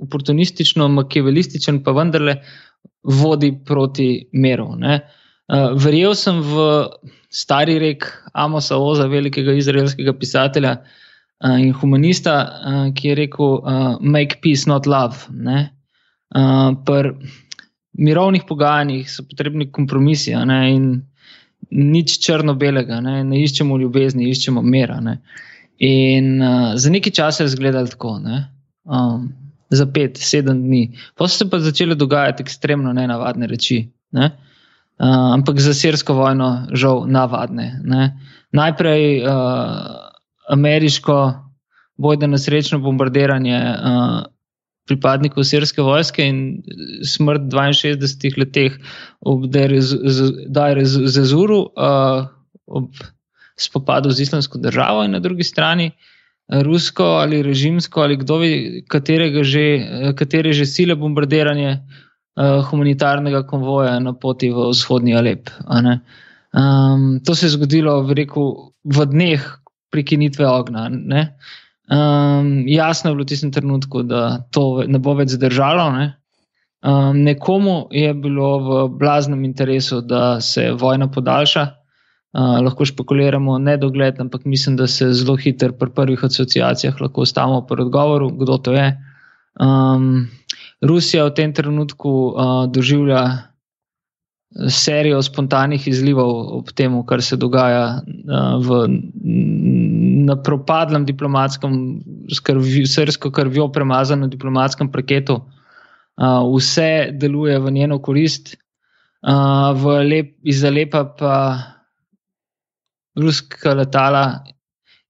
oportunistično, 0.00 0.88
makevelističen, 0.92 1.82
pa 1.84 1.92
vendarle 1.96 2.38
vodi 3.02 3.52
proti 3.64 4.28
meru. 4.32 4.74
Ne. 4.78 5.00
Uh, 5.46 5.72
verjel 5.78 6.14
sem 6.18 6.40
v 6.42 6.64
stari 7.36 7.78
rek 7.82 8.06
Amosa 8.32 8.78
Oza, 8.80 9.06
velikega 9.12 9.54
izraelskega 9.56 10.14
pisatelja 10.16 10.76
uh, 10.80 11.58
in 11.60 11.72
humanista, 11.76 12.36
uh, 12.42 12.84
ki 12.96 13.10
je 13.12 13.18
rekel: 13.22 13.58
uh, 13.58 13.88
Make 14.00 14.40
peace, 14.42 14.68
not 14.70 14.86
love. 14.86 15.28
Ne. 15.30 15.68
Uh, 16.34 16.72
pri 16.86 17.12
mirovnih 17.96 18.44
pogajanjih 18.48 19.08
so 19.10 19.24
potrebni 19.24 19.70
kompromisi 19.72 20.34
ne, 20.48 20.58
in 20.74 20.88
nič 21.70 22.18
črno-belega, 22.24 23.00
ne, 23.00 23.22
ne 23.24 23.40
iščemo 23.40 23.78
ljubezni, 23.80 24.28
iščemo 24.30 24.62
mera. 24.62 24.98
Ne. 25.00 25.18
In 25.82 26.36
uh, 26.40 26.74
za 26.80 26.92
nekaj 26.92 27.14
časa 27.20 27.44
je 27.44 27.52
izgledalo 27.52 27.92
tako, 27.92 28.18
ne? 28.24 28.44
um, 28.84 29.28
za 29.70 29.86
pet, 29.92 30.18
sedem 30.22 30.62
dni. 30.62 30.82
Pa 31.16 31.28
so 31.28 31.42
se 31.42 31.50
pa 31.50 31.58
začele 31.60 31.96
dogajati 31.98 32.44
ekstremno 32.46 32.92
nenavadne 32.92 33.48
reči. 33.50 33.82
Ne? 34.16 34.30
Uh, 34.96 35.36
ampak 35.36 35.60
za 35.60 35.76
sirsko 35.76 36.16
vojno, 36.16 36.72
žal, 36.72 37.04
navadne. 37.04 37.84
Ne? 37.84 38.16
Najprej 38.56 39.20
uh, 39.20 40.08
ameriško, 40.48 41.34
bojda 41.96 42.26
na 42.26 42.38
srečno 42.38 42.78
bombardiranje 42.80 43.60
uh, 43.60 44.24
pripadnikov 44.88 45.44
sirske 45.44 45.82
vojske 45.82 46.24
in 46.24 46.62
smrt 47.04 47.52
62 47.52 48.38
letih 48.38 48.78
ob 49.20 49.44
Dajrezu, 49.52 51.60
uh, 51.76 52.24
ob 52.66 52.90
spopadu 53.56 54.10
z 54.10 54.20
islamsko 54.20 54.58
državo, 54.58 55.04
in 55.04 55.16
na 55.16 55.20
drugi 55.20 55.44
strani 55.44 55.90
rusko 56.48 57.04
ali 57.04 57.42
režimsko 57.42 58.00
ali 58.00 58.16
kdo 58.16 58.38
ve, 58.38 58.82
katere 58.88 60.52
že 60.52 60.66
sile 60.66 60.94
bombardiranje 60.94 61.78
uh, 62.36 62.62
humanitarnega 62.70 63.42
konvoja 63.48 63.98
na 64.00 64.12
poti 64.12 64.50
v 64.52 64.70
vzhodni 64.70 65.16
Alep. 65.16 65.50
Um, 65.66 67.20
to 67.24 67.34
se 67.34 67.46
je 67.46 67.56
zgodilo 67.56 68.02
v, 68.02 68.14
reku, 68.22 68.72
v 68.84 69.06
dneh 69.06 69.42
prekinitve 69.90 70.46
ognja. 70.48 70.88
Um, 71.86 72.64
jasno 72.68 73.10
je 73.10 73.14
bilo 73.14 73.24
v 73.24 73.32
tistem 73.32 73.50
trenutku, 73.52 74.02
da 74.02 74.46
to 74.50 74.84
ne 74.86 74.98
bo 74.98 75.14
več 75.14 75.36
zdržalo. 75.36 75.90
Ne? 75.96 76.06
Um, 76.86 77.24
nekomu 77.24 77.88
je 77.90 78.14
bilo 78.14 78.50
v 78.60 78.70
blaznem 78.98 79.44
interesu, 79.44 80.00
da 80.00 80.40
se 80.40 80.72
vojna 80.72 81.08
podaljša. 81.10 81.66
Uh, 82.36 82.58
lahko 82.60 82.84
špekuliramo 82.84 83.56
nedogled, 83.58 84.20
ampak 84.20 84.44
mislim, 84.44 84.76
da 84.76 84.86
se 84.86 85.08
zelo 85.16 85.38
hitro 85.40 85.72
pri 85.72 85.90
prvih 85.94 86.24
asociacijah 86.24 87.00
lahko 87.00 87.24
ostavimo 87.24 87.62
pri 87.66 87.86
odgovoru, 87.86 88.28
kdo 88.36 88.58
to 88.58 88.74
je. 88.76 88.90
Um, 89.60 90.28
Rusija 90.84 91.24
v 91.24 91.34
tem 91.34 91.52
trenutku 91.52 92.10
uh, 92.10 92.66
doživlja 92.68 93.22
serijo 94.68 95.22
spontanih 95.22 95.88
izlivov 95.88 96.60
ob 96.60 96.72
tem, 96.76 96.92
kar 97.08 97.22
se 97.22 97.36
dogaja 97.36 98.00
uh, 98.00 98.56
v, 98.60 98.84
na 100.26 100.36
propadlem 100.36 101.06
diplomatskem, 101.08 102.00
srsko 102.32 103.30
krvjo 103.30 103.68
premazanem 103.72 104.30
diplomatskem 104.30 104.92
paketu. 104.92 105.40
Uh, 106.16 106.44
vse 106.56 107.12
deluje 107.12 107.58
v 107.60 107.72
njeno 107.72 107.98
korist, 108.00 108.56
uh, 109.24 109.96
lep, 110.04 110.36
iz 110.44 110.64
Alepa 110.64 111.04
pa 111.04 111.36
ruska 113.16 113.74
letala 113.74 114.44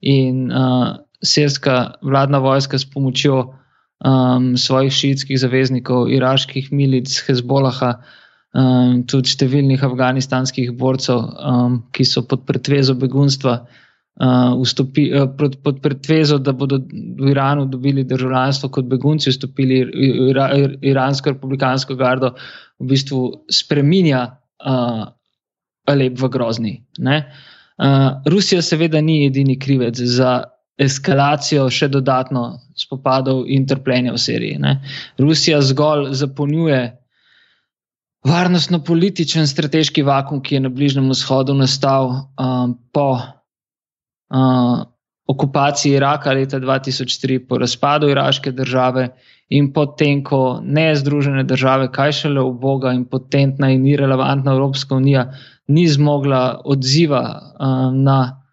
in 0.01 0.51
uh, 0.51 0.97
sirska 1.23 1.99
vladna 2.03 2.39
vojska 2.39 2.79
s 2.79 2.87
pomočjo 2.87 3.56
um, 4.05 4.57
svojih 4.57 4.93
šiitskih 4.93 5.39
zaveznikov, 5.41 6.11
iraških 6.13 6.73
milic, 6.73 7.13
Hezbolaha, 7.27 7.97
um, 8.57 9.03
tudi 9.09 9.33
številnih 9.33 9.83
afganistanskih 9.87 10.73
borcev, 10.77 11.23
um, 11.23 11.83
ki 11.97 12.05
so 12.05 12.25
pod 12.29 12.47
pretvezo 12.49 12.97
begunstva. 12.99 13.63
Uh, 14.17 14.55
vstopi, 14.63 15.11
uh, 15.13 15.27
pod, 15.37 15.59
pod 15.61 15.83
pretvezo, 15.85 16.39
da 16.41 16.55
bodo 16.57 16.79
v 16.81 17.35
Iranu 17.35 17.67
dobili 17.69 18.05
državljanstvo 18.09 18.71
kot 18.73 18.87
begunci, 18.89 19.29
vstopili 19.29 19.83
ira, 20.31 20.47
iransko 20.81 21.35
republikansko 21.35 21.99
gardo, 22.01 22.33
v 22.81 22.89
bistvu 22.95 23.21
spreminja 23.53 24.23
uh, 24.65 25.05
Alep 25.87 26.17
v 26.19 26.31
grozni. 26.33 26.73
Uh, 26.97 28.25
Rusija, 28.25 28.65
seveda, 28.65 29.05
ni 29.05 29.27
edini 29.27 29.59
krivec 29.61 30.01
za 30.01 30.56
eskalacijo 30.79 31.69
še 31.73 31.89
dodatno 31.89 32.59
spopadov 32.77 33.45
in 33.49 33.65
trpljenja 33.67 34.13
v 34.13 34.21
Siriji. 34.21 34.59
Ne. 34.61 34.77
Rusija 35.19 35.63
zgolj 35.65 36.13
zapolnjuje 36.21 36.81
varnostno-političen 38.27 39.47
strateški 39.47 40.03
vakum, 40.03 40.43
ki 40.43 40.59
je 40.59 40.61
na 40.67 40.73
Bližnjem 40.73 41.09
vzhodu 41.15 41.55
nastal 41.55 42.11
um, 42.13 42.75
po 42.93 43.09
uh, 43.17 44.85
okupaciji 45.27 45.97
Iraka 45.97 46.35
leta 46.35 46.61
2003, 46.61 47.39
po 47.49 47.59
razpadu 47.59 48.11
iraške 48.11 48.53
države 48.53 49.09
in 49.49 49.73
potem, 49.73 50.25
ko 50.27 50.61
ne 50.63 50.91
združene 50.99 51.45
države, 51.47 51.89
kaj 51.95 52.13
šele 52.21 52.43
v 52.43 52.53
Boga 52.61 52.93
in 52.93 53.05
potentna 53.09 53.71
in 53.71 53.87
irrelevantna 53.87 54.53
Evropska 54.53 54.95
unija 54.95 55.31
ni 55.69 55.87
zmogla 55.89 56.61
odziva 56.65 57.23
uh, 57.31 57.95
na 57.95 58.46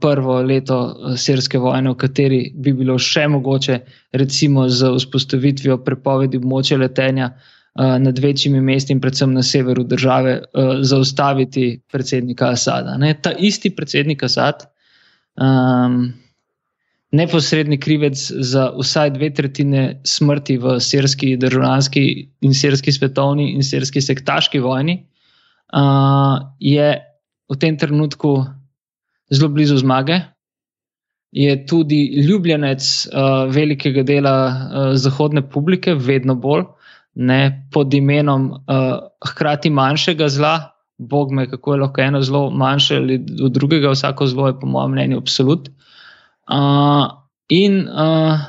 prvo 0.00 0.42
leto 0.42 0.78
uh, 0.78 1.14
sirske 1.18 1.58
vojne, 1.58 1.90
v 1.90 1.98
kateri 1.98 2.40
bi 2.54 2.72
bilo 2.72 2.98
še 2.98 3.26
mogoče, 3.28 3.78
recimo 4.14 4.68
z 4.70 4.92
vzpostavitvijo 4.94 5.80
prepovedi 5.82 6.38
območja 6.38 6.78
letenja 6.78 7.32
uh, 7.32 7.96
nad 7.98 8.18
večjimi 8.18 8.60
mesti 8.62 8.94
in 8.94 9.00
predvsem 9.02 9.34
na 9.34 9.42
severu 9.42 9.84
države, 9.84 10.38
zaustaviti 10.82 11.80
predsednika 11.90 12.52
Asada. 12.54 12.96
Ne? 12.98 13.14
Ta 13.22 13.34
isti 13.34 13.74
predsednik 13.74 14.22
Asad. 14.22 14.66
Um, 15.34 16.14
Neposredni 17.08 17.78
krivec 17.80 18.20
za 18.20 18.66
vsaj 18.76 19.14
dve 19.14 19.30
tretjine 19.32 20.00
smrti 20.04 20.58
v 20.60 20.74
sirski 20.76 21.30
državljanski 21.40 22.02
in 22.44 22.52
sirski 22.54 22.92
svetovni 22.92 23.46
in 23.54 23.64
sirski 23.64 24.02
sektaški 24.04 24.60
vojni, 24.60 24.98
uh, 25.72 26.36
je 26.60 26.90
v 27.48 27.56
tem 27.56 27.78
trenutku 27.80 28.44
zelo 29.30 29.48
blizu 29.48 29.76
zmage. 29.76 30.20
Je 31.32 31.66
tudi 31.66 32.24
ljubljenec 32.24 32.82
uh, 33.12 33.52
velikega 33.52 34.02
dela 34.02 34.34
uh, 34.48 34.90
zahodne 34.96 35.42
publike, 35.50 35.94
vedno 35.94 36.34
bolj, 36.34 36.64
ne 37.14 37.68
pod 37.72 37.94
imenom 37.94 38.50
uh, 38.50 38.86
hkrati 39.28 39.70
manjšega 39.70 40.28
zla. 40.28 40.54
Bog 40.98 41.32
me, 41.32 41.44
kako 41.50 41.74
je 41.74 41.80
lahko 41.80 42.00
eno 42.00 42.20
zelo 42.22 42.50
manjše 42.50 42.96
ali 42.96 43.18
drugega, 43.54 43.90
vsako 43.90 44.26
zlo 44.26 44.46
je, 44.46 44.60
po 44.60 44.66
mojem 44.66 44.90
mnenju, 44.96 45.18
absolut. 45.18 45.68
Uh, 46.48 47.04
in 47.48 47.84
uh, 47.88 48.40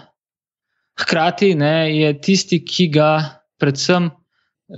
hkrati 1.02 1.54
ne, 1.56 1.98
je 1.98 2.14
tisti, 2.22 2.64
ki 2.66 2.88
ga 2.96 3.12
predvsem 3.60 4.10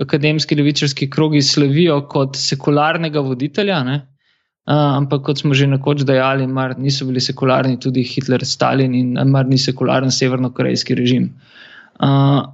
akademski 0.00 0.54
levičarski 0.54 1.10
krogi 1.10 1.42
slavijo 1.42 2.00
kot 2.08 2.36
sekularnega 2.36 3.20
voditelja. 3.20 3.82
Ne? 3.84 4.11
Uh, 4.62 4.94
ampak, 5.02 5.24
kot 5.26 5.42
smo 5.42 5.54
že 5.58 5.66
nekoč 5.66 6.04
dejali, 6.06 6.46
mar 6.46 6.78
niso 6.78 7.02
bili 7.06 7.18
sekularni 7.18 7.80
tudi 7.82 8.04
Hitler, 8.06 8.44
Stalin 8.46 8.94
in 8.94 9.18
mar 9.30 9.46
ni 9.46 9.58
sekularen 9.58 10.14
severno-korejski 10.14 10.94
režim. 10.94 11.32
Uh, 11.98 12.46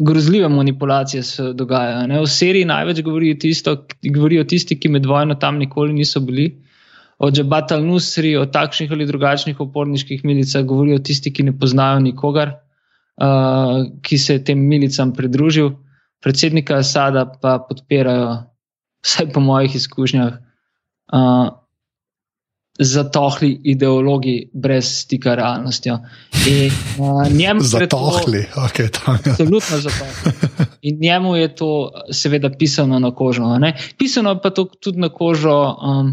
grozljive 0.00 0.48
manipulacije 0.48 1.22
se 1.22 1.52
dogajajo. 1.52 2.06
Ne? 2.06 2.20
V 2.20 2.26
seriji 2.26 2.64
največ 2.64 3.02
govorijo, 3.04 3.36
tisto, 3.36 3.76
govorijo 4.14 4.44
tisti, 4.44 4.78
ki 4.80 4.88
med 4.88 5.06
vojno 5.06 5.36
tam 5.36 5.60
nikoli 5.60 5.92
niso 5.92 6.20
bili. 6.24 6.54
Od 7.20 7.36
Džabata 7.36 7.76
al-Nusri, 7.76 8.32
od 8.40 8.48
takšnih 8.52 8.92
ali 8.92 9.04
drugačnih 9.06 9.60
oporniških 9.60 10.24
milicah, 10.24 10.64
govorijo 10.64 10.98
tisti, 11.04 11.32
ki 11.32 11.50
ne 11.50 11.52
poznajo 11.52 12.00
nikogar, 12.00 12.54
uh, 13.20 13.84
ki 14.00 14.18
se 14.18 14.38
je 14.38 14.44
tem 14.44 14.64
milicam 14.68 15.12
pridružil 15.12 15.74
predsednika 16.20 16.80
Asada 16.80 17.24
pa 17.42 17.58
podpirajo, 17.68 18.30
vsaj 19.04 19.32
po 19.32 19.40
mojih 19.40 19.74
izkušnjah, 19.76 20.38
uh, 21.12 21.60
zatohli 22.80 23.60
ideologi 23.64 24.50
brez 24.54 24.84
stika 24.84 25.34
realnostjo. 25.34 25.98
Uh, 26.98 27.60
zatohli, 27.60 28.46
ok, 28.56 28.76
tam 29.04 29.18
je. 29.24 29.30
Absolutno 29.30 29.78
zatohli. 29.78 30.32
In 30.82 30.98
njemu 31.00 31.36
je 31.36 31.54
to 31.54 31.90
seveda 32.12 32.50
pisano 32.58 32.98
na 32.98 33.14
kožo. 33.14 33.58
Ne? 33.58 33.76
Pisano 33.98 34.38
pa 34.40 34.50
to 34.50 34.64
tudi 34.64 34.98
na 34.98 35.08
kožo 35.08 35.76
um, 35.82 36.12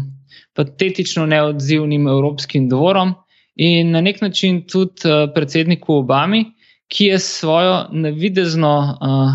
patetično 0.52 1.26
neodzivnim 1.26 2.06
evropskim 2.08 2.68
dvorom 2.68 3.14
in 3.56 3.90
na 3.90 4.00
nek 4.00 4.20
način 4.20 4.66
tudi 4.66 5.08
uh, 5.08 5.32
predsedniku 5.34 5.94
Obami, 5.94 6.44
ki 6.88 7.04
je 7.04 7.18
svojo 7.18 7.86
navidezno 7.92 8.98
uh, 9.00 9.30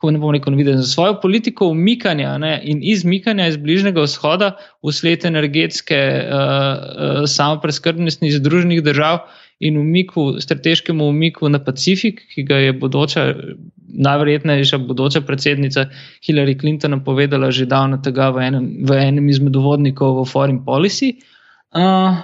kako 0.00 0.10
ne 0.10 0.18
bom 0.18 0.30
rekel, 0.32 0.54
videti, 0.56 0.78
za 0.78 0.86
svojo 0.88 1.18
politiko 1.20 1.66
umikanja 1.68 2.38
ne, 2.38 2.60
in 2.64 2.78
izmikanja 2.82 3.46
iz 3.46 3.56
Bližnjega 3.56 4.00
vzhoda 4.00 4.54
vsled 4.86 5.26
energetske 5.28 5.98
uh, 5.98 6.36
uh, 6.36 7.26
samopreskrbnosti 7.28 8.30
Združenih 8.32 8.80
držav 8.82 9.18
in 9.60 9.76
umiku, 9.76 10.40
strateškemu 10.40 11.04
umiku 11.04 11.48
na 11.48 11.60
Pacifik, 11.64 12.22
ki 12.34 12.46
ga 12.48 12.56
je 12.56 12.72
bodoča, 12.72 13.34
najverjetnejša 13.92 14.78
bodoča 14.78 15.20
predsednica 15.20 15.90
Hillary 16.24 16.56
Clinton 16.60 17.04
povedala 17.04 17.50
že 17.50 17.68
davno 17.68 18.00
tega 18.00 18.30
v 18.30 18.46
enem, 18.48 18.72
v 18.88 18.96
enem 18.96 19.28
izmed 19.28 19.56
uvodnikov 19.56 20.22
v 20.22 20.28
Foreign 20.32 20.64
Policy. 20.64 21.12
Uh, 21.76 22.16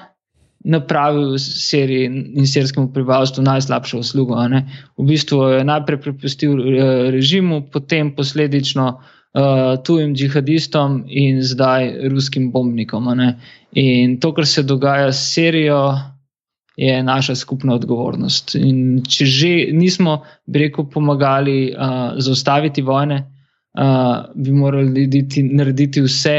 napravil 0.66 1.36
seriji 1.38 2.06
in 2.34 2.46
sirskemu 2.46 2.90
prebivalstvu 2.92 3.44
najslabšo 3.46 4.00
uslugo. 4.02 4.38
V 4.98 5.06
bistvu 5.06 5.42
je 5.54 5.64
najprej 5.64 6.00
prepustil 6.02 6.58
eh, 6.58 7.10
režimu, 7.14 7.62
potem 7.72 8.10
posledično 8.16 8.86
uh, 9.36 9.76
tujim 9.84 10.14
džihadistom 10.14 11.04
in 11.06 11.42
zdaj 11.42 12.08
ruskim 12.10 12.50
bombnikom. 12.52 13.06
In 13.72 14.18
to, 14.20 14.32
kar 14.34 14.46
se 14.46 14.62
dogaja 14.62 15.12
s 15.12 15.32
Sirijo, 15.32 15.94
je 16.76 17.02
naša 17.02 17.34
skupna 17.34 17.74
odgovornost. 17.74 18.54
In 18.54 19.00
če 19.08 19.24
že 19.24 19.52
nismo, 19.72 20.20
bi 20.46 20.66
rekel, 20.66 20.84
pomagali 20.92 21.70
uh, 21.72 22.18
zaustaviti 22.18 22.82
vojne, 22.82 23.22
uh, 23.78 24.26
bi 24.34 24.52
morali 24.52 24.90
narediti, 24.90 25.42
narediti 25.42 26.02
vse, 26.04 26.36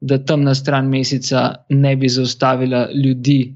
da 0.00 0.18
tam 0.18 0.42
na 0.42 0.54
stran 0.54 0.88
meseca 0.88 1.54
ne 1.70 1.94
bi 1.96 2.08
zaustavila 2.08 2.88
ljudi 2.92 3.54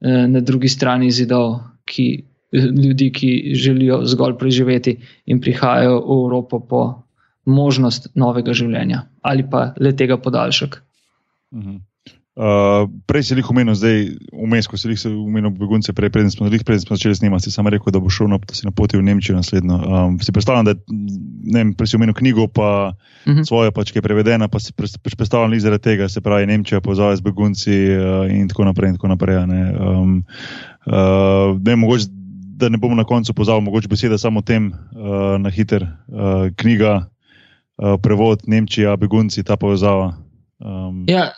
na 0.00 0.40
drugi 0.40 0.68
strani 0.68 1.10
zidov, 1.10 1.58
ki, 1.84 2.24
ljudi, 2.52 3.10
ki 3.12 3.54
želijo 3.54 4.00
zgolj 4.08 4.38
preživeti 4.38 4.96
in 5.26 5.40
prihajajo 5.40 5.98
v 6.00 6.18
Evropo 6.24 6.60
po 6.60 6.82
možnost 7.44 8.10
novega 8.14 8.52
življenja 8.52 9.02
ali 9.22 9.44
pa 9.50 9.72
le 9.80 9.92
tega 9.96 10.16
podaljšek. 10.16 10.80
Uh 11.50 11.62
-huh. 11.62 11.80
Uh, 12.38 12.86
prej 13.10 13.26
si 13.26 13.34
jih 13.34 13.48
omenil, 13.50 13.74
zdaj 13.74 14.14
vmes, 14.30 14.68
ko 14.70 14.78
si 14.78 14.86
jih 14.86 15.02
omenil, 15.10 15.50
begunce, 15.50 15.90
prej, 15.90 16.12
preden 16.14 16.30
smo, 16.30 16.46
preden 16.46 16.78
smo 16.78 16.94
začeli 16.94 17.18
snemati, 17.18 17.50
si 17.50 17.50
samo 17.50 17.72
rekel, 17.74 17.90
da 17.90 17.98
bo 17.98 18.06
šel 18.06 18.30
na, 18.30 18.38
na 18.38 18.70
poti 18.70 18.94
v 18.94 19.02
Nemčijo 19.02 19.34
naslednjo. 19.34 19.74
Um, 19.74 20.14
si 20.22 20.30
predstavljam, 20.30 20.70
da 20.70 20.74
ne 20.86 21.58
vem, 21.58 21.72
prej 21.74 21.90
si 21.90 21.98
omenil 21.98 22.14
knjigo, 22.14 22.46
pa 22.46 22.94
uh 22.94 23.32
mhm. 23.32 23.42
-huh. 23.42 23.48
svojo, 23.48 23.74
pač, 23.74 23.90
ki 23.90 23.98
je 23.98 24.06
prevedena, 24.06 24.48
pa 24.48 24.62
si 24.62 24.72
predstavljam 25.16 25.54
iz 25.54 25.66
tega, 25.82 26.08
se 26.08 26.20
pravi 26.20 26.46
Nemčija, 26.46 26.80
povezava 26.80 27.16
z 27.16 27.20
begunci 27.20 27.74
uh, 27.98 28.30
in 28.30 28.48
tako 28.48 28.64
naprej. 28.64 28.88
In 28.88 28.94
tako 28.94 29.08
naprej 29.08 29.46
ne. 29.46 29.62
Um, 29.74 30.24
uh, 30.86 31.58
ne, 31.58 31.76
mogoče, 31.76 32.06
da 32.56 32.68
ne 32.68 32.78
bomo 32.78 32.94
na 32.94 33.04
koncu 33.04 33.34
pozval, 33.34 33.60
mogoče 33.60 33.88
beseda 33.88 34.18
samo 34.18 34.38
o 34.38 34.42
tem 34.42 34.72
uh, 34.72 35.40
na 35.40 35.50
hiter. 35.50 35.82
Uh, 35.82 36.54
knjiga, 36.56 37.10
uh, 37.76 38.00
prevod 38.02 38.40
Nemčija, 38.46 38.96
begunci, 38.96 39.42
ta 39.42 39.56
povezava. 39.56 40.14
Um, 40.58 41.04
ja, 41.08 41.32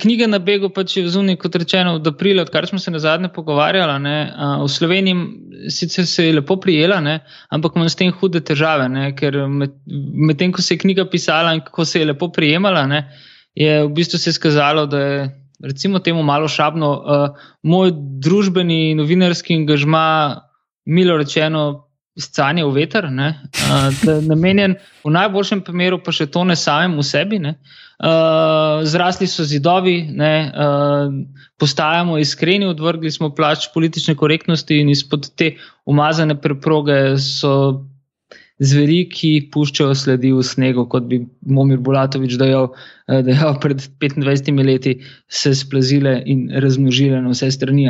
knjiga 0.00 0.26
na 0.26 0.38
begu 0.38 0.68
pač 0.74 0.96
je 0.96 1.08
zunaj, 1.08 1.36
kot 1.38 1.54
rečeno, 1.56 1.94
od 1.94 2.06
aprila, 2.06 2.42
odkar 2.42 2.66
smo 2.66 2.78
se 2.78 2.90
na 2.90 2.98
zadnje 2.98 3.28
pogovarjali. 3.34 3.98
Ne, 4.02 4.16
v 4.64 4.68
Sloveniji 4.68 5.70
sicer 5.70 6.06
se 6.06 6.26
je 6.26 6.34
lepo 6.34 6.56
prijela, 6.60 7.00
ne, 7.00 7.20
ampak 7.50 7.76
imam 7.76 7.88
s 7.88 7.96
tem 7.96 8.10
hude 8.12 8.40
težave, 8.40 8.88
ne, 8.88 9.12
ker 9.14 9.46
medtem, 9.46 10.50
med 10.50 10.56
ko 10.56 10.62
se 10.62 10.74
je 10.74 10.82
knjiga 10.82 11.06
pisala 11.10 11.54
in 11.54 11.62
kako 11.62 11.84
se 11.84 12.00
je 12.00 12.10
lepo 12.10 12.28
prijemala, 12.32 12.86
ne, 12.86 13.06
je 13.54 13.84
v 13.84 13.92
bistvu 13.94 14.18
se 14.18 14.32
skazalo, 14.32 14.86
da 14.86 15.00
je. 15.00 15.24
Recimo 15.64 16.00
temu 16.02 16.22
malo 16.26 16.48
šabno, 16.50 16.88
uh, 16.92 17.44
moj 17.62 17.92
družbeni 18.20 18.94
novinarski 18.98 19.54
angažma, 19.54 20.42
milo 20.84 21.14
rečeno, 21.16 21.83
scanje 22.20 22.64
v 22.64 22.72
veter, 22.74 23.08
ne, 23.10 23.34
uh, 23.42 24.04
namenjen 24.22 24.76
v 25.04 25.14
najboljšem 25.14 25.64
primeru 25.66 25.98
pa 26.02 26.14
še 26.14 26.28
to 26.30 26.44
ne 26.46 26.56
samem 26.58 26.94
v 26.98 27.06
sebi. 27.06 27.40
Ne, 27.42 27.56
uh, 27.98 28.84
zrasli 28.86 29.26
so 29.30 29.46
zidovi, 29.46 29.96
ne, 30.14 30.34
uh, 30.50 31.10
postajamo 31.58 32.18
iskreni, 32.22 32.68
odvrgli 32.70 33.10
smo 33.10 33.32
plač 33.34 33.68
politične 33.74 34.14
korektnosti 34.18 34.78
in 34.82 34.92
izpod 34.94 35.32
te 35.34 35.54
umazane 35.90 36.38
preproge 36.40 37.16
so 37.18 37.84
zveri, 38.62 39.00
ki 39.10 39.30
puščajo 39.52 39.94
sledi 39.98 40.30
v 40.32 40.42
snegu, 40.46 40.84
kot 40.90 41.08
bi 41.10 41.20
Momir 41.50 41.80
Bulatovič 41.82 42.36
dejal, 42.38 42.70
eh, 43.08 43.22
dejal 43.26 43.58
pred 43.60 43.82
25 43.98 44.62
leti, 44.62 45.00
se 45.28 45.54
splazile 45.54 46.22
in 46.26 46.46
razmnožile 46.50 47.20
na 47.22 47.34
vse 47.34 47.50
strani. 47.50 47.88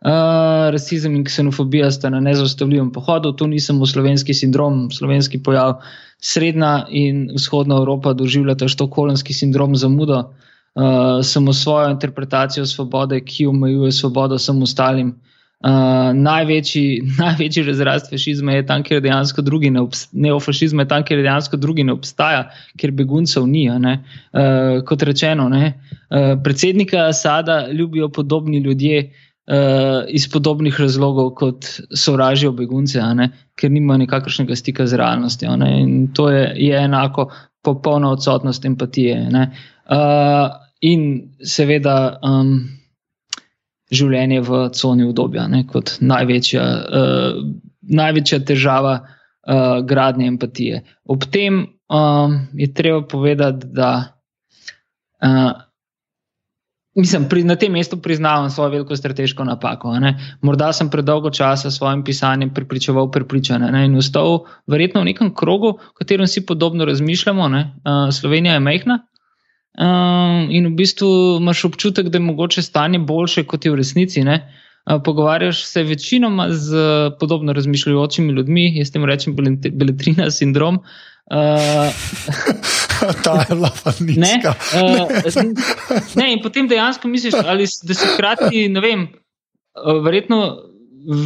Uh, 0.00 0.70
rasizem 0.72 1.14
in 1.14 1.24
ksenofobija 1.24 1.90
sta 1.92 2.08
na 2.10 2.20
nezaustavljivem 2.20 2.90
pohodu, 2.92 3.32
to 3.36 3.46
ni 3.46 3.60
samo 3.60 3.86
slovenski 3.86 4.34
sindrom, 4.34 4.90
slovenski 4.90 5.42
pojav. 5.42 5.82
Srednja 6.20 6.86
in 6.88 7.28
vzhodna 7.34 7.76
Evropa 7.76 8.12
doživljata 8.12 8.68
štokholmski 8.68 9.32
sindrom 9.32 9.76
zamudo, 9.76 10.32
uh, 10.74 11.20
samo 11.22 11.52
svojo 11.52 11.90
interpretacijo 11.90 12.66
svobode, 12.66 13.20
ki 13.20 13.46
omejuje 13.46 13.92
svobodo 13.92 14.38
samo 14.38 14.62
ostalim. 14.62 15.20
Uh, 15.60 16.14
največji, 16.16 17.02
največji 17.20 17.62
razrast 17.66 18.08
fašizma 18.10 18.52
je 18.52 18.66
tam, 18.66 18.82
kjer 18.82 19.02
dejansko 19.04 19.42
drugi 19.44 19.68
ne 19.70 19.82
obstaja, 19.84 20.22
neofašizma 20.22 20.86
je 20.86 20.88
tam, 20.88 21.04
kjer 21.04 21.20
dejansko 21.20 21.58
drugi 21.60 21.84
ne 21.84 21.92
obstaja, 21.92 22.46
ker 22.80 22.94
beguncev 22.96 23.44
ni. 23.46 23.66
Uh, 23.68 24.80
kot 24.88 25.04
rečeno, 25.04 25.50
ne, 25.52 25.74
uh, 26.08 26.32
predsednika 26.44 27.12
Sada 27.12 27.66
ljubijo 27.72 28.08
podobni 28.08 28.62
ljudje 28.64 29.02
uh, 29.04 30.08
iz 30.08 30.30
podobnih 30.32 30.80
razlogov, 30.80 31.34
kot 31.36 31.68
sovražijo 31.92 32.56
begunce, 32.56 33.04
ker 33.54 33.70
nimajo 33.70 34.06
nikakršnega 34.06 34.56
stika 34.56 34.86
z 34.86 34.96
realnostjo. 34.96 35.60
In 35.68 36.08
to 36.16 36.30
je, 36.30 36.54
je 36.56 36.84
enako 36.84 37.28
popolna 37.62 38.16
odsotnost 38.16 38.64
empatije. 38.64 39.28
Uh, 39.28 40.50
in 40.80 41.34
seveda. 41.44 42.16
Um, 42.24 42.79
življenje 43.90 44.42
v 44.46 44.60
coni 44.76 45.08
obdobja, 45.08 45.48
ne, 45.50 45.64
kot 45.68 45.96
največja, 46.00 46.62
uh, 46.62 47.40
največja 47.90 48.40
težava 48.46 48.94
uh, 49.00 49.80
gradnje 49.86 50.28
empatije. 50.30 50.82
Ob 51.10 51.26
tem 51.34 51.64
um, 51.90 52.38
je 52.54 52.70
treba 52.74 53.02
povedati, 53.10 53.66
da 53.74 53.90
uh, 55.24 55.58
mislim, 56.96 57.26
pri, 57.28 57.44
na 57.44 57.56
tem 57.56 57.72
mestu 57.72 57.98
priznavam 58.02 58.50
svojo 58.50 58.70
veliko 58.70 58.96
strateško 58.96 59.44
napako. 59.44 59.98
Ne. 59.98 60.14
Morda 60.42 60.72
sem 60.72 60.90
predolgo 60.90 61.30
časa 61.30 61.70
s 61.70 61.78
svojim 61.78 62.04
pisanjem 62.04 62.54
pripričeval 62.54 63.10
prepričane 63.10 63.70
ne, 63.72 63.84
in 63.86 63.96
ustal 63.96 64.44
verjetno 64.66 65.02
v 65.02 65.10
nekem 65.12 65.34
krogu, 65.34 65.78
v 65.78 65.98
katerem 66.02 66.26
si 66.26 66.46
podobno 66.46 66.84
razmišljamo. 66.84 67.46
Uh, 67.46 68.10
Slovenija 68.14 68.54
je 68.54 68.60
mehna. 68.60 68.98
Um, 69.78 70.50
in 70.50 70.66
v 70.66 70.74
bistvu 70.76 71.38
imaš 71.40 71.64
občutek, 71.64 72.08
da 72.10 72.18
je 72.18 72.24
mogoče 72.24 72.62
stanje 72.62 72.98
boljše, 72.98 73.44
kot 73.46 73.64
je 73.64 73.72
v 73.72 73.78
resnici. 73.78 74.24
Ne? 74.26 74.40
Pogovarjaš 75.04 75.62
se 75.64 75.82
večinoma 75.82 76.48
z 76.50 76.76
podobno 77.20 77.52
razmišljajočimi 77.52 78.32
ljudmi, 78.32 78.78
jaz 78.78 78.90
temu 78.90 79.06
rečem 79.06 79.36
beletrina 79.72 80.30
sindrom. 80.30 80.80
Uh, 81.30 81.94
Ta 83.24 83.44
je 83.48 83.54
lava 83.54 83.92
nizka. 84.00 84.54
Ne, 84.74 84.82
uh, 84.82 85.08
ne, 86.16 86.32
in 86.32 86.42
potem 86.42 86.68
dejansko 86.68 87.08
misliš, 87.08 87.34
ali, 87.46 87.68
da 87.82 87.94
si 87.94 88.08
hkrati, 88.14 88.68
ne 88.68 88.80
vem, 88.80 89.06
verjetno 90.04 90.69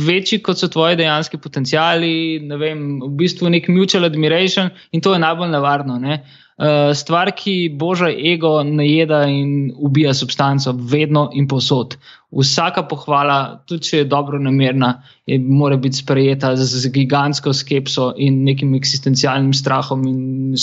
večji 0.06 0.40
kot 0.42 0.58
so 0.58 0.68
tvoji 0.68 0.96
dejanski 0.96 1.38
potencijali, 1.38 2.40
ne 2.42 2.56
vem, 2.56 2.86
v 3.02 3.10
bistvu 3.18 3.50
nek 3.50 3.68
mutual 3.68 4.04
admiration 4.04 4.70
in 4.92 5.02
to 5.02 5.12
je 5.12 5.22
najbolj 5.22 5.50
nevarno. 5.50 5.98
Ne? 5.98 6.22
Uh, 6.54 6.92
stvar, 6.94 7.32
ki 7.34 7.72
božja 7.74 8.12
ego 8.34 8.60
najeda 8.62 9.24
in 9.26 9.72
ubija 9.74 10.14
substanco, 10.14 10.72
vedno 10.78 11.28
in 11.34 11.48
posod. 11.50 11.96
Vsaka 12.34 12.82
pohvala, 12.90 13.62
tudi 13.68 13.86
če 13.88 13.98
je 14.00 14.06
dobro 14.10 14.38
namerna, 14.42 14.90
je, 15.26 15.38
mora 15.38 15.76
biti 15.80 16.00
sprejeta 16.00 16.50
z, 16.58 16.66
z 16.82 16.90
gigantsko 16.94 17.52
skepso 17.54 18.10
in 18.20 18.42
nekim 18.44 18.74
eksistencialnim 18.74 19.52
strahom 19.54 20.02
in 20.08 20.56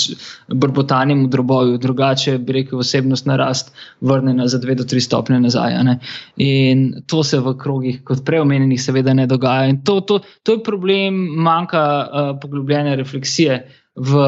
brbotanjem 0.52 1.24
v 1.26 1.32
droboju, 1.32 1.80
drugače 1.82 2.38
bi 2.44 2.60
rekel, 2.60 2.82
osebnost 2.84 3.30
narast 3.30 3.72
vrnjena 4.02 4.48
za 4.52 4.60
dve 4.62 4.76
do 4.76 4.86
tri 4.86 5.02
stopnje 5.02 5.40
nazaj. 5.40 5.78
In 6.44 6.88
to 7.08 7.24
se 7.24 7.40
v 7.40 7.56
krogih, 7.58 8.02
kot 8.04 8.26
preomenjenih, 8.26 8.82
seveda 8.82 9.16
ne 9.18 9.28
dogaja. 9.28 9.70
In 9.72 9.82
to, 9.88 10.02
to, 10.02 10.20
to 10.44 10.58
je 10.58 10.64
problem 10.64 11.24
manjka 11.42 11.84
uh, 11.84 12.34
poglobljene 12.42 12.96
refleksije 13.00 13.62
v 13.96 14.22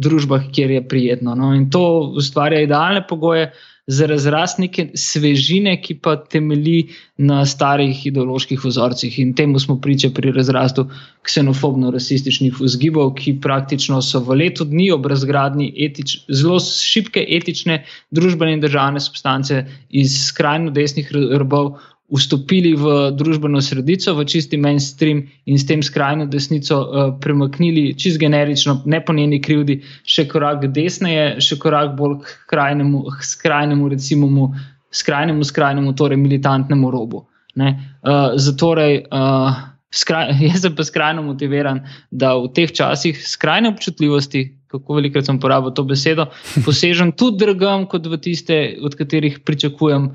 družbah, 0.00 0.48
kjer 0.52 0.70
je 0.70 0.88
prijetno. 0.88 1.34
No? 1.34 1.52
In 1.54 1.68
to 1.70 2.12
ustvarja 2.16 2.62
idealne 2.64 3.02
pogoje 3.06 3.50
za 3.90 4.06
razrast 4.06 4.60
neke 4.62 4.84
svežine, 4.94 5.74
ki 5.82 5.96
pa 5.98 6.14
temelji 6.16 6.92
na 7.18 7.42
starih 7.46 8.04
ideoloških 8.06 8.62
vzorcih. 8.64 9.18
In 9.18 9.32
temu 9.34 9.58
smo 9.58 9.80
priča 9.82 10.12
pri 10.14 10.30
razrastu 10.36 10.86
ksenofobno-rasističnih 11.26 12.60
vzgibov, 12.60 13.14
ki 13.18 13.40
praktično 13.42 13.98
so 14.02 14.22
v 14.22 14.38
letu 14.44 14.64
dni 14.64 14.90
ob 14.94 15.10
razgradnji 15.10 15.72
etič, 15.86 16.20
zelo 16.28 16.60
šibke 16.62 17.24
etične 17.38 17.82
družbene 18.14 18.54
in 18.54 18.62
državne 18.62 19.02
substance 19.02 19.64
iz 19.90 20.20
skrajno 20.28 20.70
desnih 20.70 21.10
rbov 21.42 21.74
vstopili 22.10 22.74
v 22.74 22.94
družbeno 23.14 23.60
sredico, 23.62 24.14
v 24.18 24.26
čisti 24.26 24.58
mainstream 24.58 25.22
in 25.46 25.58
s 25.58 25.66
tem 25.66 25.82
skrajno 25.82 26.26
desnico 26.26 26.80
uh, 26.82 27.14
premaknili, 27.22 27.94
čist 27.94 28.18
generično, 28.18 28.82
ne 28.84 29.00
po 29.04 29.14
njeni 29.14 29.40
krivdi, 29.42 29.80
še 30.02 30.26
korak 30.30 30.66
desneje, 30.74 31.38
še 31.40 31.58
korak 31.62 31.94
bolj 31.98 32.20
k 32.26 32.36
krajnemu, 32.50 33.04
k 33.14 33.26
skrajnemu, 33.30 33.90
recimo, 33.94 34.30
mu, 34.30 34.50
skrajnemu, 34.90 35.46
skrajnemu, 35.46 35.94
torej 35.94 36.18
militantnemu 36.18 36.90
robu. 36.90 37.26
Uh, 37.60 38.34
zatorej, 38.40 39.04
uh, 39.14 39.70
skraj, 39.94 40.34
jaz 40.50 40.64
sem 40.66 40.74
pa 40.74 40.86
skrajno 40.86 41.22
motiviran, 41.26 41.84
da 42.10 42.34
v 42.38 42.50
teh 42.56 42.72
časih 42.72 43.18
skrajne 43.18 43.70
občutljivosti. 43.74 44.56
Kako 44.70 45.00
velikokrat 45.00 45.26
sem 45.26 45.38
porabil 45.42 45.72
to 45.74 45.82
besedo, 45.82 46.28
posežem 46.66 47.10
tudi 47.18 47.42
drugam, 47.42 47.88
kot 47.90 48.06
v 48.06 48.18
tiste, 48.22 48.58
od 48.78 48.94
katerih 48.94 49.40
pričakujem 49.42 50.10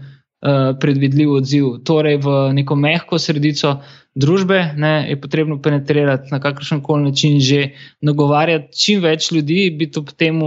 predvidljiv 0.81 1.31
odziv. 1.31 1.65
Torej, 1.85 2.19
v 2.21 2.35
neko 2.53 2.75
mehko 2.75 3.19
sredico 3.19 3.79
družbe 4.15 4.59
ne, 4.77 4.93
je 5.09 5.17
potrebno 5.21 5.57
penetrirati 5.61 6.31
na 6.31 6.39
kakršen 6.39 6.81
koli 6.83 7.09
način, 7.09 7.39
že 7.39 7.69
nagovarjati 8.01 8.77
čim 8.77 9.03
več 9.03 9.31
ljudi, 9.31 9.69
biti 9.77 9.99
ob 9.99 10.11
tem 10.17 10.41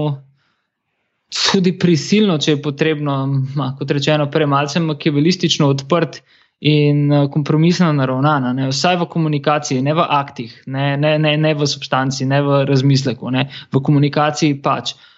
tudi 1.29 1.75
prisilno, 1.79 2.39
če 2.39 2.57
je 2.57 2.63
potrebno, 2.63 3.19
ma, 3.57 3.75
kot 3.79 3.91
rečeno, 3.91 4.31
premalce 4.31 4.81
makiavelistično 4.81 5.69
odprt 5.69 6.23
in 6.65 7.13
uh, 7.13 7.27
kompromisno 7.31 7.91
naravnana. 7.93 8.55
Ne? 8.57 8.71
Vsaj 8.73 8.97
v 9.03 9.11
komunikaciji, 9.13 9.83
ne 9.85 9.95
v 9.95 10.07
aktih, 10.09 10.55
ne, 10.67 10.97
ne, 10.97 11.19
ne, 11.21 11.37
ne 11.37 11.53
v 11.55 11.69
substanci, 11.69 12.27
ne 12.27 12.41
v 12.43 12.65
razmisleku, 12.71 13.31
ne? 13.31 13.45
v 13.75 13.83
komunikaciji 13.85 14.57
pač. 14.65 14.97
Uh, 14.97 15.18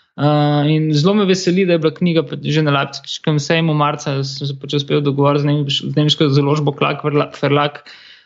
in 0.68 0.90
zelo 0.92 1.14
me 1.14 1.24
veseli, 1.24 1.64
da 1.66 1.72
je 1.72 1.78
bila 1.78 1.94
knjiga 1.94 2.24
že 2.42 2.62
na 2.62 2.70
Leipzigskem 2.70 3.38
sejmu 3.40 3.74
marca, 3.74 4.20
sem 4.24 4.46
se 4.46 4.56
pač 4.60 4.74
uspel 4.76 5.00
dogovoriti 5.00 5.64
z 5.70 5.96
nemško 5.96 6.28
založbo 6.28 6.72
Klak 6.72 7.04
Verlag 7.04 7.80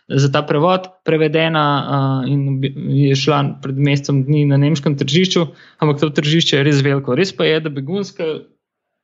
za 0.09 0.28
ta 0.32 0.42
prevod, 0.42 0.88
prevedena 1.05 1.64
uh, 1.80 2.28
in 2.28 2.61
je 2.92 3.14
šla 3.16 3.61
pred 3.62 3.78
mesecem 3.78 4.24
dni 4.24 4.45
na 4.45 4.59
nemškem 4.61 4.99
tržišču, 5.01 5.47
ampak 5.80 6.01
to 6.01 6.11
tržišče 6.11 6.57
je 6.57 6.64
res 6.66 6.82
veliko. 6.84 7.14
Res 7.16 7.32
pa 7.32 7.49
je, 7.49 7.61
da 7.64 7.72
begunska 7.72 8.45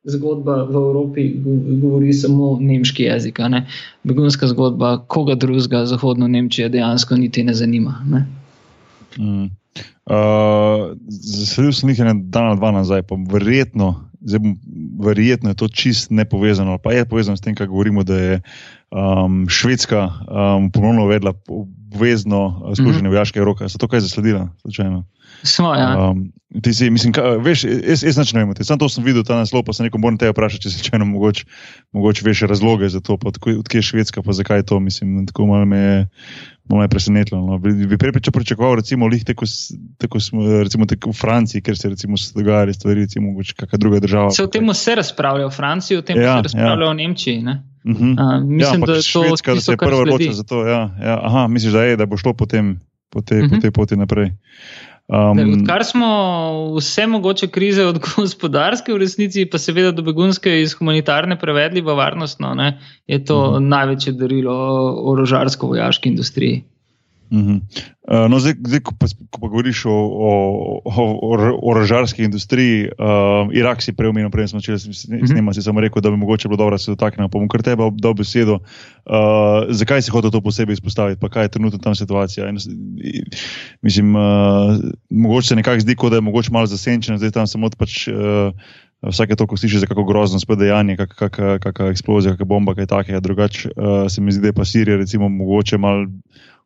zgodba 0.05 0.65
v 0.65 0.75
Evropi 0.77 1.25
govori 1.81 2.13
samo 2.13 2.57
nemški 2.61 3.07
jezik. 3.09 3.39
Ne? 3.49 3.67
Begunska 4.05 4.49
zgodba 4.49 4.99
koga 5.07 5.35
drugega, 5.35 5.85
zahodno 5.87 6.29
Nemčijo, 6.29 6.69
dejansko 6.69 7.17
niti 7.17 7.45
ne 7.45 7.55
zanima. 7.55 8.01
Ne? 8.09 8.27
Mm. 9.19 9.49
Uh, 10.11 10.97
Zasledil 11.07 11.73
sem 11.73 11.93
jih 11.93 12.01
en 12.03 12.25
dan 12.31 12.51
ali 12.51 12.59
dva 12.59 12.73
nazaj, 12.75 13.05
pa 13.07 13.15
verjetno, 13.31 13.93
bom, 14.21 14.57
verjetno 15.07 15.53
je 15.53 15.59
to 15.63 15.69
čist 15.69 16.11
nepovezano, 16.11 16.79
pa 16.83 16.93
je 16.93 17.05
povezano 17.07 17.39
s 17.39 17.45
tem, 17.45 17.55
kaj 17.55 17.71
govorimo, 17.71 18.03
da 18.03 18.19
je 18.19 18.41
um, 18.91 19.47
Švedska 19.49 20.03
um, 20.03 20.71
ponovno 20.75 21.05
uvedla 21.07 21.35
obvezno 21.49 22.73
služenje 22.75 23.03
mm 23.03 23.07
-hmm. 23.07 23.15
vojaške 23.15 23.41
roke. 23.41 23.69
So 23.69 23.79
to 23.79 23.89
kaj 23.89 24.01
zasledila? 24.01 24.49
Slučajno? 24.63 25.05
Smo, 25.43 25.75
ja. 25.75 26.11
Um, 26.11 26.33
ti 26.63 26.75
si, 26.75 26.91
mislim, 26.91 27.13
ka, 27.13 27.23
veš, 27.41 27.65
jaz, 27.65 28.03
jaz 28.05 28.19
ne 28.35 28.45
vem, 28.45 28.53
samo 28.61 28.83
to 28.83 28.89
sem 28.91 29.05
videl, 29.07 29.23
ta 29.27 29.39
naslov, 29.39 29.63
pa 29.67 29.73
se 29.73 29.87
nekom 29.87 30.03
moram 30.03 30.19
te 30.19 30.31
vprašati, 30.33 30.67
če 30.67 30.73
se 30.73 30.85
če 30.85 30.97
eno 30.99 31.07
mogoče, 31.13 31.47
mogoče 31.97 32.27
veš 32.27 32.43
razloge 32.51 32.91
za 32.91 33.01
to, 33.05 33.17
odkje 33.17 33.79
je 33.79 33.87
Švedska, 33.87 34.25
pa 34.27 34.35
zakaj 34.37 34.65
je 34.65 34.67
to, 34.73 34.81
mislim, 34.83 35.23
tako 35.31 35.47
malo 35.47 35.69
me 35.71 35.79
je, 35.79 36.03
malo 36.69 36.83
je 36.85 36.93
presenetilo. 36.93 37.41
No. 37.47 37.59
Bi, 37.63 37.73
bi 37.87 37.99
prej 37.99 38.13
pričakoval, 38.19 38.81
recimo, 38.83 39.07
lih 39.07 39.25
tako, 39.25 39.49
tako 40.03 40.21
smo, 40.21 40.45
recimo, 40.65 40.91
tako 40.91 41.15
v 41.15 41.21
Franciji, 41.23 41.63
ker 41.63 41.79
se 41.79 41.93
recimo 41.95 42.19
dogajali 42.35 42.75
stvari, 42.75 43.07
recimo, 43.07 43.31
mogoče 43.31 43.57
kakšna 43.57 43.79
druga 43.79 44.03
država. 44.03 44.35
Se 44.35 44.45
o 44.45 44.51
tem 44.51 44.75
se 44.75 44.99
razpravlja 44.99 45.47
v 45.47 45.57
Franciji, 45.57 46.03
o 46.03 46.07
tem 46.07 46.21
ja, 46.21 46.37
se 46.37 46.51
razpravlja 46.51 46.87
ja. 46.87 46.93
v 46.93 47.01
Nemčiji, 47.03 47.43
ne? 47.47 47.63
Uh 47.85 47.97
-huh. 47.97 48.13
uh, 48.13 48.45
mislim, 48.45 48.81
ja, 48.81 48.87
da 48.87 48.93
je 48.93 48.99
to 48.99 49.09
Švedska, 49.09 49.55
da 49.55 49.61
se 49.61 49.73
je 49.73 49.77
prvo 49.77 50.03
odločila 50.03 50.35
za 50.35 50.43
to. 50.45 50.67
Ja, 50.67 50.91
ja. 51.03 51.21
Aha, 51.23 51.47
misliš, 51.49 51.73
da 51.73 51.85
je, 51.85 51.97
da 51.97 52.07
bo 52.07 52.17
šlo 52.17 52.35
potem 52.35 52.81
po 53.11 53.23
tej 53.23 53.41
uh 53.41 53.51
-huh. 53.51 53.71
poti 53.71 53.97
naprej. 53.97 54.31
Um, 55.11 55.39
Odkar 55.61 55.83
smo 55.85 56.09
vse 56.77 57.07
mogoče 57.07 57.49
krize 57.49 57.85
od 57.85 57.99
gospodarske, 58.17 58.93
v 58.95 59.01
resnici 59.03 59.47
pa 59.51 59.59
seveda 59.59 59.91
do 59.91 60.05
begunske 60.07 60.61
iz 60.63 60.77
humanitarne 60.79 61.39
prevedli 61.39 61.83
v 61.83 61.97
varnostno, 61.99 62.55
ne, 62.55 62.79
je 63.07 63.25
to 63.25 63.39
uh 63.39 63.47
mhm. 63.47 63.65
-huh. 63.65 63.69
največje 63.69 64.13
darilo 64.13 64.55
orožarsko-vojaški 65.13 66.09
industriji. 66.09 66.65
Uh 67.31 67.39
-huh. 67.39 67.61
uh, 68.25 68.31
no, 68.31 68.39
zdaj, 68.39 68.55
zdaj 68.67 68.81
ko, 68.81 68.95
pa, 68.99 69.07
ko 69.31 69.41
pa 69.41 69.49
govoriš 69.49 69.85
o, 69.87 69.91
o, 69.91 70.31
o, 70.85 71.05
o 71.23 71.71
orožarski 71.71 72.25
industriji, 72.25 72.91
uh, 72.99 73.55
Irak 73.55 73.83
si 73.83 73.93
prej 73.93 74.09
omenil, 74.09 74.31
prej 74.31 74.49
smo 74.49 74.61
začeli 74.61 74.79
s 74.79 75.09
njima, 75.09 75.23
uh 75.23 75.29
-huh. 75.29 75.55
si 75.55 75.63
samo 75.63 75.81
rekel, 75.81 76.03
da 76.03 76.11
bi 76.11 76.17
mogoče 76.17 76.49
bilo 76.49 76.57
dobro, 76.57 76.75
da 76.75 76.79
se 76.79 76.91
dotaknemo. 76.91 77.29
Pa 77.29 77.39
bom 77.39 77.49
kar 77.49 77.63
tebe 77.63 77.83
dal 77.93 78.15
besedo. 78.15 78.55
Uh, 78.55 78.63
zakaj 79.71 80.03
si 80.03 80.11
hotel 80.11 80.31
to 80.31 80.41
posebej 80.41 80.73
izpostaviti, 80.73 81.21
pa 81.21 81.29
kaj 81.29 81.45
je 81.45 81.49
trenutno 81.49 81.79
tam 81.79 81.95
situacija? 81.95 82.49
In, 82.49 82.59
mislim, 83.83 84.17
uh, 84.17 84.23
mogoče 85.11 85.49
se 85.49 85.57
nekako 85.57 85.81
zdi, 85.81 85.95
kot 85.97 86.11
da 86.11 86.17
je 86.17 86.21
mogoče 86.21 86.51
malo 86.53 86.67
zasenčeno, 86.67 87.19
zdaj 87.19 87.31
tam 87.31 87.47
samo 87.47 87.71
pač. 87.79 88.09
Uh, 88.09 88.55
Vsake 89.01 89.37
to, 89.37 89.47
ko 89.47 89.57
slišiš 89.57 89.81
za 89.81 89.87
kako 89.87 90.05
grozno 90.05 90.41
spet 90.41 90.59
dejanje, 90.59 90.97
kakšna 90.97 91.89
eksplozija, 91.89 92.33
kakšna 92.33 92.45
bomba, 92.45 92.75
kaj 92.75 92.87
takega. 92.87 93.21
Drugače 93.21 93.69
uh, 93.69 94.13
se 94.13 94.21
mi 94.21 94.33
zdi, 94.33 94.41
da 94.41 94.49
je 94.49 94.53
pa 94.53 94.65
Sirija, 94.65 94.97
recimo, 94.97 95.29
mogoče 95.29 95.79
malo 95.79 96.07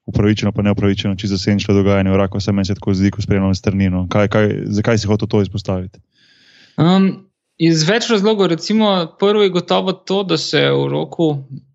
upravičeno, 0.06 0.52
pa 0.52 0.62
neupravičeno, 0.62 1.16
če 1.16 1.30
zasenčilo 1.32 1.76
dogajanje 1.78 2.12
v 2.12 2.18
Iraku, 2.18 2.40
se 2.40 2.52
meni 2.52 2.68
se 2.68 2.76
tako 2.76 2.94
zdi, 2.94 3.10
ko 3.10 3.22
spremljamo 3.24 3.54
strnino. 3.54 4.06
Kaj, 4.12 4.28
kaj, 4.32 4.50
zakaj 4.78 5.00
si 5.00 5.08
hotel 5.08 5.30
to 5.30 5.40
izpostaviti? 5.44 6.02
Um, 6.80 7.08
iz 7.56 7.86
več 7.88 8.10
razlogov. 8.12 8.50
Recimo, 8.52 8.90
prvo 9.20 9.44
je 9.46 9.54
gotovo 9.54 9.94
to, 9.94 10.22
da 10.28 10.38
se 10.40 10.66
v 10.68 10.84
roku 10.92 11.30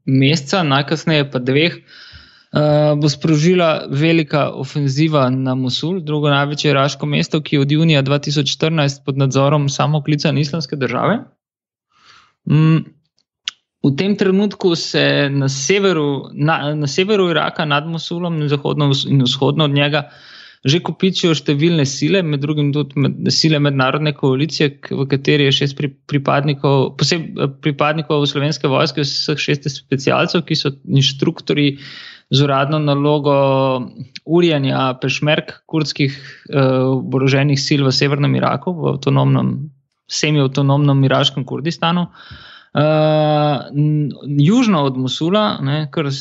meseca, 0.06 0.62
najkasneje 0.68 1.30
pa 1.32 1.42
dveh, 1.42 1.80
uh, 1.80 2.94
bo 3.00 3.10
sprožila 3.10 3.88
velika 3.90 4.50
ofenziva 4.54 5.26
na 5.34 5.56
Mosul, 5.58 6.00
drugo 6.06 6.30
največje 6.30 6.74
iraško 6.74 7.10
mesto, 7.10 7.42
ki 7.42 7.58
je 7.58 7.66
od 7.66 7.76
junija 7.80 8.06
2014 8.06 9.04
pod 9.06 9.18
nadzorom 9.18 9.70
samoklicane 9.74 10.42
islamske 10.42 10.78
države. 10.78 11.24
Um, 12.46 12.86
V 13.84 13.96
tem 13.96 14.16
trenutku 14.16 14.76
se 14.76 15.30
na 15.32 15.48
severu, 15.48 16.30
na, 16.34 16.76
na 16.76 16.88
severu 16.88 17.30
Iraka, 17.32 17.66
nad 17.66 17.88
Mosulom 17.88 18.42
in 18.42 18.50
zahodno 18.50 18.92
in 19.08 19.24
vzhodno 19.24 19.64
od 19.64 19.72
njega, 19.72 20.10
že 20.68 20.82
kopičijo 20.84 21.32
številne 21.32 21.86
sile, 21.88 22.20
med 22.20 22.42
drugim 22.44 22.74
tudi 22.76 23.00
med, 23.00 23.30
sile 23.32 23.62
mednarodne 23.64 24.12
koalicije, 24.18 24.74
v 24.92 25.06
kateri 25.08 25.48
je 25.48 25.56
šest 25.62 25.80
pripadnikov, 26.12 26.98
posebej 27.00 27.54
pripadnikov 27.64 28.28
slovenske 28.28 28.68
vojske, 28.68 29.06
vseh 29.08 29.40
šest 29.40 29.70
specialcev, 29.72 30.44
ki 30.44 30.60
so 30.60 30.74
inštruktori 30.84 31.70
z 32.36 32.44
uradno 32.44 32.82
nalogo 32.84 33.38
urjanja 34.28 34.92
pešmerk 35.00 35.62
kurdskih 35.72 36.12
uh, 36.12 37.00
oboroženih 37.00 37.56
sil 37.56 37.88
v 37.88 37.96
severnem 37.96 38.36
Iraku, 38.36 38.76
v 38.76 38.92
avtonomnem, 38.98 39.56
semi-avtonomnem 40.12 41.08
iraškem 41.08 41.48
Kurdistanu. 41.48 42.10
Uh, 42.12 42.49
Uh, 42.70 43.66
južno 44.38 44.84
od 44.86 44.98
Mosula, 45.02 45.58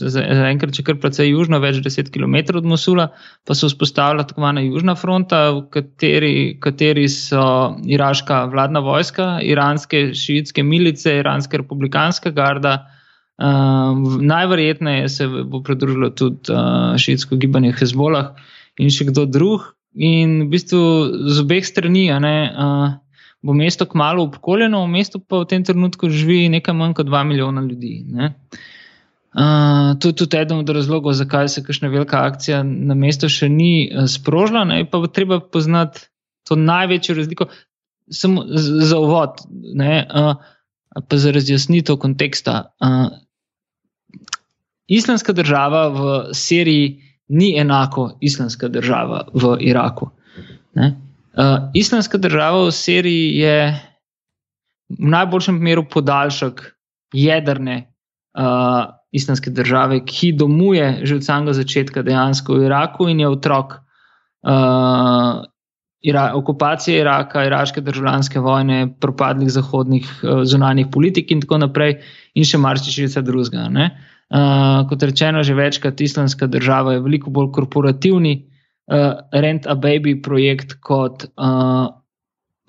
zaenkrat, 0.00 0.72
če 0.72 0.84
kar 0.86 0.96
precej 0.96 1.28
južno, 1.28 1.58
več 1.60 1.82
deset 1.84 2.08
km 2.08 2.38
od 2.56 2.64
Mosula, 2.64 3.10
pa 3.44 3.52
se 3.52 3.68
vzpostavlja 3.68 4.24
tako 4.30 4.40
imenovana 4.40 4.62
Južna 4.64 4.94
fronta, 4.96 5.42
v 5.52 5.66
kateri, 5.74 6.36
kateri 6.56 7.04
so 7.12 7.76
iraška 7.84 8.46
vladna 8.48 8.80
vojska, 8.80 9.42
iranske 9.44 10.14
šiitske 10.16 10.64
milice, 10.64 11.18
iranska 11.20 11.60
republikanska 11.60 12.32
garda. 12.32 12.78
Uh, 13.38 14.16
najverjetneje 14.24 15.08
se 15.08 15.28
bo 15.28 15.60
pridružilo 15.62 16.10
tudi 16.16 16.48
uh, 16.50 16.96
šiitsko 16.96 17.36
gibanje 17.36 17.74
Hezbolah 17.76 18.32
in 18.80 18.88
še 18.90 19.10
kdo 19.12 19.28
drug. 19.28 19.74
In 19.94 20.46
v 20.46 20.48
bistvu 20.56 20.80
z 21.28 21.44
obeh 21.44 21.64
strani, 21.66 22.08
ne, 22.24 22.36
uh, 22.48 22.96
bo 23.42 23.54
mesto 23.54 23.86
kmalo 23.86 24.24
obkoljeno, 24.24 24.82
v 24.84 24.88
mestu 24.88 25.20
pa 25.20 25.42
v 25.42 25.48
tem 25.50 25.64
trenutku 25.64 26.10
živi 26.10 26.48
nekaj 26.48 26.74
manj 26.74 26.94
kot 26.98 27.06
2 27.06 27.24
milijona 27.24 27.62
ljudi. 27.62 28.04
Uh, 28.18 29.94
to 30.00 30.08
je 30.08 30.16
tudi 30.16 30.36
eden 30.36 30.58
od 30.58 30.68
razlogov, 30.68 31.12
zakaj 31.12 31.48
se 31.48 31.62
kakšna 31.62 31.88
velika 31.88 32.24
akcija 32.26 32.62
na 32.62 32.94
mestu 32.94 33.28
še 33.28 33.48
ni 33.48 33.90
sprožila. 34.08 34.64
Ne? 34.64 34.82
Pa 34.90 34.98
bo 34.98 35.06
treba 35.06 35.40
poznati 35.40 36.08
to 36.48 36.56
največjo 36.56 37.14
razliko, 37.14 37.46
samo 38.10 38.44
za 38.88 38.98
uvod, 38.98 39.42
uh, 39.44 40.34
pa 41.08 41.16
za 41.16 41.30
razjasnitev 41.30 42.00
konteksta. 42.00 42.72
Uh, 42.80 43.12
islamska 44.88 45.32
država 45.32 45.88
v 45.88 46.34
Siriji 46.34 46.96
ni 47.28 47.52
enako 47.60 48.16
islamska 48.20 48.68
država 48.68 49.28
v 49.34 49.56
Iraku. 49.60 50.10
Ne? 50.74 50.96
Uh, 51.38 51.70
islamska 51.74 52.18
država 52.18 52.64
v 52.66 52.70
Siriji 52.74 53.36
je 53.38 53.58
v 54.98 55.10
najboljšem 55.12 55.60
primeru 55.60 55.84
podaljšek 55.86 56.62
jedrne 57.14 57.76
uh, 58.34 58.90
islamske 59.12 59.50
države, 59.50 60.00
ki 60.04 60.32
domuje 60.32 61.06
že 61.06 61.14
od 61.14 61.24
samega 61.24 61.52
začetka 61.52 62.02
dejansko 62.02 62.58
v 62.58 62.66
Iraku 62.66 63.06
in 63.08 63.20
je 63.20 63.28
otrok 63.28 63.78
uh, 63.78 65.46
Ira 66.02 66.32
okupacije 66.34 67.00
Iraka, 67.00 67.44
iraške 67.44 67.80
državljanske 67.80 68.40
vojne, 68.40 68.94
propadlih 69.00 69.50
zahodnih 69.50 70.10
uh, 70.22 70.42
zunanjih 70.42 70.90
politik 70.90 71.30
in 71.30 71.40
tako 71.40 71.62
naprej, 71.62 72.00
in 72.34 72.44
še 72.44 72.58
marsikaj 72.58 73.22
drugega. 73.22 73.70
Uh, 74.28 74.90
kot 74.90 75.02
rečeno, 75.02 75.42
že 75.42 75.54
večkrat 75.54 76.00
islamska 76.00 76.46
država 76.46 76.98
je 76.98 77.00
veliko 77.06 77.30
bolj 77.30 77.52
korporativni 77.54 78.47
uh, 78.88 79.20
Rent 79.32 79.66
a 79.66 79.76
Baby 79.76 80.16
projekt 80.22 80.78
kot 80.80 81.28
uh, 81.36 81.88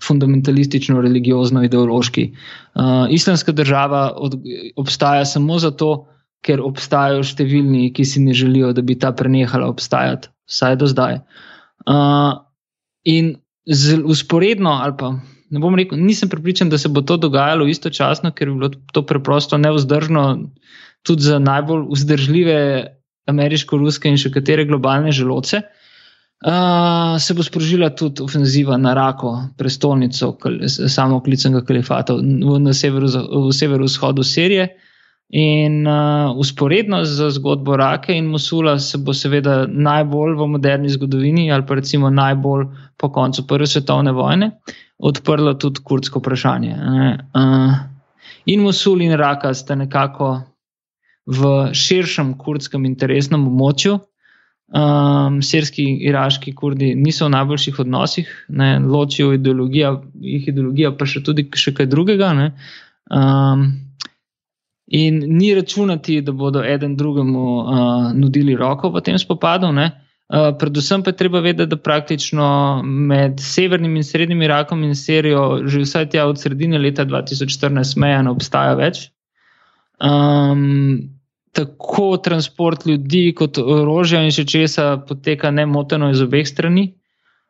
fundamentalistično, 0.04 1.02
religiozno, 1.02 1.64
ideološki. 1.64 2.30
Uh, 2.76 3.08
islamska 3.10 3.52
država 3.52 4.14
od, 4.16 4.40
obstaja 4.76 5.26
samo 5.26 5.60
zato, 5.60 6.08
ker 6.46 6.62
obstajajo 6.64 7.24
številni, 7.28 7.90
ki 7.92 8.06
si 8.08 8.22
ne 8.24 8.34
želijo, 8.36 8.72
da 8.74 8.84
bi 8.86 8.96
ta 9.00 9.12
prenehala 9.12 9.68
obstajati, 9.68 10.32
vsaj 10.48 10.78
do 10.80 10.88
zdaj. 10.88 11.20
Uh, 11.84 12.40
in 13.04 13.36
usporedno, 14.08 14.78
ali 14.84 14.96
pa 14.98 15.12
ne 15.50 15.60
bom 15.60 15.76
rekel, 15.76 16.00
nisem 16.00 16.30
pripričan, 16.32 16.70
da 16.72 16.78
se 16.78 16.90
bo 16.90 17.02
to 17.02 17.18
dogajalo 17.18 17.68
istočasno, 17.68 18.32
ker 18.32 18.52
bi 18.52 18.62
bilo 18.62 18.72
to 18.96 19.04
preprosto 19.06 19.58
neuzdržno, 19.60 20.24
tudi 21.04 21.28
za 21.28 21.40
najbolj 21.44 21.90
vzdržljive 21.92 22.60
ameriško-ruske 23.30 24.10
in 24.10 24.18
še 24.20 24.32
katere 24.32 24.66
globalne 24.70 25.12
želodce. 25.16 25.60
Uh, 25.60 25.79
se 27.20 27.34
bo 27.34 27.44
sprožila 27.44 27.90
tudi 27.90 28.22
ofenziva 28.24 28.78
na 28.78 28.94
Rako, 28.94 29.44
prestolnico 29.58 30.38
samo 30.68 31.20
klicnega 31.24 31.62
kalifata 31.66 32.14
na 32.60 32.74
severu-vzhodu 32.74 33.54
severu 33.54 33.88
Sirije. 34.24 34.70
In 35.30 35.88
uh, 35.88 36.38
usporedno 36.38 37.04
z 37.06 37.30
zgodbo 37.32 37.76
Rake 37.78 38.16
in 38.18 38.26
Mosula 38.26 38.80
se 38.80 38.98
bo 38.98 39.14
seveda 39.14 39.68
najbolj 39.70 40.34
v 40.34 40.48
moderni 40.48 40.90
zgodovini, 40.90 41.52
ali 41.52 41.66
pa 41.66 41.76
recimo 41.76 42.10
najbolj 42.10 42.66
po 42.98 43.12
koncu 43.14 43.46
Prve 43.48 43.68
svetovne 43.68 44.12
vojne, 44.12 44.52
odprlo 44.98 45.54
tudi 45.54 45.84
kurdsko 45.86 46.20
vprašanje. 46.20 46.74
Uh, 46.74 47.76
in 48.46 48.66
Mosul 48.66 49.02
in 49.02 49.14
Raka 49.14 49.54
sta 49.54 49.76
nekako 49.76 50.42
v 51.28 51.70
širšem 51.78 52.34
kurdskem 52.38 52.86
interesnem 52.90 53.46
območju. 53.46 54.00
Um, 54.70 55.40
Sirski 55.42 55.84
iraški 56.06 56.52
kurdi 56.54 56.92
niso 56.96 57.26
v 57.26 57.34
najboljših 57.34 57.80
odnosih, 57.80 58.34
ne, 58.54 58.76
ločijo 58.80 59.32
ideologijo, 59.34 59.96
jih 60.22 60.48
ideologija, 60.52 60.92
pa 60.98 61.08
še 61.10 61.24
tudi 61.26 61.48
še 61.58 61.74
kaj 61.74 61.88
drugega. 61.90 62.30
Um, 63.10 63.64
in 64.94 65.18
ni 65.40 65.50
računati, 65.58 66.20
da 66.22 66.38
bodo 66.38 66.62
eden 66.62 66.94
drugemu 67.02 67.48
uh, 67.58 68.14
nudili 68.14 68.56
roko 68.56 68.94
v 68.94 69.02
tem 69.02 69.18
spopadu. 69.18 69.74
Ne. 69.74 69.90
Uh, 70.30 70.52
predvsem 70.62 71.02
pa 71.02 71.10
je 71.10 71.18
treba 71.18 71.42
vedeti, 71.42 71.72
da 71.74 71.82
praktično 71.82 72.48
med 72.86 73.42
severnim 73.42 73.98
in 73.98 74.06
srednjim 74.06 74.46
Irakom 74.46 74.84
in 74.86 74.94
Sirijo, 74.94 75.64
že 75.66 75.82
vsaj 75.82 76.12
tja 76.14 76.30
od 76.30 76.38
sredine 76.38 76.78
leta 76.78 77.10
2014, 77.10 77.98
meja 77.98 78.22
ne 78.22 78.38
obstaja 78.38 78.78
več. 78.78 79.08
Um, 79.98 81.19
tako 81.60 82.18
transport 82.24 82.86
ljudi, 82.88 83.34
kot 83.38 83.60
orožja 83.60 84.24
in 84.24 84.34
še 84.34 84.48
česa 84.48 84.96
poteka 85.08 85.52
nemoteno 85.52 86.10
iz 86.14 86.24
obeh 86.24 86.48
strani. 86.48 86.90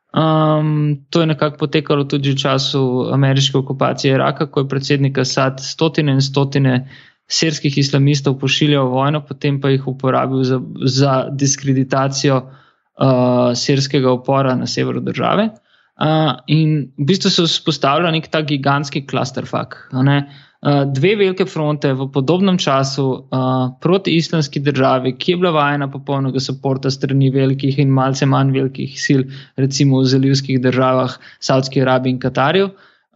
Um, 0.09 1.05
to 1.13 1.21
je 1.21 1.29
nekako 1.29 1.57
potekalo 1.61 2.07
tudi 2.09 2.33
v 2.33 2.41
času 2.41 2.81
ameriške 3.13 3.59
okupacije 3.59 4.15
Iraka, 4.15 4.47
ko 4.49 4.63
je 4.63 4.69
predsednik 4.71 5.19
Assad 5.21 5.61
stotine 5.61 6.17
in 6.17 6.23
stotine 6.25 6.87
sirskih 7.29 7.77
islamistov 7.77 8.39
pošiljal 8.41 8.89
v 8.89 8.95
vojno, 8.95 9.21
potem 9.21 9.59
pa 9.61 9.69
jih 9.69 9.85
uporabil 9.87 10.41
za, 10.43 10.57
za 10.81 11.13
diskreditacijo 11.29 12.41
uh, 12.41 13.53
sirskega 13.53 14.11
upora 14.11 14.55
na 14.57 14.65
severu 14.65 15.03
države. 15.05 15.51
Uh, 15.99 16.39
in 16.47 16.89
v 16.97 17.05
bistvu 17.05 17.29
se 17.29 17.45
vzpostavlja 17.45 18.09
nek 18.15 18.31
ta 18.33 18.41
gigantski 18.41 19.05
klasterfak. 19.05 19.91
Uh, 19.93 20.23
dve 20.61 21.15
velike 21.15 21.45
fronte 21.47 21.93
v 21.95 22.09
podobnem 22.11 22.57
času 22.59 23.03
uh, 23.07 23.71
proti 23.79 24.11
islamski 24.19 24.59
državi, 24.59 25.15
ki 25.15 25.31
je 25.31 25.37
bila 25.37 25.51
vajena 25.55 25.87
popolnega 25.87 26.39
podpora 26.51 26.91
strani 26.91 27.29
velikih 27.31 27.79
in 27.79 27.89
malce 27.89 28.25
manj 28.25 28.51
velikih 28.51 28.99
sil, 28.99 29.23
recimo 29.55 30.01
v 30.01 30.11
zalivskih 30.11 30.59
državah, 30.59 31.15
Saudski 31.39 31.81
Arabiji 31.81 32.11
in 32.11 32.19
Katarju. 32.19 32.69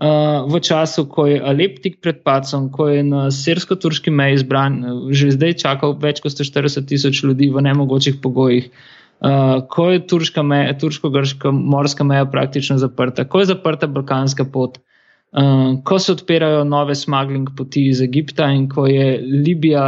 Uh, 0.04 0.48
v 0.48 0.60
času, 0.60 1.06
ko 1.06 1.28
je 1.28 1.42
Alep 1.44 1.84
tik 1.84 2.00
pred 2.02 2.24
pacom, 2.24 2.72
ko 2.72 2.88
je 2.88 3.04
na 3.04 3.28
srsko-turški 3.32 4.12
meji 4.12 4.40
izbran, 4.40 4.80
že 5.12 5.36
zdaj 5.36 5.60
čakal 5.60 6.00
več 6.00 6.24
kot 6.24 6.32
140 6.32 6.88
tisoč 6.88 7.24
ljudi 7.24 7.52
v 7.52 7.62
nemogočih 7.62 8.24
pogojih, 8.24 8.72
uh, 9.20 9.60
ko 9.68 9.92
je 9.92 10.00
turško-grška 10.08 11.52
morska 11.52 12.08
meja 12.08 12.26
praktično 12.26 12.80
zaprta, 12.80 13.28
ko 13.28 13.44
je 13.44 13.52
zaprta 13.52 13.88
balkanska 13.88 14.48
pot, 14.48 14.80
uh, 14.80 14.93
Uh, 15.34 15.80
ko 15.84 15.98
se 16.00 16.12
odpirajo 16.14 16.64
nove 16.64 16.96
smuggling 16.96 17.50
poti 17.58 17.88
iz 17.90 18.02
Egipta 18.02 18.52
in 18.54 18.68
ko 18.70 18.86
je 18.86 19.18
Libija 19.22 19.86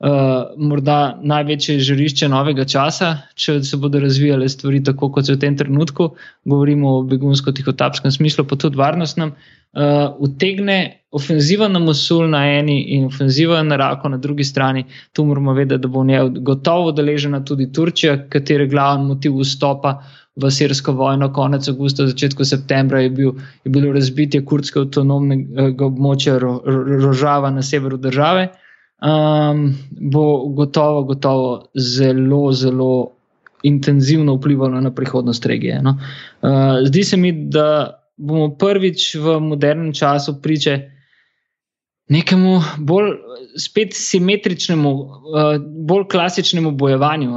uh, 0.00 0.54
morda 0.56 1.18
največje 1.20 1.78
žarišče 1.84 2.28
novega 2.32 2.64
časa, 2.64 3.10
če 3.36 3.58
se 3.64 3.76
bodo 3.76 4.00
razvijale 4.00 4.48
stvari 4.48 4.80
tako, 4.84 5.10
kot 5.12 5.28
se 5.28 5.36
v 5.36 5.42
tem 5.42 5.58
trenutku, 5.60 6.14
govorimo 6.48 6.96
o 6.96 7.02
begunsko-tihotapskem 7.10 8.14
smislu, 8.14 8.46
pa 8.48 8.56
tudi 8.56 8.80
varnostnem, 8.80 9.34
uh, 9.36 10.16
utegne 10.24 10.78
ofenziva 11.12 11.68
na 11.68 11.82
Mosul 11.82 12.30
na 12.30 12.44
eni 12.46 12.78
in 12.96 13.04
ofenziva 13.10 13.60
na 13.66 13.76
Rako 13.76 14.08
na 14.08 14.16
drugi 14.16 14.44
strani. 14.44 14.84
Tu 15.12 15.24
moramo 15.26 15.52
vedeti, 15.52 15.82
da 15.82 15.88
bo 15.88 16.00
v 16.00 16.12
njej 16.12 16.30
gotovo 16.46 16.92
deležena 16.96 17.44
tudi 17.44 17.68
Turčija, 17.72 18.16
katere 18.30 18.68
glavni 18.70 19.10
motiv 19.10 19.36
vstopa 19.42 19.98
v 20.40 20.50
sirsko 20.50 20.92
vojno, 20.96 21.30
konec 21.32 21.68
avgusta, 21.68 22.06
začetku 22.06 22.44
septembra 22.44 23.00
je, 23.00 23.10
bil, 23.10 23.32
je 23.64 23.72
bilo 23.72 23.92
razbitje 23.92 24.42
kurdske 24.44 24.82
avtonomnega 24.84 25.86
območja 25.86 26.38
ro, 26.38 26.56
ro, 26.64 26.82
Rožava 27.04 27.50
na 27.50 27.62
severu 27.62 27.98
države, 28.00 28.48
um, 29.02 29.66
bo 30.12 30.24
gotovo, 30.56 31.04
gotovo 31.12 31.50
zelo, 31.74 32.52
zelo 32.52 32.92
intenzivno 33.62 34.38
vplivalo 34.38 34.80
na 34.80 34.90
prihodnost 34.94 35.46
regije. 35.46 35.82
No. 35.82 35.98
Uh, 36.42 36.80
zdi 36.86 37.04
se 37.04 37.16
mi, 37.16 37.32
da 37.32 38.00
bomo 38.16 38.54
prvič 38.56 39.14
v 39.16 39.40
modernem 39.40 39.92
času 39.96 40.40
priče 40.42 40.99
nekemu 42.10 42.60
bolj 42.78 43.12
simetričnemu, 43.94 44.90
uh, 44.90 45.10
bolj 45.86 46.08
klasičnemu 46.10 46.70
bojevanju. 46.70 47.30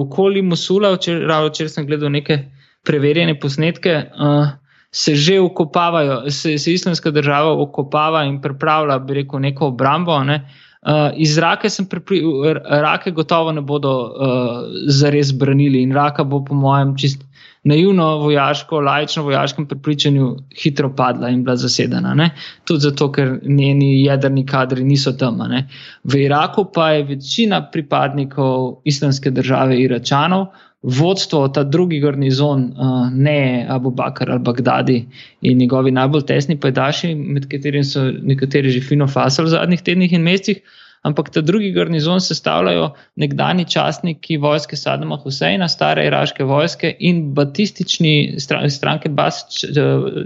Okoli 0.00 0.40
uh, 0.40 0.46
Mosula, 0.46 0.94
včeraj 0.94 1.68
sem 1.68 1.86
gledal 1.86 2.12
neke 2.14 2.38
preverjene 2.86 3.34
posnetke, 3.40 3.96
uh, 3.96 4.52
se 4.94 5.14
že 5.14 5.40
ukopavajo, 5.40 6.30
se, 6.30 6.58
se 6.58 6.72
islamska 6.72 7.10
država 7.10 7.62
okopava 7.62 8.24
in 8.24 8.40
pripravlja, 8.40 8.98
bi 8.98 9.14
rekel, 9.14 9.40
neko 9.40 9.66
obrambo. 9.66 10.20
Ne? 10.24 10.44
Uh, 10.82 11.10
iz 11.16 11.38
Rake 11.38 11.70
sem 11.70 11.86
pripričal, 11.86 12.60
Rake 12.64 13.10
gotovo 13.10 13.52
ne 13.52 13.60
bodo 13.60 13.94
uh, 13.98 14.62
zares 14.86 15.32
branili 15.32 15.82
in 15.82 15.92
Raka 15.92 16.24
bo, 16.24 16.44
po 16.44 16.54
mojem, 16.54 16.94
čist 16.96 17.24
naivno 17.64 18.18
vojaško, 18.18 18.80
lajčno 18.80 19.22
vojaškem 19.22 19.66
prepričanju 19.66 20.36
hitro 20.62 20.90
padla 20.96 21.28
in 21.28 21.44
bila 21.44 21.56
zasedena. 21.56 22.14
Ne? 22.14 22.30
Tudi 22.64 22.80
zato, 22.80 23.08
ker 23.12 23.38
njeni 23.42 24.04
jedrni 24.04 24.46
kadri 24.46 24.84
niso 24.84 25.12
tam. 25.12 25.40
Ne? 25.48 25.66
V 26.04 26.20
Iraku 26.26 26.66
pa 26.74 26.90
je 26.90 27.02
večina 27.14 27.62
pripadnikov 27.70 28.80
islamske 28.84 29.30
države 29.30 29.80
Iračanov. 29.80 30.46
Vodstvo, 30.84 31.48
ta 31.48 31.62
drugi 31.64 31.96
garnizon, 32.00 32.64
uh, 32.64 33.12
ne 33.12 33.66
Abu 33.70 33.90
Bakr 33.90 34.30
ali 34.30 34.40
Bagdadi 34.44 35.06
in 35.40 35.58
njegovi 35.58 35.90
najbolj 35.90 36.26
tesni 36.28 36.58
pajdaši, 36.60 37.14
med 37.14 37.46
katerimi 37.48 37.84
so 37.84 38.02
nekateri 38.04 38.70
že 38.70 38.82
fino 38.84 39.06
fasali 39.08 39.48
v 39.48 39.50
zadnjih 39.50 39.82
tednih 39.82 40.12
in 40.12 40.22
mesecih, 40.22 40.60
ampak 41.04 41.30
ta 41.30 41.40
drugi 41.44 41.70
garnizon 41.72 42.20
sestavljajo 42.20 42.90
nekdani 43.20 43.66
častniki 43.68 44.38
vojske 44.40 44.76
Sadama 44.76 45.18
Huseina, 45.20 45.68
stare 45.68 46.06
iraške 46.08 46.44
vojske 46.48 46.94
in 47.00 47.22
batistični 47.36 48.40
stranke 48.40 49.08
Bas 49.12 49.44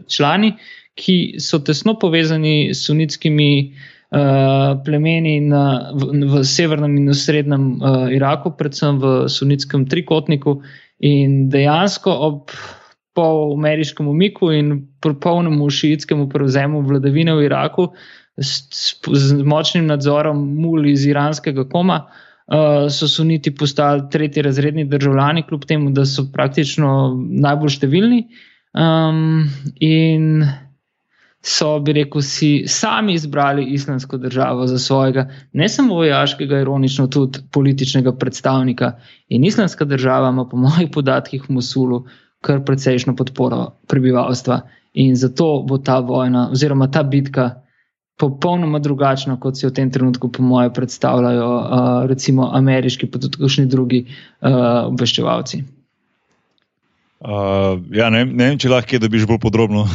člani, 0.09 0.55
ki 0.99 1.39
so 1.43 1.59
tesno 1.63 1.95
povezani 1.99 2.71
s 2.75 2.87
sunitskimi 2.87 3.51
uh, 3.69 4.79
plemeni 4.85 5.39
na, 5.47 5.93
v, 5.95 6.11
v 6.31 6.43
severnem 6.47 6.97
in 7.03 7.15
srednjem 7.15 7.69
uh, 7.79 8.07
Iraku, 8.15 8.55
predvsem 8.59 8.99
v 9.03 9.15
sunitskem 9.31 9.87
trikotniku 9.91 10.61
in 10.99 11.47
dejansko 11.51 12.19
ob. 12.31 12.59
Po 13.19 13.51
ameriškem 13.51 14.07
umiku 14.07 14.53
in 14.55 14.69
popolnemu 15.03 15.65
šiitskemu 15.75 16.29
prevzemu 16.31 16.85
vladavine 16.87 17.33
v 17.35 17.49
Iraku, 17.49 17.89
s, 18.41 18.95
s 19.15 19.33
močnim 19.45 19.87
nadzorom 19.87 20.41
mul 20.61 20.87
iz 20.87 21.07
iranskega 21.07 21.65
koma, 21.69 21.99
uh, 22.07 22.87
so 22.93 23.09
suniti 23.09 23.55
postali 23.55 24.07
tretji 24.11 24.43
razredni 24.43 24.85
državljani, 24.89 25.47
kljub 25.49 25.65
temu, 25.65 25.91
da 25.91 26.07
so 26.07 26.29
praktično 26.33 26.93
najbolj 27.17 27.77
številni. 27.79 28.23
Um, 28.79 29.49
in 29.81 30.45
so, 31.43 31.79
bi 31.81 31.95
rekel, 31.97 32.23
si 32.23 32.51
sami 32.69 33.15
izbrali 33.17 33.65
islamsko 33.75 34.19
državo 34.21 34.67
za 34.67 34.79
svojega, 34.79 35.29
ne 35.53 35.69
samo 35.69 35.95
vojaškega, 36.01 36.61
ironično 36.63 37.07
tudi 37.07 37.43
političnega 37.53 38.13
predstavnika. 38.19 38.93
In 39.29 39.45
islamska 39.45 39.85
država 39.85 40.31
ima, 40.35 40.45
po 40.49 40.57
mojih 40.57 40.91
podatkih, 40.95 41.49
v 41.49 41.61
Mosulu 41.61 42.05
kar 42.45 42.63
precejšno 42.65 43.17
podporo 43.17 43.65
prebivalstva. 43.89 44.61
In 44.99 45.17
zato 45.17 45.63
bo 45.69 45.79
ta 45.79 45.99
vojna, 46.01 46.49
oziroma 46.53 46.91
ta 46.91 47.03
bitka, 47.03 47.51
popolnoma 48.19 48.79
drugačno, 48.83 49.39
kot 49.41 49.59
si 49.59 49.67
v 49.67 49.73
tem 49.75 49.91
trenutku, 49.95 50.29
po 50.33 50.43
mojem, 50.43 50.73
predstavljajo 50.75 51.49
uh, 51.49 52.07
recimo 52.11 52.51
ameriški, 52.55 53.07
pa 53.07 53.21
tudi 53.23 53.39
kakšni 53.39 53.67
drugi 53.71 54.05
uh, 54.09 54.89
obveščevalci. 54.91 55.63
Uh, 57.19 57.79
ja, 57.91 58.11
ne, 58.15 58.23
ne 58.27 58.51
vem, 58.51 58.59
če 58.63 58.71
lahko 58.71 58.99
dobiš 59.03 59.27
bolj 59.27 59.41
podrobno 59.43 59.87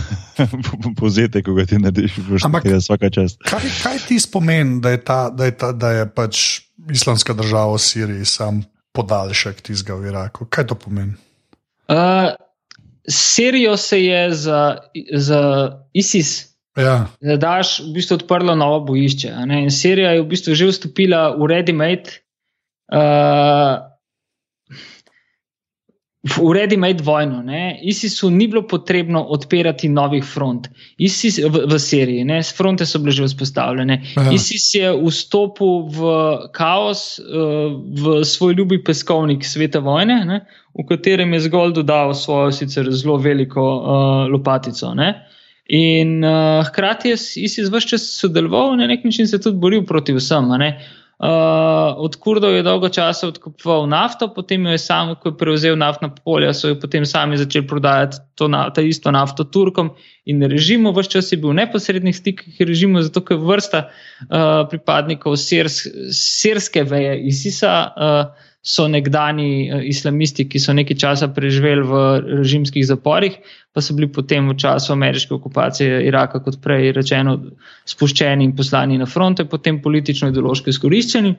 povzetek, 0.99 1.45
ko 1.47 1.55
ga 1.55 1.63
ti 1.67 1.79
narediš, 1.79 2.17
ampak 2.43 2.67
vsaka 2.67 3.11
čast. 3.15 3.39
Kaj, 3.47 3.67
kaj 3.83 3.99
ti 4.09 4.19
spomeni, 4.19 4.81
da, 4.83 4.95
da, 5.31 5.71
da 5.71 5.91
je 5.99 6.07
pač 6.11 6.63
islamska 6.91 7.35
država 7.35 7.77
v 7.77 7.83
Siriji 7.83 8.27
sam 8.27 8.63
podaljšek 8.95 9.63
tistega 9.63 9.99
v 9.99 10.11
Iraku? 10.11 10.47
Kaj 10.51 10.67
to 10.71 10.79
pomeni? 10.79 11.15
Uh, 11.87 12.35
Sirijo 13.07 13.77
se 13.79 14.03
je 14.03 14.31
za, 14.35 14.77
za 15.11 15.43
ISIS 15.93 16.52
Ja. 16.77 17.07
Da 17.21 17.37
daš 17.37 17.79
v 17.83 17.93
bistvu 17.93 18.17
odprlo 18.17 18.55
novo 18.57 18.79
bojišče. 18.87 19.33
In 19.61 19.71
Sirija 19.71 20.15
je 20.15 20.23
v 20.23 20.29
bistvu 20.29 20.55
že 20.57 20.71
vstopila 20.71 21.35
v 21.37 21.49
ready-made. 21.51 22.19
Uh, 22.93 23.93
uredi 26.41 26.77
med 26.77 27.01
vojno. 27.01 27.41
Ne? 27.43 27.79
ISIS-u 27.83 28.29
ni 28.29 28.47
bilo 28.47 28.63
potrebno 28.67 29.21
odpirati 29.23 29.89
novih 29.89 30.23
front. 30.23 30.69
ISIS 30.97 31.37
v, 31.37 31.65
v 31.67 31.79
Siriji, 31.79 32.23
ne? 32.23 32.39
fronte 32.43 32.85
so 32.85 32.99
bile 32.99 33.11
že 33.11 33.27
vzpostavljene. 33.27 33.99
Aha. 34.15 34.31
ISIS 34.31 34.69
je 34.75 34.93
vstopil 34.95 35.89
v 35.91 36.13
kaos, 36.55 37.19
uh, 37.19 37.75
v 37.75 38.23
svoj 38.25 38.55
ljubi 38.57 38.83
peskovnik 38.83 39.45
sveta 39.45 39.79
vojne, 39.83 40.23
ne? 40.25 40.39
v 40.73 40.87
katerem 40.89 41.33
je 41.33 41.43
zgolj 41.49 41.75
dodal 41.77 42.15
svojo 42.15 42.51
sicer 42.51 42.89
zelo 42.91 43.17
veliko 43.17 43.61
uh, 43.61 44.31
lopatico. 44.31 44.93
Ne? 44.95 45.13
In 45.69 46.23
uh, 46.23 46.65
hkrati 46.67 47.13
je 47.13 47.13
ISIS 47.13 47.69
vse 47.71 47.87
čas 47.87 48.09
sodeloval, 48.19 48.75
na 48.77 48.87
nek 48.87 49.03
način 49.03 49.27
se 49.27 49.39
tudi 49.41 49.57
boril 49.57 49.85
proti 49.85 50.13
vsem. 50.13 50.51
Uh, 51.23 51.29
od 52.03 52.15
Kurdov 52.19 52.51
je 52.51 52.63
dolgo 52.63 52.89
časa 52.89 53.27
odkupoval 53.27 53.87
nafto, 53.87 54.27
potem 54.33 54.65
jo 54.65 54.71
je 54.71 54.77
sam, 54.77 55.13
ko 55.15 55.29
je 55.29 55.37
prevzel 55.37 55.77
naftna 55.79 56.09
polja, 56.09 56.51
so 56.53 56.67
jo 56.67 56.79
potem 56.79 57.05
sami 57.05 57.37
začeli 57.37 57.67
prodajati 57.67 58.17
to, 58.35 58.47
na, 58.51 58.65
ta 58.75 58.81
isto 58.81 59.11
nafto 59.11 59.43
Turkom 59.43 59.93
in 60.25 60.43
režimu. 60.43 60.91
Vse 60.91 61.15
čas 61.15 61.31
je 61.31 61.39
bil 61.39 61.53
v 61.53 61.61
neposrednih 61.61 62.17
stikih 62.17 62.59
režimu, 62.59 63.01
zato 63.01 63.23
ker 63.23 63.39
vrsta 63.39 63.85
uh, 63.87 64.65
pripadnikov 64.67 65.37
sirs, 65.39 65.85
sirske 66.11 66.83
veje 66.83 67.15
ISIS-a 67.31 67.77
uh, 67.87 68.51
so 68.63 68.87
nekdani 68.87 69.49
uh, 69.67 69.81
islamisti, 69.83 70.45
ki 70.49 70.59
so 70.59 70.73
nekaj 70.73 70.97
časa 70.97 71.27
preživeli 71.35 71.83
v 71.83 72.03
režimskih 72.39 72.85
zaporih, 72.87 73.35
pa 73.75 73.83
so 73.83 73.95
bili 73.97 74.07
potem 74.07 74.47
v 74.49 74.55
času 74.55 74.93
ameriške 74.95 75.35
okupacije 75.35 75.99
Iraka, 76.07 76.39
kot 76.43 76.61
prej 76.63 76.93
rečeno, 76.95 77.35
spuščeni 77.89 78.47
in 78.47 78.55
poslani 78.55 78.97
na 79.01 79.09
fronte, 79.09 79.45
potem 79.49 79.81
politično-ideološko 79.83 80.71
izkoriščeni. 80.71 81.35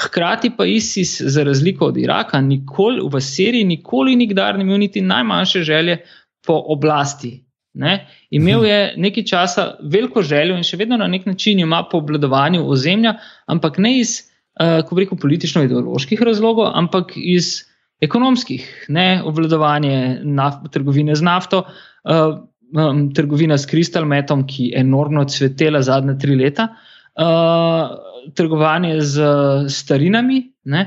Hkrati 0.00 0.54
pa 0.56 0.64
ISIS, 0.66 1.20
za 1.20 1.44
razliko 1.44 1.92
od 1.92 2.00
Iraka, 2.00 2.40
nikoli 2.40 3.04
v 3.04 3.20
Siriji, 3.20 3.68
nikoli 3.68 4.16
nikdar 4.16 4.56
ni 4.56 4.64
imel 4.64 4.80
niti 4.80 5.04
najmanjše 5.04 5.62
želje 5.68 5.98
po 6.46 6.56
oblasti. 6.72 7.42
Ne? 7.74 8.06
Imel 8.30 8.64
je 8.64 8.94
nekaj 8.96 9.24
časa 9.24 9.66
veliko 9.82 10.22
željo 10.22 10.56
in 10.56 10.64
še 10.64 10.76
vedno 10.76 10.96
na 10.96 11.06
nek 11.08 11.26
način 11.26 11.60
ima 11.60 11.84
po 11.90 12.00
obvladovanju 12.02 12.64
ozemlja, 12.68 13.14
ampak 13.46 13.78
ne 13.78 13.98
iz, 14.00 14.31
uh, 14.60 14.80
ko 14.86 14.98
rekel, 14.98 15.18
politično-ideoloških 15.20 16.22
razlogov, 16.22 16.72
ampak 16.74 17.16
iz 17.16 17.62
ekonomskih, 18.02 18.64
ne 18.88 19.22
obvladovanje 19.24 20.22
naf 20.24 20.62
trgovine 20.74 21.14
z 21.14 21.22
nafto, 21.22 21.64
uh, 21.64 22.40
um, 22.74 23.04
trgovina 23.14 23.58
s 23.58 23.68
kristalmetom, 23.70 24.46
ki 24.46 24.70
je 24.70 24.80
enormno 24.82 25.24
cvetela 25.30 25.82
zadnja 25.82 26.16
tri 26.18 26.36
leta, 26.38 26.68
uh, 27.14 28.32
trgovanje 28.34 29.00
z 29.00 29.32
starinami, 29.70 30.42
ne, 30.64 30.84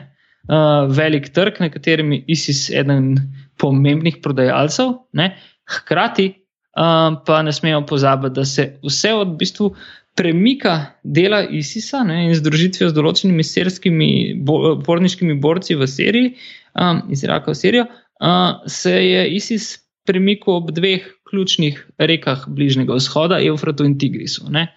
uh, 0.50 0.86
velik 0.92 1.32
trg, 1.34 1.62
na 1.64 1.70
katerem 1.74 2.12
je 2.16 2.24
ISIS 2.36 2.70
eden 2.74 3.16
pomembnih 3.62 4.20
prodajalcev, 4.24 4.98
ne, 5.16 5.32
hkrati 5.72 6.32
uh, 6.76 7.22
pa 7.26 7.42
ne 7.42 7.54
smemo 7.54 7.86
pozabiti, 7.86 8.36
da 8.36 8.46
se 8.46 8.74
vse 8.84 9.14
od 9.14 9.38
bistvu. 9.40 9.76
Premika 10.16 10.96
dela 11.04 11.42
ISIS-a 11.44 12.04
in 12.08 12.32
združitvijo 12.36 12.90
z 12.90 12.96
določenimi 12.96 13.44
sirskimi 13.44 14.10
bo, 14.48 14.76
borniškimi 14.80 15.36
borci 15.44 15.76
v 15.76 15.88
Siriji, 15.92 16.36
um, 16.80 17.02
iz 17.12 17.24
Iraka 17.26 17.52
v 17.52 17.60
Sirijo, 17.60 17.88
uh, 17.88 18.64
se 18.68 18.94
je 18.96 19.26
ISIS 19.36 19.74
premikal 20.08 20.62
ob 20.62 20.72
dveh 20.72 21.04
ključnih 21.28 21.82
rekah 22.00 22.46
Bližnjega 22.48 22.96
vzhoda, 22.96 23.42
Eufratu 23.44 23.84
in 23.84 23.98
Tigrisu. 24.00 24.48
Ne? 24.50 24.70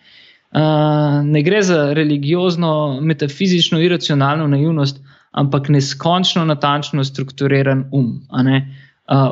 Uh, 0.50 1.20
ne 1.22 1.42
gre 1.46 1.62
za 1.62 1.92
religiozno, 1.94 2.98
metafizično, 3.04 3.78
iracionalno 3.84 4.48
naivnost, 4.48 4.98
ampak 5.30 5.68
neskončno 5.68 6.44
natančno 6.48 7.04
strukturiran 7.04 7.86
um. 7.92 8.14
Uh, 8.32 8.62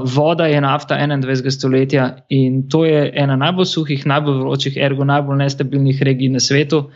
voda 0.04 0.46
je 0.46 0.60
nafta 0.60 0.96
21. 0.96 1.50
stoletja 1.50 2.16
in 2.28 2.62
to 2.68 2.84
je 2.84 3.10
ena 3.14 3.36
najbolj 3.36 3.66
suhih, 3.66 4.06
najbolj 4.06 4.38
vročih, 4.40 4.76
ergo 4.76 5.04
najbolj 5.04 5.36
nestabilnih 5.36 6.02
regij 6.02 6.32
na 6.32 6.40
svetu, 6.40 6.86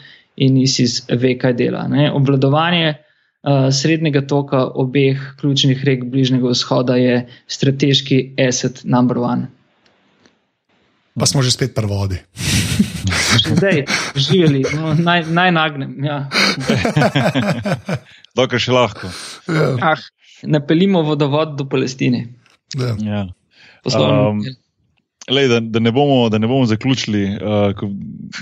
in 0.41 0.57
ISIS 0.57 1.03
ve, 1.09 1.35
kaj 1.39 1.55
dela. 1.59 1.85
Ne? 1.89 2.11
Obvladovanje 2.13 2.95
uh, 2.95 3.69
srednjega 3.75 4.23
toka 4.27 4.65
obeh 4.65 5.21
ključnih 5.41 5.85
rek 5.85 6.05
Bližnjega 6.05 6.53
vzhoda 6.55 6.97
je 6.97 7.27
strateški 7.47 8.23
asset 8.49 8.85
number 8.85 9.19
one. 9.19 9.51
Pa 11.19 11.27
smo 11.27 11.43
že 11.43 11.51
spet 11.51 11.75
pri 11.75 11.87
vodi. 11.87 12.17
Zdaj, 13.57 13.85
živeli, 14.17 14.63
no, 14.75 14.95
naj, 14.95 15.27
naj 15.29 15.53
nagnem. 15.53 15.93
Ja. 16.05 16.23
Dokaj 18.39 18.63
še 18.63 18.73
lahko. 18.73 19.11
Ja, 19.51 19.93
Ah, 19.93 20.01
napeljimo 20.43 21.03
vodovod 21.05 21.59
do 21.59 21.67
Palestine. 21.69 22.40
Ja. 22.79 22.97
Ja. 23.03 23.27
Um. 24.29 24.43
Lej, 25.31 25.49
da, 25.49 25.61
da, 25.61 25.79
ne 25.79 25.93
bomo, 25.93 26.29
da 26.29 26.39
ne 26.39 26.49
bomo 26.49 26.67
zaključili, 26.67 27.25
uh, 27.25 27.77
ko 27.77 27.91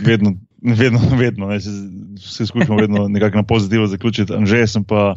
vedno, 0.01 0.35
vedno, 0.63 1.01
vedno 1.23 1.49
ne, 1.49 1.61
se, 1.61 1.71
se 2.19 2.47
skušamo 2.47 2.79
vedno 2.79 3.09
nekako 3.09 3.37
na 3.37 3.43
pozitivno 3.43 3.87
zaključiti. 3.87 4.35
Anže, 4.35 4.67
sem 4.67 4.85
pa, 4.85 5.15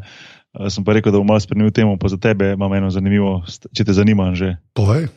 uh, 0.54 0.68
sem 0.68 0.84
pa 0.84 0.94
rekel, 0.94 1.12
da 1.12 1.18
bom 1.18 1.28
malo 1.28 1.40
spremenil 1.40 1.72
temo, 1.72 1.98
pa 1.98 2.08
za 2.08 2.18
tebe 2.18 2.54
imam 2.54 2.74
eno 2.74 2.90
zanimivo, 2.90 3.42
če 3.74 3.86
te 3.86 3.94
zanima, 3.94 4.28
Anže. 4.34 4.56
Povej. 4.74 5.08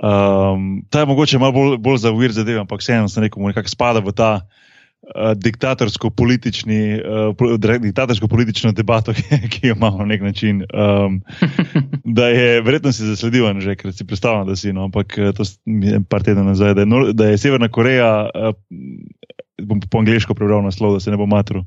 Um, 0.00 0.84
ta 0.90 1.00
je 1.00 1.06
mogoče 1.06 1.38
malo 1.38 1.52
bolj, 1.52 1.76
bolj 1.78 1.98
za 2.04 2.12
uvir 2.12 2.32
zadeve, 2.32 2.60
ampak 2.60 2.80
vseeno 2.80 3.08
sem 3.08 3.22
rekel, 3.24 3.42
mu 3.42 3.50
nekako 3.50 3.68
spada 3.68 4.00
v 4.00 4.12
ta 4.12 4.32
uh, 4.34 4.69
diktatorsko-politični, 5.36 7.00
uh, 7.00 7.58
dra- 7.58 7.78
diktatorsko-politično 7.78 8.72
debato, 8.72 9.12
ki, 9.52 9.66
jo 9.66 9.74
imamo 9.76 9.98
na 9.98 10.04
nek 10.04 10.22
način. 10.22 10.64
Um, 10.74 11.22
da 12.18 12.28
je, 12.28 12.60
verjetno 12.60 12.92
si 12.92 13.06
zasledil, 13.06 13.60
že, 13.60 13.76
ker 13.76 13.92
si 13.92 14.06
predstavljal, 14.06 14.46
da 14.46 14.56
si, 14.56 14.72
no, 14.72 14.84
ampak 14.84 15.18
eh, 15.18 15.32
to 15.32 15.46
je 15.66 16.00
par 16.08 16.22
tednov 16.22 16.44
nazaj, 16.44 16.74
da 16.74 16.86
je, 16.86 17.12
da 17.12 17.30
je 17.30 17.38
Severna 17.38 17.68
Koreja, 17.68 18.30
uh, 18.34 18.54
bom 19.60 19.80
po 19.80 19.98
angliško 19.98 20.34
prebral 20.34 20.62
naslov, 20.64 20.94
da 20.96 21.00
se 21.00 21.10
ne 21.10 21.16
bo 21.16 21.26
matro. 21.26 21.64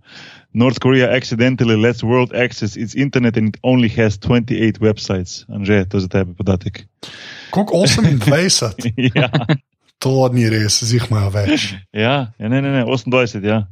North 0.54 0.80
Korea 0.80 1.10
accidentally 1.18 1.76
lets 1.76 2.04
world 2.04 2.34
access 2.36 2.78
its 2.78 2.96
internet 2.96 3.38
and 3.38 3.50
it 3.50 3.60
only 3.64 3.90
has 3.90 4.18
28 4.18 4.80
websites. 4.80 5.46
Anže, 5.50 5.86
to 5.90 5.98
je 5.98 6.02
za 6.02 6.08
tebe 6.08 6.34
podatek. 6.34 6.86
Koliko 7.50 7.74
28? 7.74 8.94
ja, 9.16 9.30
To 10.04 10.28
ni 10.34 10.50
res, 10.52 10.82
zih 10.84 11.06
imajo 11.10 11.32
več. 11.32 11.74
ja, 12.06 12.16
ja, 12.36 12.50
ne, 12.52 12.60
ne, 12.62 12.72
ne, 12.80 12.84
28, 12.86 13.44
ja. 13.48 13.64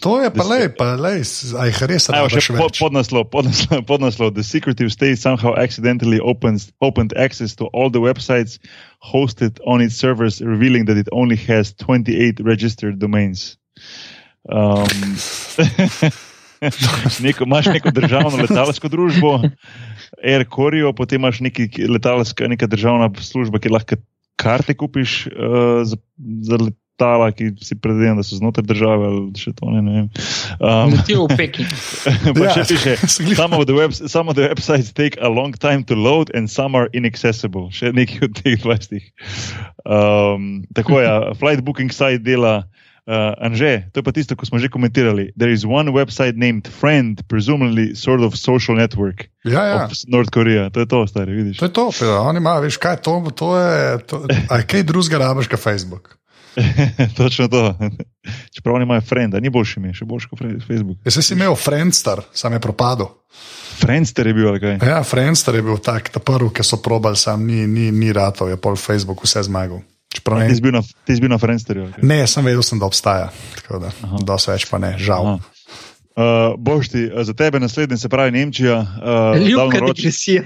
To 0.00 0.22
je 0.22 0.30
pa 0.30 0.44
lej, 0.46 0.68
pa 0.78 0.94
lej, 0.96 1.26
a 1.58 1.66
jih 1.68 1.80
res 1.90 2.06
rabiš 2.08 2.46
še 2.48 2.54
po, 2.56 2.68
podnaslov, 2.70 3.26
podnaslov, 3.34 3.82
podnaslov. 3.84 4.32
The 4.32 4.46
secretive 4.46 4.88
state 4.94 5.18
somehow 5.18 5.52
accidentally 5.58 6.20
opens, 6.22 6.70
opened 6.80 7.12
access 7.18 7.58
to 7.60 7.68
all 7.74 7.90
the 7.90 8.00
websites 8.00 8.56
hosted 9.04 9.60
on 9.66 9.82
its 9.84 9.98
servers, 9.98 10.40
revealing 10.40 10.86
that 10.86 10.96
it 10.96 11.10
only 11.12 11.36
has 11.50 11.74
28 11.76 12.40
registered 12.40 12.98
domains. 13.02 13.58
Um, 14.48 14.88
neko, 17.26 17.44
imaš 17.44 17.66
neko 17.74 17.90
državno 17.90 18.40
letalsko 18.40 18.88
družbo, 18.88 19.42
Air 20.24 20.46
Korea, 20.48 20.92
potem 20.96 21.20
imaš 21.20 21.40
neki 21.44 21.68
letalska, 21.88 22.48
neka 22.48 22.70
državna 22.70 23.10
služba, 23.20 23.60
ki 23.60 23.76
lahko 23.76 24.00
karte 24.40 24.74
kupiš 24.74 25.26
uh, 25.26 25.82
za, 25.84 25.96
za 26.42 26.58
letala, 26.60 27.30
ki 27.32 27.52
si 27.64 27.76
predvidevam, 27.80 28.20
da 28.20 28.24
so 28.26 28.36
znotraj 28.36 28.66
države 28.66 29.06
ali 29.06 29.22
še 29.40 29.52
to 29.56 29.70
ne, 29.72 29.82
ne 29.84 29.92
vem. 29.92 30.08
Um, 30.58 30.96
Letijo 30.96 31.28
v 31.28 31.36
Peking. 31.36 31.70
pa 32.36 32.48
Ja, 32.48 32.64
še 32.64 32.96
some 33.40 33.56
of, 33.56 33.66
the 33.68 33.76
web, 33.76 33.92
some 33.92 34.28
of 34.32 34.36
the 34.36 34.48
websites 34.48 34.92
take 34.92 35.20
a 35.20 35.28
long 35.28 35.52
time 35.52 35.84
to 35.84 35.94
load 35.94 36.32
and 36.34 36.50
some 36.50 36.76
are 36.76 36.88
inaccessible. 36.92 37.68
Še 37.72 37.92
nekaj 37.96 38.28
od 38.28 38.36
teh 38.40 38.56
20. 38.64 39.00
Um, 39.84 40.64
tako 40.76 41.00
je, 41.04 41.12
flight 41.40 41.64
booking 41.64 41.92
site 41.92 42.24
dela. 42.24 42.64
Uh, 43.10 43.34
Anže, 43.42 43.90
to 43.90 43.98
je 43.98 44.04
pa 44.06 44.12
tisto, 44.14 44.38
ko 44.38 44.46
smo 44.46 44.62
že 44.62 44.70
komentirali. 44.70 45.34
There 45.34 45.50
is 45.50 45.66
one 45.66 45.90
website 45.90 46.38
named 46.38 46.70
Friend, 46.70 47.18
presumably 47.26 47.98
sort 47.98 48.22
of 48.22 48.38
social 48.38 48.78
network 48.78 49.26
Ja, 49.42 49.66
ja. 49.66 49.76
of 49.82 49.90
North 50.06 50.30
Korea. 50.30 50.70
To 50.70 50.78
je 50.78 50.86
to, 50.86 51.02
stari, 51.10 51.34
vidiš. 51.34 51.58
To 51.58 51.66
je 51.66 51.72
to, 51.74 51.90
Pedro. 51.90 52.22
oni 52.22 52.38
imajo, 52.38 52.62
veš 52.62 52.78
kaj, 52.78 53.02
to, 53.02 53.18
to 53.34 53.58
je. 53.58 53.98
To, 54.06 54.14
a 54.46 54.62
kaj 54.62 54.86
drugega 54.86 55.18
rabiš, 55.18 55.50
kot 55.50 55.58
Facebook. 55.58 56.14
Točno 57.18 57.48
to. 57.50 57.74
Čeprav 58.54 58.74
oni 58.78 58.86
imajo 58.86 59.00
Friend, 59.00 59.34
a 59.34 59.40
ni 59.40 59.50
boljši 59.50 59.80
mi, 59.80 59.90
še 59.90 60.06
boljši 60.06 60.28
kot 60.30 60.38
Facebook. 60.62 61.02
Jaz 61.02 61.18
sem 61.18 61.34
imel 61.34 61.58
Friendster, 61.58 62.22
sam 62.30 62.54
je 62.54 62.62
propadel. 62.62 63.10
Friendster 63.80 64.26
je 64.26 64.34
bil, 64.34 64.48
ali 64.48 64.60
kaj? 64.60 64.78
Ja, 64.86 65.02
Friendster 65.02 65.54
je 65.58 65.62
bil 65.66 65.78
tak, 65.82 66.14
ta 66.14 66.22
prvi, 66.22 66.50
ki 66.54 66.62
so 66.62 66.78
probali, 66.78 67.16
sam 67.16 67.42
ni, 67.42 67.66
ni, 67.66 67.90
ni 67.90 68.12
ratov, 68.12 68.50
je 68.52 68.58
pol 68.60 68.76
Facebook 68.78 69.24
vse 69.24 69.42
zmagal. 69.50 69.82
Čeprav 70.10 70.40
ne, 70.42 70.48
Ti 70.50 70.58
si 70.58 70.64
bil 70.64 70.74
na, 70.74 70.82
si 70.82 71.20
bil 71.22 71.30
na 71.30 71.38
Friendsterju. 71.38 71.92
kaj? 71.94 72.02
ne, 72.02 72.26
sem 72.26 72.44
vedel, 72.44 72.62
sem, 72.66 72.78
da 72.82 72.86
obstaja. 72.90 73.30
Tako 73.60 73.78
da, 73.86 73.94
dosti 74.26 74.50
več 74.50 74.66
pa 74.70 74.82
ne, 74.82 74.96
žal. 74.98 75.34
Aha. 75.36 75.56
Uh, 76.20 76.58
boš 76.58 76.88
ti, 76.90 77.04
uh, 77.06 77.22
za 77.24 77.32
tebe 77.32 77.60
naslednji, 77.62 77.96
se 77.96 78.08
pravi 78.08 78.30
Nemčija. 78.34 78.80
Uh, 78.82 79.38
Ljubka 79.46 79.80
digresija. 79.86 80.42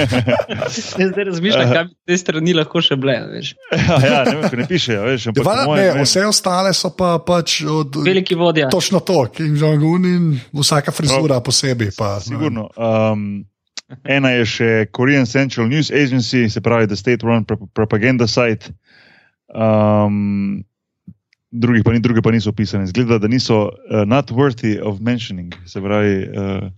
Jaz 0.98 1.10
zdaj 1.10 1.24
razmišljam, 1.24 1.72
kaj 1.72 1.84
bi 1.84 1.94
te 2.06 2.18
strani 2.18 2.54
lahko 2.54 2.80
še 2.80 2.96
bile. 2.96 3.16
Veš. 3.32 3.50
ja, 3.74 3.98
ja, 4.12 4.22
ne 4.24 4.36
vem, 4.36 4.46
ker 4.46 4.62
ne 4.62 4.68
pišejo. 4.70 5.02
Veš, 5.10 5.26
ampak 5.32 5.44
Va, 5.44 5.56
po 5.58 5.72
mojem, 5.72 5.90
ne, 5.90 5.98
ne 5.98 6.06
vse 6.06 6.24
ostale 6.30 6.72
so 6.78 6.92
pa 6.94 7.16
pač 7.18 7.58
od. 7.66 7.98
Veliki 8.06 8.38
vodja. 8.38 8.70
Točno 8.72 9.02
to, 9.02 9.24
King 9.34 9.58
Jong-un 9.58 10.08
in 10.08 10.32
vsaka 10.62 10.94
frizura 10.94 11.42
posebej. 11.44 11.92
Pa, 11.98 12.14
Sigurno. 12.22 12.70
Um, 12.78 13.42
ena 14.04 14.30
je 14.36 14.44
še 14.44 14.70
Korean 14.92 15.26
Central 15.26 15.68
News 15.68 15.90
Agency, 15.90 16.48
se 16.50 16.60
pravi, 16.60 16.88
The 16.88 16.96
State 16.96 17.26
Run 17.26 17.44
Propaganda 17.74 18.26
Site. 18.28 18.72
Um, 19.48 20.64
drugih 21.50 21.84
pa, 21.84 21.92
ni, 21.92 22.02
pa 22.04 22.30
niso 22.30 22.50
opisane. 22.50 22.86
Zgleda, 22.86 23.18
da 23.18 23.28
niso 23.28 23.68
uh, 23.68 24.04
not 24.04 24.30
worthy 24.30 24.76
of 24.80 25.00
mentioning. 25.00 25.54
Se 25.66 25.80
pravi, 25.80 26.28
uh, 26.28 26.68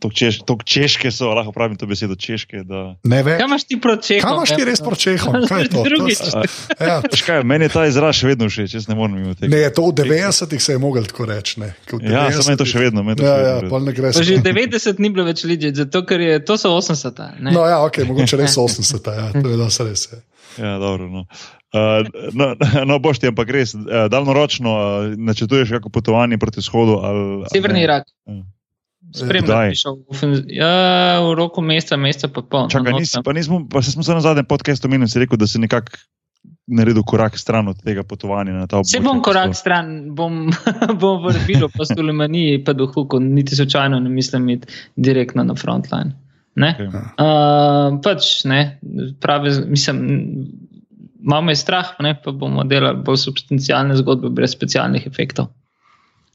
Tok, 0.00 0.14
češ, 0.16 0.40
tok 0.48 0.64
češke 0.64 1.10
so, 1.12 1.28
lahko 1.36 1.52
pravim 1.52 1.76
to 1.76 1.86
besedo 1.86 2.16
češke. 2.16 2.62
Da... 2.64 2.96
Ne 3.04 3.22
veš. 3.26 3.36
Kaj 3.40 3.48
imaš 3.48 3.64
ti 3.68 3.80
proti 3.80 4.06
čehom? 4.06 4.24
Kaj 4.24 4.36
imaš 4.36 4.54
ti 4.56 4.66
res 4.68 4.82
proti 4.84 5.02
čehom? 5.02 5.36
Kaj 5.48 5.62
je 5.62 5.68
to? 5.68 5.84
To 5.84 6.86
ja. 6.88 6.96
Škaj, 7.20 7.44
meni 7.44 7.68
je 7.68 7.74
ta 7.74 7.84
izraz 7.90 8.16
še 8.16 8.30
vedno 8.32 8.48
všeč, 8.48 8.78
jaz 8.78 8.88
ne 8.88 8.96
morem 8.98 9.20
mimo 9.20 9.36
tega. 9.36 9.52
Ne, 9.52 9.62
to 9.74 9.84
v 9.90 9.94
90-ih 10.00 10.62
se 10.62 10.76
je 10.76 10.80
mogel 10.80 11.04
tako 11.10 11.28
reči. 11.30 11.60
Ja, 12.00 12.26
samo 12.32 12.56
je 12.56 12.60
to 12.62 12.68
še 12.68 12.82
vedno. 12.82 13.04
meni 13.04 13.20
to 13.20 13.28
Ja, 13.28 13.36
še 13.36 13.44
ja, 13.44 13.54
vedno 13.60 13.70
pol 13.70 13.86
ne 13.86 13.94
gre 13.96 14.12
Pa 14.16 14.24
že 14.24 14.40
se. 14.40 14.44
90 14.48 15.04
ni 15.04 15.12
bilo 15.12 15.28
več 15.28 15.44
ljudi, 15.44 15.72
zato 15.76 16.02
ker 16.08 16.24
je, 16.24 16.40
to 16.44 16.56
so 16.60 16.72
80. 16.76 17.20
Ne? 17.38 17.52
No, 17.52 17.68
ja, 17.68 17.80
ok, 17.84 18.02
mogoče 18.08 18.40
res 18.40 18.56
80, 18.56 19.12
ja, 19.16 19.30
to 19.36 19.46
je 19.46 19.60
dosti 19.60 19.88
res. 19.90 20.08
Ja. 20.12 20.24
Ja, 20.58 20.78
dobro. 20.78 21.08
No. 21.08 21.26
Uh, 21.70 22.02
no, 22.32 22.54
no, 22.90 22.98
boš 22.98 23.20
ti, 23.22 23.28
ampak 23.30 23.50
res, 23.54 23.76
uh, 23.78 24.08
daljnoročno 24.10 24.70
uh, 24.70 25.12
načrtuješ 25.14 25.76
kako 25.78 25.92
potovanje 25.94 26.38
proti 26.38 26.64
vzhodu? 26.64 26.98
Ali, 27.06 27.44
Severni? 27.52 27.84
Irak. 27.86 28.08
Ja. 28.26 28.42
Ofenz- 30.10 30.46
ja, 30.46 30.70
v 31.24 31.34
roku 31.34 31.62
meseca, 31.62 31.96
meseca 31.96 32.28
pa 32.28 32.42
pol. 32.42 32.62
no, 32.66 32.70
Čakaj, 32.70 32.92
not 32.92 33.00
nisi, 33.00 33.14
tam. 33.18 33.26
pa, 33.26 33.32
nismo, 33.32 33.66
pa 33.66 33.82
se 33.82 33.92
smo 33.92 34.02
se 34.02 34.14
na 34.14 34.20
zadnjem 34.20 34.46
podkastu 34.46 34.88
omenili, 34.88 35.10
si 35.10 35.18
rekel, 35.18 35.38
da 35.38 35.46
si 35.50 35.58
nekako 35.58 35.98
naredil 36.70 37.02
korak 37.02 37.38
stran 37.38 37.68
od 37.68 37.82
tega 37.82 38.02
potovanja 38.06 38.54
na 38.54 38.66
ta 38.70 38.78
območje. 38.78 39.00
Se 39.00 39.04
bom 39.04 39.20
korak 39.22 39.54
stran, 39.58 40.14
bom, 40.14 40.48
bom 41.02 41.22
vrbil 41.26 41.66
po 41.74 41.84
Sulemaniji, 41.84 42.62
pa 42.64 42.72
do 42.72 42.86
Huku, 42.86 43.20
niti 43.20 43.56
slučajno 43.56 44.00
ne 44.00 44.10
mislim 44.10 44.48
iti 44.48 44.70
direktno 44.96 45.44
na 45.44 45.54
frontline. 45.54 46.14
Ne? 46.54 46.74
Okay. 46.78 47.04
Uh, 47.18 48.00
pač 48.04 48.44
ne, 48.44 48.78
pravi, 49.20 49.52
mislim, 49.70 50.00
malo 51.22 51.42
me 51.46 51.52
je 51.52 51.62
strah, 51.62 51.94
ne, 52.00 52.14
pa 52.24 52.32
bomo 52.32 52.64
delali 52.68 53.02
bolj 53.06 53.20
substancialne 53.26 53.96
zgodbe 53.98 54.30
brez 54.34 54.54
specialnih 54.54 55.06
efektov. 55.06 55.50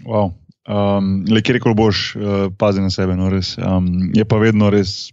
Wow. 0.06 0.34
Um, 0.66 1.20
le 1.30 1.44
kjerkoli 1.46 1.78
boš, 1.78 2.16
uh, 2.16 2.48
pazi 2.58 2.82
na 2.82 2.90
sebe. 2.90 3.14
No, 3.18 3.30
res. 3.30 3.54
um, 3.62 4.10
je 4.16 4.26
pa 4.26 4.40
vedno 4.42 4.72
res 4.74 5.12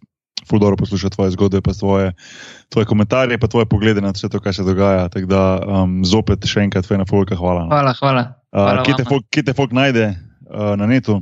fuldooro 0.49 0.77
poslušati 0.77 1.15
tvoje 1.15 1.31
zgodbe, 1.31 1.61
pa 1.61 1.73
tvoje, 1.73 2.13
tvoje 2.69 2.87
komentarje, 2.87 3.39
pa 3.39 3.47
tvoje 3.47 3.67
poglede 3.67 4.01
na 4.01 4.11
vse 4.11 4.29
to, 4.29 4.41
kar 4.41 4.55
se 4.55 4.65
dogaja. 4.65 5.09
Tako 5.09 5.29
da 5.31 5.43
um, 5.61 6.01
zopet 6.05 6.47
še 6.49 6.65
enkrat, 6.67 6.89
Fena 6.89 7.07
Folka, 7.09 7.37
hvala. 7.39 7.67
No. 7.67 7.71
Hvala, 7.75 7.95
hvala. 8.01 8.25
Uh, 8.53 8.65
hvala 8.65 8.89
kje, 8.89 8.97
te 8.99 9.09
folk, 9.09 9.29
kje 9.31 9.47
te 9.47 9.55
folk 9.57 9.77
najde 9.77 10.09
uh, 10.13 10.75
na 10.81 10.89
netu? 10.91 11.21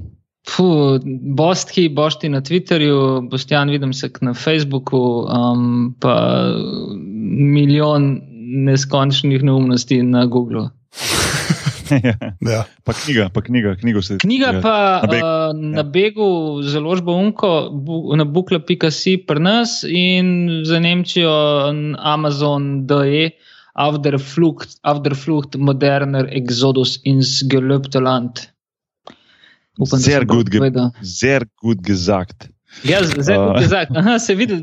Puh, 0.48 1.02
Bostki, 1.36 1.90
bošti 1.92 2.30
na 2.32 2.40
Twitterju, 2.40 3.28
Boštjan 3.30 3.70
Videmsek 3.70 4.22
na 4.24 4.32
Facebooku, 4.34 5.26
um, 5.28 5.92
pa 6.00 6.14
milijon 6.96 8.14
neskončnih 8.66 9.44
neumnosti 9.44 10.00
na 10.02 10.24
Googlu. 10.26 10.70
Ja. 12.40 12.64
pa 12.84 12.92
knjiga, 12.92 13.28
pa 13.28 13.40
knjiga, 13.42 13.74
knjigo 13.76 14.02
se. 14.02 14.18
Knjiga 14.18 14.46
ja. 14.46 14.60
pa 14.60 15.00
na 15.02 15.08
begu, 15.08 15.26
uh, 15.26 15.54
na 15.76 15.82
begu, 15.82 16.28
založba 16.62 17.12
Unko, 17.12 17.70
bu, 17.72 18.16
na 18.16 18.24
bukla.si 18.24 19.16
pri 19.26 19.40
nas 19.40 19.82
in 19.88 20.48
za 20.64 20.80
Nemčijo 20.80 21.32
n- 21.72 21.96
Amazon 21.98 22.86
DE, 22.86 23.30
Afterflucht, 23.74 24.78
Afterflucht 24.82 25.56
moderner 25.56 26.26
Exodus 26.30 26.98
ins 27.04 27.42
gelöbte 27.48 28.00
Land. 28.00 28.50
Upam, 29.78 29.98
Sehr 29.98 30.26
gut, 30.26 30.50
ge 30.50 30.60
sehr 31.02 31.46
gut 31.62 31.82
gesagt. 31.82 32.50
Ja, 32.84 33.00
zdaj 33.04 33.36
Uh. 33.38 33.50
uh. 33.54 33.58
gesagt. 33.58 33.96
Aha, 33.96 34.18
se 34.18 34.34
vidi, 34.34 34.60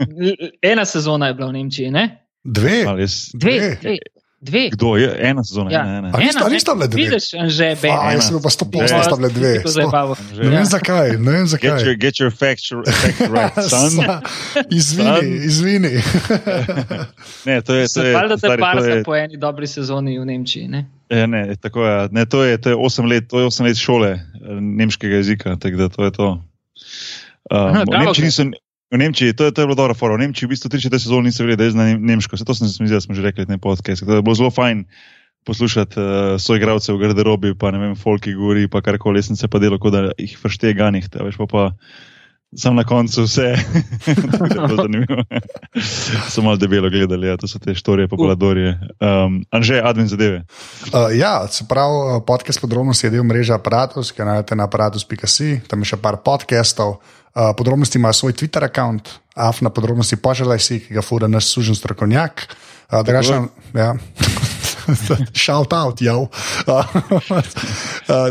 ena 0.61 0.85
sezona 0.85 1.27
je 1.27 1.33
bila 1.33 1.47
v 1.49 1.53
Nemčiji, 1.53 1.91
ne? 1.91 2.03
Dve. 2.43 2.83
Dve, 2.85 3.07
Dve. 3.33 3.77
dve. 3.81 3.97
Dve. 4.41 4.69
Kdo 4.69 4.95
je? 4.95 5.09
Ena 5.19 5.43
sezona, 5.43 5.71
Ja. 5.71 5.81
ena, 5.81 5.97
ena. 5.97 6.07
A 6.13 6.19
nista- 6.19 6.49
nista 6.49 6.71
ne? 6.73 6.77
bile 6.77 6.87
dve? 6.87 6.97
Vidiš, 7.01 7.25
že 7.47 7.65
A, 7.67 7.75
bene. 7.75 8.13
jaz 8.13 8.27
sem 8.27 8.37
pa 8.37 8.49
sto 8.49 8.65
Že. 8.65 8.71
posto 8.71 9.03
stavile 9.03 9.29
dve. 9.29 9.51
Ne 10.37 10.49
vem 10.49 10.65
zakaj, 10.65 11.07
ne 11.11 11.31
vem 11.31 11.41
Get 11.41 11.49
zakaj. 11.49 11.81
your, 11.81 11.95
get 11.95 12.15
your 12.19 12.31
facts, 12.31 12.69
right, 13.27 13.55
son. 13.71 13.97
Izvini, 14.69 15.35
izvini. 15.43 15.93
Ne, 17.45 17.61
to 17.61 17.73
je, 17.73 17.87
to 17.87 18.01
je, 18.01 18.13
te 18.13 18.37
stari, 18.37 18.57
to 18.57 18.57
parsa 18.59 18.87
je, 18.87 19.03
po 19.03 19.15
eni 19.15 19.37
dobri 19.37 19.67
sezoni 19.67 20.19
v 20.19 20.25
Nemčiji. 20.25 20.67
Ne? 20.67 20.85
Ja, 21.09 21.25
ne, 21.25 21.55
tako 21.55 21.85
je, 21.85 22.09
ne, 22.11 22.25
to 22.25 22.43
je, 22.43 22.57
to 22.57 22.69
je 22.69 22.75
8 22.75 23.07
let, 23.07 23.27
to 23.27 23.39
je 23.39 23.45
8 23.45 23.63
let 23.63 23.77
šole 23.77 24.09
eh, 24.09 24.19
nemškega 24.51 25.15
jezika, 25.15 25.55
tako 25.55 25.77
da 25.77 25.89
to 25.89 26.03
je 26.03 26.11
to. 26.11 26.27
Um, 27.47 27.57
Aha, 27.57 27.83
Nemčiji 27.87 28.25
niso, 28.25 28.43
v 28.91 28.97
Nemčiji, 28.97 29.35
to 29.35 29.45
je, 29.45 29.51
to 29.51 29.61
je 29.61 29.67
bilo 29.67 29.75
dobro, 29.75 29.93
fora. 29.93 30.15
v 30.15 30.23
Nemčiji 30.23 30.47
v 30.47 30.55
bistvu 30.55 30.69
tri 30.71 30.81
četrte 30.81 31.03
sezone 31.03 31.27
niso 31.27 31.43
vedeli, 31.43 31.57
da 31.57 31.63
je 31.63 31.75
znani 31.75 31.93
nemško, 31.99 32.35
vse 32.35 32.45
to 32.45 32.55
sem 32.55 32.67
se 32.67 32.79
zdel, 32.79 32.97
da 32.97 33.01
smo 33.01 33.15
že 33.15 33.21
rekli 33.21 33.45
na 33.47 33.57
podkastu. 33.57 34.05
Tako 34.05 34.11
da 34.11 34.17
je 34.17 34.27
bilo 34.27 34.35
zelo 34.35 34.51
fajn 34.51 34.85
poslušati 35.45 35.99
uh, 35.99 36.05
svoje 36.39 36.59
igralce 36.59 36.93
v 36.93 36.97
garderobi, 36.97 37.55
pa 37.55 37.71
ne 37.71 37.79
vem, 37.79 37.95
folki 37.95 38.33
govori, 38.33 38.67
pa 38.67 38.81
karkoli, 38.81 39.19
jaz 39.19 39.31
sem 39.31 39.35
se 39.35 39.47
pa 39.47 39.59
delal, 39.59 39.79
kot 39.79 39.95
da 39.95 40.11
jih 40.17 40.37
vršte 40.43 40.73
ganih, 40.73 41.07
veš 41.07 41.39
pa 41.43 41.47
pa. 41.47 41.63
Sam 42.55 42.77
na 42.79 42.85
koncu 42.87 43.25
vse, 43.25 43.43
je. 43.51 43.59
Sem 46.31 46.43
malo 46.47 46.55
debelo 46.55 46.87
gledali, 46.89 47.27
ja, 47.27 47.35
to 47.37 47.47
so 47.47 47.59
te 47.59 47.75
štorije, 47.75 48.07
populadorije. 48.07 48.79
Um, 49.03 49.43
Anže, 49.51 49.81
admin 49.83 50.07
zadeve. 50.07 50.45
Uh, 50.87 51.11
ja, 51.11 51.43
se 51.51 51.67
pravi, 51.67 52.23
podcast 52.27 52.61
podrobnosti 52.63 53.07
je 53.07 53.11
del 53.11 53.27
mreže 53.27 53.51
Apparatus, 53.53 54.13
ki 54.15 54.23
jo 54.23 54.29
najdete 54.31 54.55
na 54.55 54.63
aparatus.si, 54.63 55.59
tam 55.67 55.83
je 55.83 55.91
še 55.91 55.99
par 55.99 56.23
podcastov. 56.23 57.01
Uh, 57.37 57.53
podrobnosti 57.57 57.97
ima 57.97 58.13
svoj 58.13 58.33
Twitter 58.33 58.65
račun, 58.65 58.99
af 59.35 59.61
na 59.61 59.69
podrobnosti 59.69 60.15
poželaj 60.15 60.59
si, 60.59 60.79
ki 60.81 60.95
ga 60.97 61.01
fura 61.05 61.27
naš 61.29 61.51
sužen 61.53 61.75
strokovnjak. 61.77 62.47
Uh, 62.89 63.03
drugačen, 63.05 63.47
ja. 63.77 63.93
Shout 65.45 65.73
out, 65.73 66.01
ja. 66.01 66.15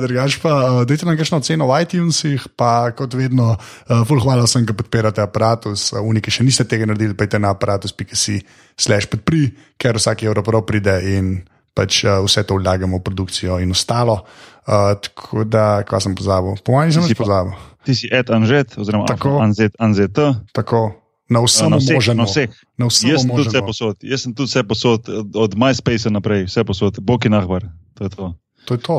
Drugač 0.02 0.40
pa, 0.42 0.50
uh, 0.50 0.82
dajte 0.82 1.06
nam 1.06 1.14
kakšno 1.14 1.38
ceno 1.46 1.70
v 1.70 1.78
iTunesih, 1.86 2.48
pa 2.58 2.90
kot 2.98 3.14
vedno, 3.14 3.54
uh, 3.54 4.02
full 4.08 4.18
hvala 4.24 4.42
vsem, 4.42 4.66
ki 4.66 4.74
podpirate 4.74 5.22
aparatus. 5.22 5.92
Uh, 5.94 6.02
Uniki 6.02 6.34
še 6.34 6.42
niste 6.42 6.66
tega 6.66 6.90
naredili, 6.90 7.14
pejte 7.14 7.38
na 7.38 7.54
aparatus.si 7.54 8.40
slash 8.74 9.06
podpri, 9.12 9.52
ker 9.78 10.02
vsak 10.02 10.26
evro 10.26 10.42
prav 10.42 10.66
pride 10.66 10.98
in 11.14 11.36
pač 11.76 12.00
uh, 12.02 12.18
vse 12.20 12.40
to 12.42 12.56
vlagamo 12.56 12.96
v 12.96 13.04
produkcijo 13.04 13.60
in 13.60 13.70
ostalo. 13.70 14.24
Uh, 14.64 14.96
tako 14.96 15.44
da, 15.44 15.84
kaj 15.84 16.00
sem 16.00 16.14
pozabil? 16.14 16.56
Po 16.58 16.72
mojem, 16.72 16.90
nič 16.96 17.12
pa- 17.12 17.22
pozabil. 17.22 17.52
Ti 17.84 17.92
si 17.94 18.06
Ed 18.10 18.26
Anžet, 18.28 18.74
oziroma 18.74 19.06
Tako. 19.06 19.38
Anzet, 19.38 19.76
Anzet. 19.78 20.16
Tako, 20.50 20.96
na 21.28 21.38
vsem 21.40 21.68
Na 21.68 21.78
vseh, 21.78 21.94
možnem. 21.94 22.16
na 22.16 22.24
vseh. 22.24 22.50
Na 22.74 22.86
vsem 22.86 23.06
Jaz 23.08 23.22
sem 23.22 23.30
tudi 23.30 23.46
vse 23.46 23.60
posod, 23.62 23.94
jaz 24.02 24.20
sem 24.20 24.32
tudi 24.32 24.48
vse 24.48 24.62
posod, 24.64 25.00
od, 25.30 25.50
MySpace 25.54 26.10
naprej, 26.10 26.46
vse 26.46 26.64
posod, 26.64 26.98
Boki 26.98 27.28
Nahvar. 27.28 27.62
To 27.94 28.00
je 28.02 28.10
to. 28.10 28.24
To 28.64 28.74
je 28.74 28.80
to. 28.80 28.96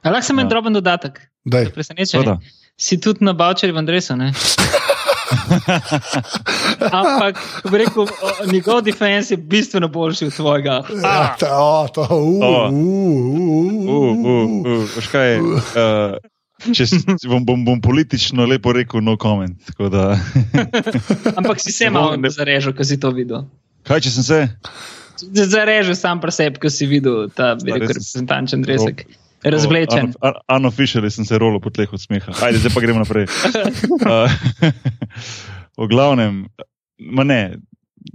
A 0.00 0.10
lahko 0.10 0.26
sem 0.26 0.36
en 0.36 0.44
Ja. 0.44 0.50
droben 0.50 0.72
dodatek, 0.72 1.16
presenečen. 1.72 2.36
Si 2.76 2.94
tudi 2.96 3.24
na 3.24 3.32
Bavčerjevem 3.32 3.82
dresu, 3.82 4.12
ne? 4.14 4.28
Ampak, 6.98 7.38
rekel, 7.72 8.06
njegov 8.52 8.82
defense 8.82 9.34
je 9.34 9.36
bistveno 9.38 9.88
boljši 9.88 10.26
od 10.26 10.34
tvojega. 10.34 10.82
Ja, 11.02 11.36
ta, 11.40 11.58
o, 11.58 11.88
to, 11.88 12.02
uh, 12.02 12.08
uh, 12.10 12.72
uh, 12.72 12.78
Uh, 13.88 14.84
uh, 15.44 15.60
uh, 15.76 16.72
če 16.74 16.84
bom, 17.28 17.44
bom, 17.46 17.64
bom 17.64 17.80
politično 17.80 18.46
lepo 18.46 18.72
rekel, 18.72 19.00
no 19.04 19.16
comment. 19.20 19.56
tako 19.66 19.88
Da, 19.88 20.18
Ampak 21.38 21.60
si 21.60 21.72
se 21.72 21.90
malo 21.90 22.16
ne- 22.16 22.30
zarežil, 22.30 22.74
ko 22.76 22.84
si 22.84 22.98
to 23.00 23.10
videl. 23.14 23.46
kaj 23.86 24.00
če 24.00 24.10
sem 24.10 24.26
se? 24.26 24.40
Zarežil 25.34 25.94
sam 25.98 26.20
pri 26.20 26.32
sebi, 26.34 26.60
ko 26.62 26.70
si 26.70 26.86
videl 26.86 27.28
ta 27.34 27.54
rekel, 27.54 27.86
reprezentančen 27.86 28.62
dresek. 28.62 29.06
Razvlečen. 29.44 30.12
Unofficially 30.56 31.10
sem 31.10 31.24
se 31.24 31.38
rolo 31.38 31.60
po 31.60 31.70
tleh 31.70 31.92
od 31.92 32.00
smeha. 32.00 32.32
Ajde, 32.42 32.58
zdaj 32.58 32.74
pa 32.74 32.80
gremo 32.80 32.98
naprej. 32.98 33.26
Uh, 33.98 34.30
v 35.84 35.86
glavnem, 35.88 36.46
ma 36.98 37.24
ne. 37.24 37.58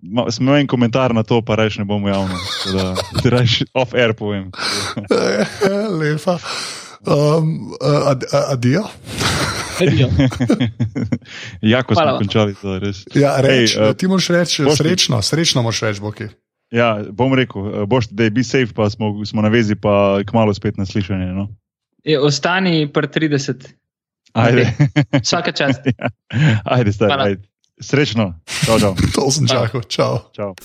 Ma, 0.03 0.26
sem 0.32 0.47
imel 0.47 0.63
en 0.63 0.67
komentar 0.67 1.13
na 1.13 1.24
to, 1.24 1.41
pa 1.45 1.55
reč 1.59 1.78
ne 1.78 1.86
bomo 1.86 2.09
javno. 2.09 2.39
Da, 2.74 2.95
ti 3.21 3.30
reč 3.30 3.61
off-air 3.74 4.15
povem. 4.17 4.49
Lepa. 5.99 6.39
Um, 7.03 7.76
uh, 7.78 8.09
ad, 8.11 8.24
uh, 8.32 8.51
adijo. 8.55 8.88
Vidijo. 9.80 10.09
jako 11.61 11.93
Hvala 11.93 12.11
smo 12.11 12.17
končali, 12.17 12.55
to 12.55 12.74
je 12.74 12.80
res. 12.80 13.03
Ja, 13.15 13.36
reč, 13.41 13.76
Ej, 13.76 13.89
eh, 13.89 13.93
ti 13.93 14.07
moraš 14.07 14.28
reči 14.30 14.63
srečno, 14.78 15.21
srečno 15.21 15.61
moraš 15.61 15.82
reči, 15.82 16.01
Boki. 16.01 16.28
Ja, 16.74 16.97
bom 17.11 17.34
rekel, 17.38 17.67
eh, 17.69 17.86
boš, 17.86 18.09
da 18.09 18.26
je 18.26 18.34
bi 18.34 18.43
safe, 18.43 18.74
pa 18.74 18.89
smo, 18.89 19.13
smo 19.26 19.41
na 19.45 19.49
vezi, 19.53 19.76
pa 19.76 20.24
kmalo 20.26 20.53
spet 20.53 20.78
na 20.78 20.86
slišanje. 20.86 21.30
No? 21.34 21.47
Je, 22.03 22.19
ostani 22.19 22.88
pri 22.93 23.07
30. 23.07 23.67
Ajde. 24.34 24.74
Vsaka 25.21 25.51
čast. 25.51 25.82
Ja. 25.99 26.09
Ajde, 26.65 26.93
stari, 26.93 27.21
ajde. 27.24 27.47
Srečno. 27.82 28.34
Čau, 28.65 28.80
čau. 28.80 28.95
To 29.15 29.30
sem 29.32 29.47
čakal, 29.47 29.86
čau. 29.86 30.17
čau. 30.34 30.55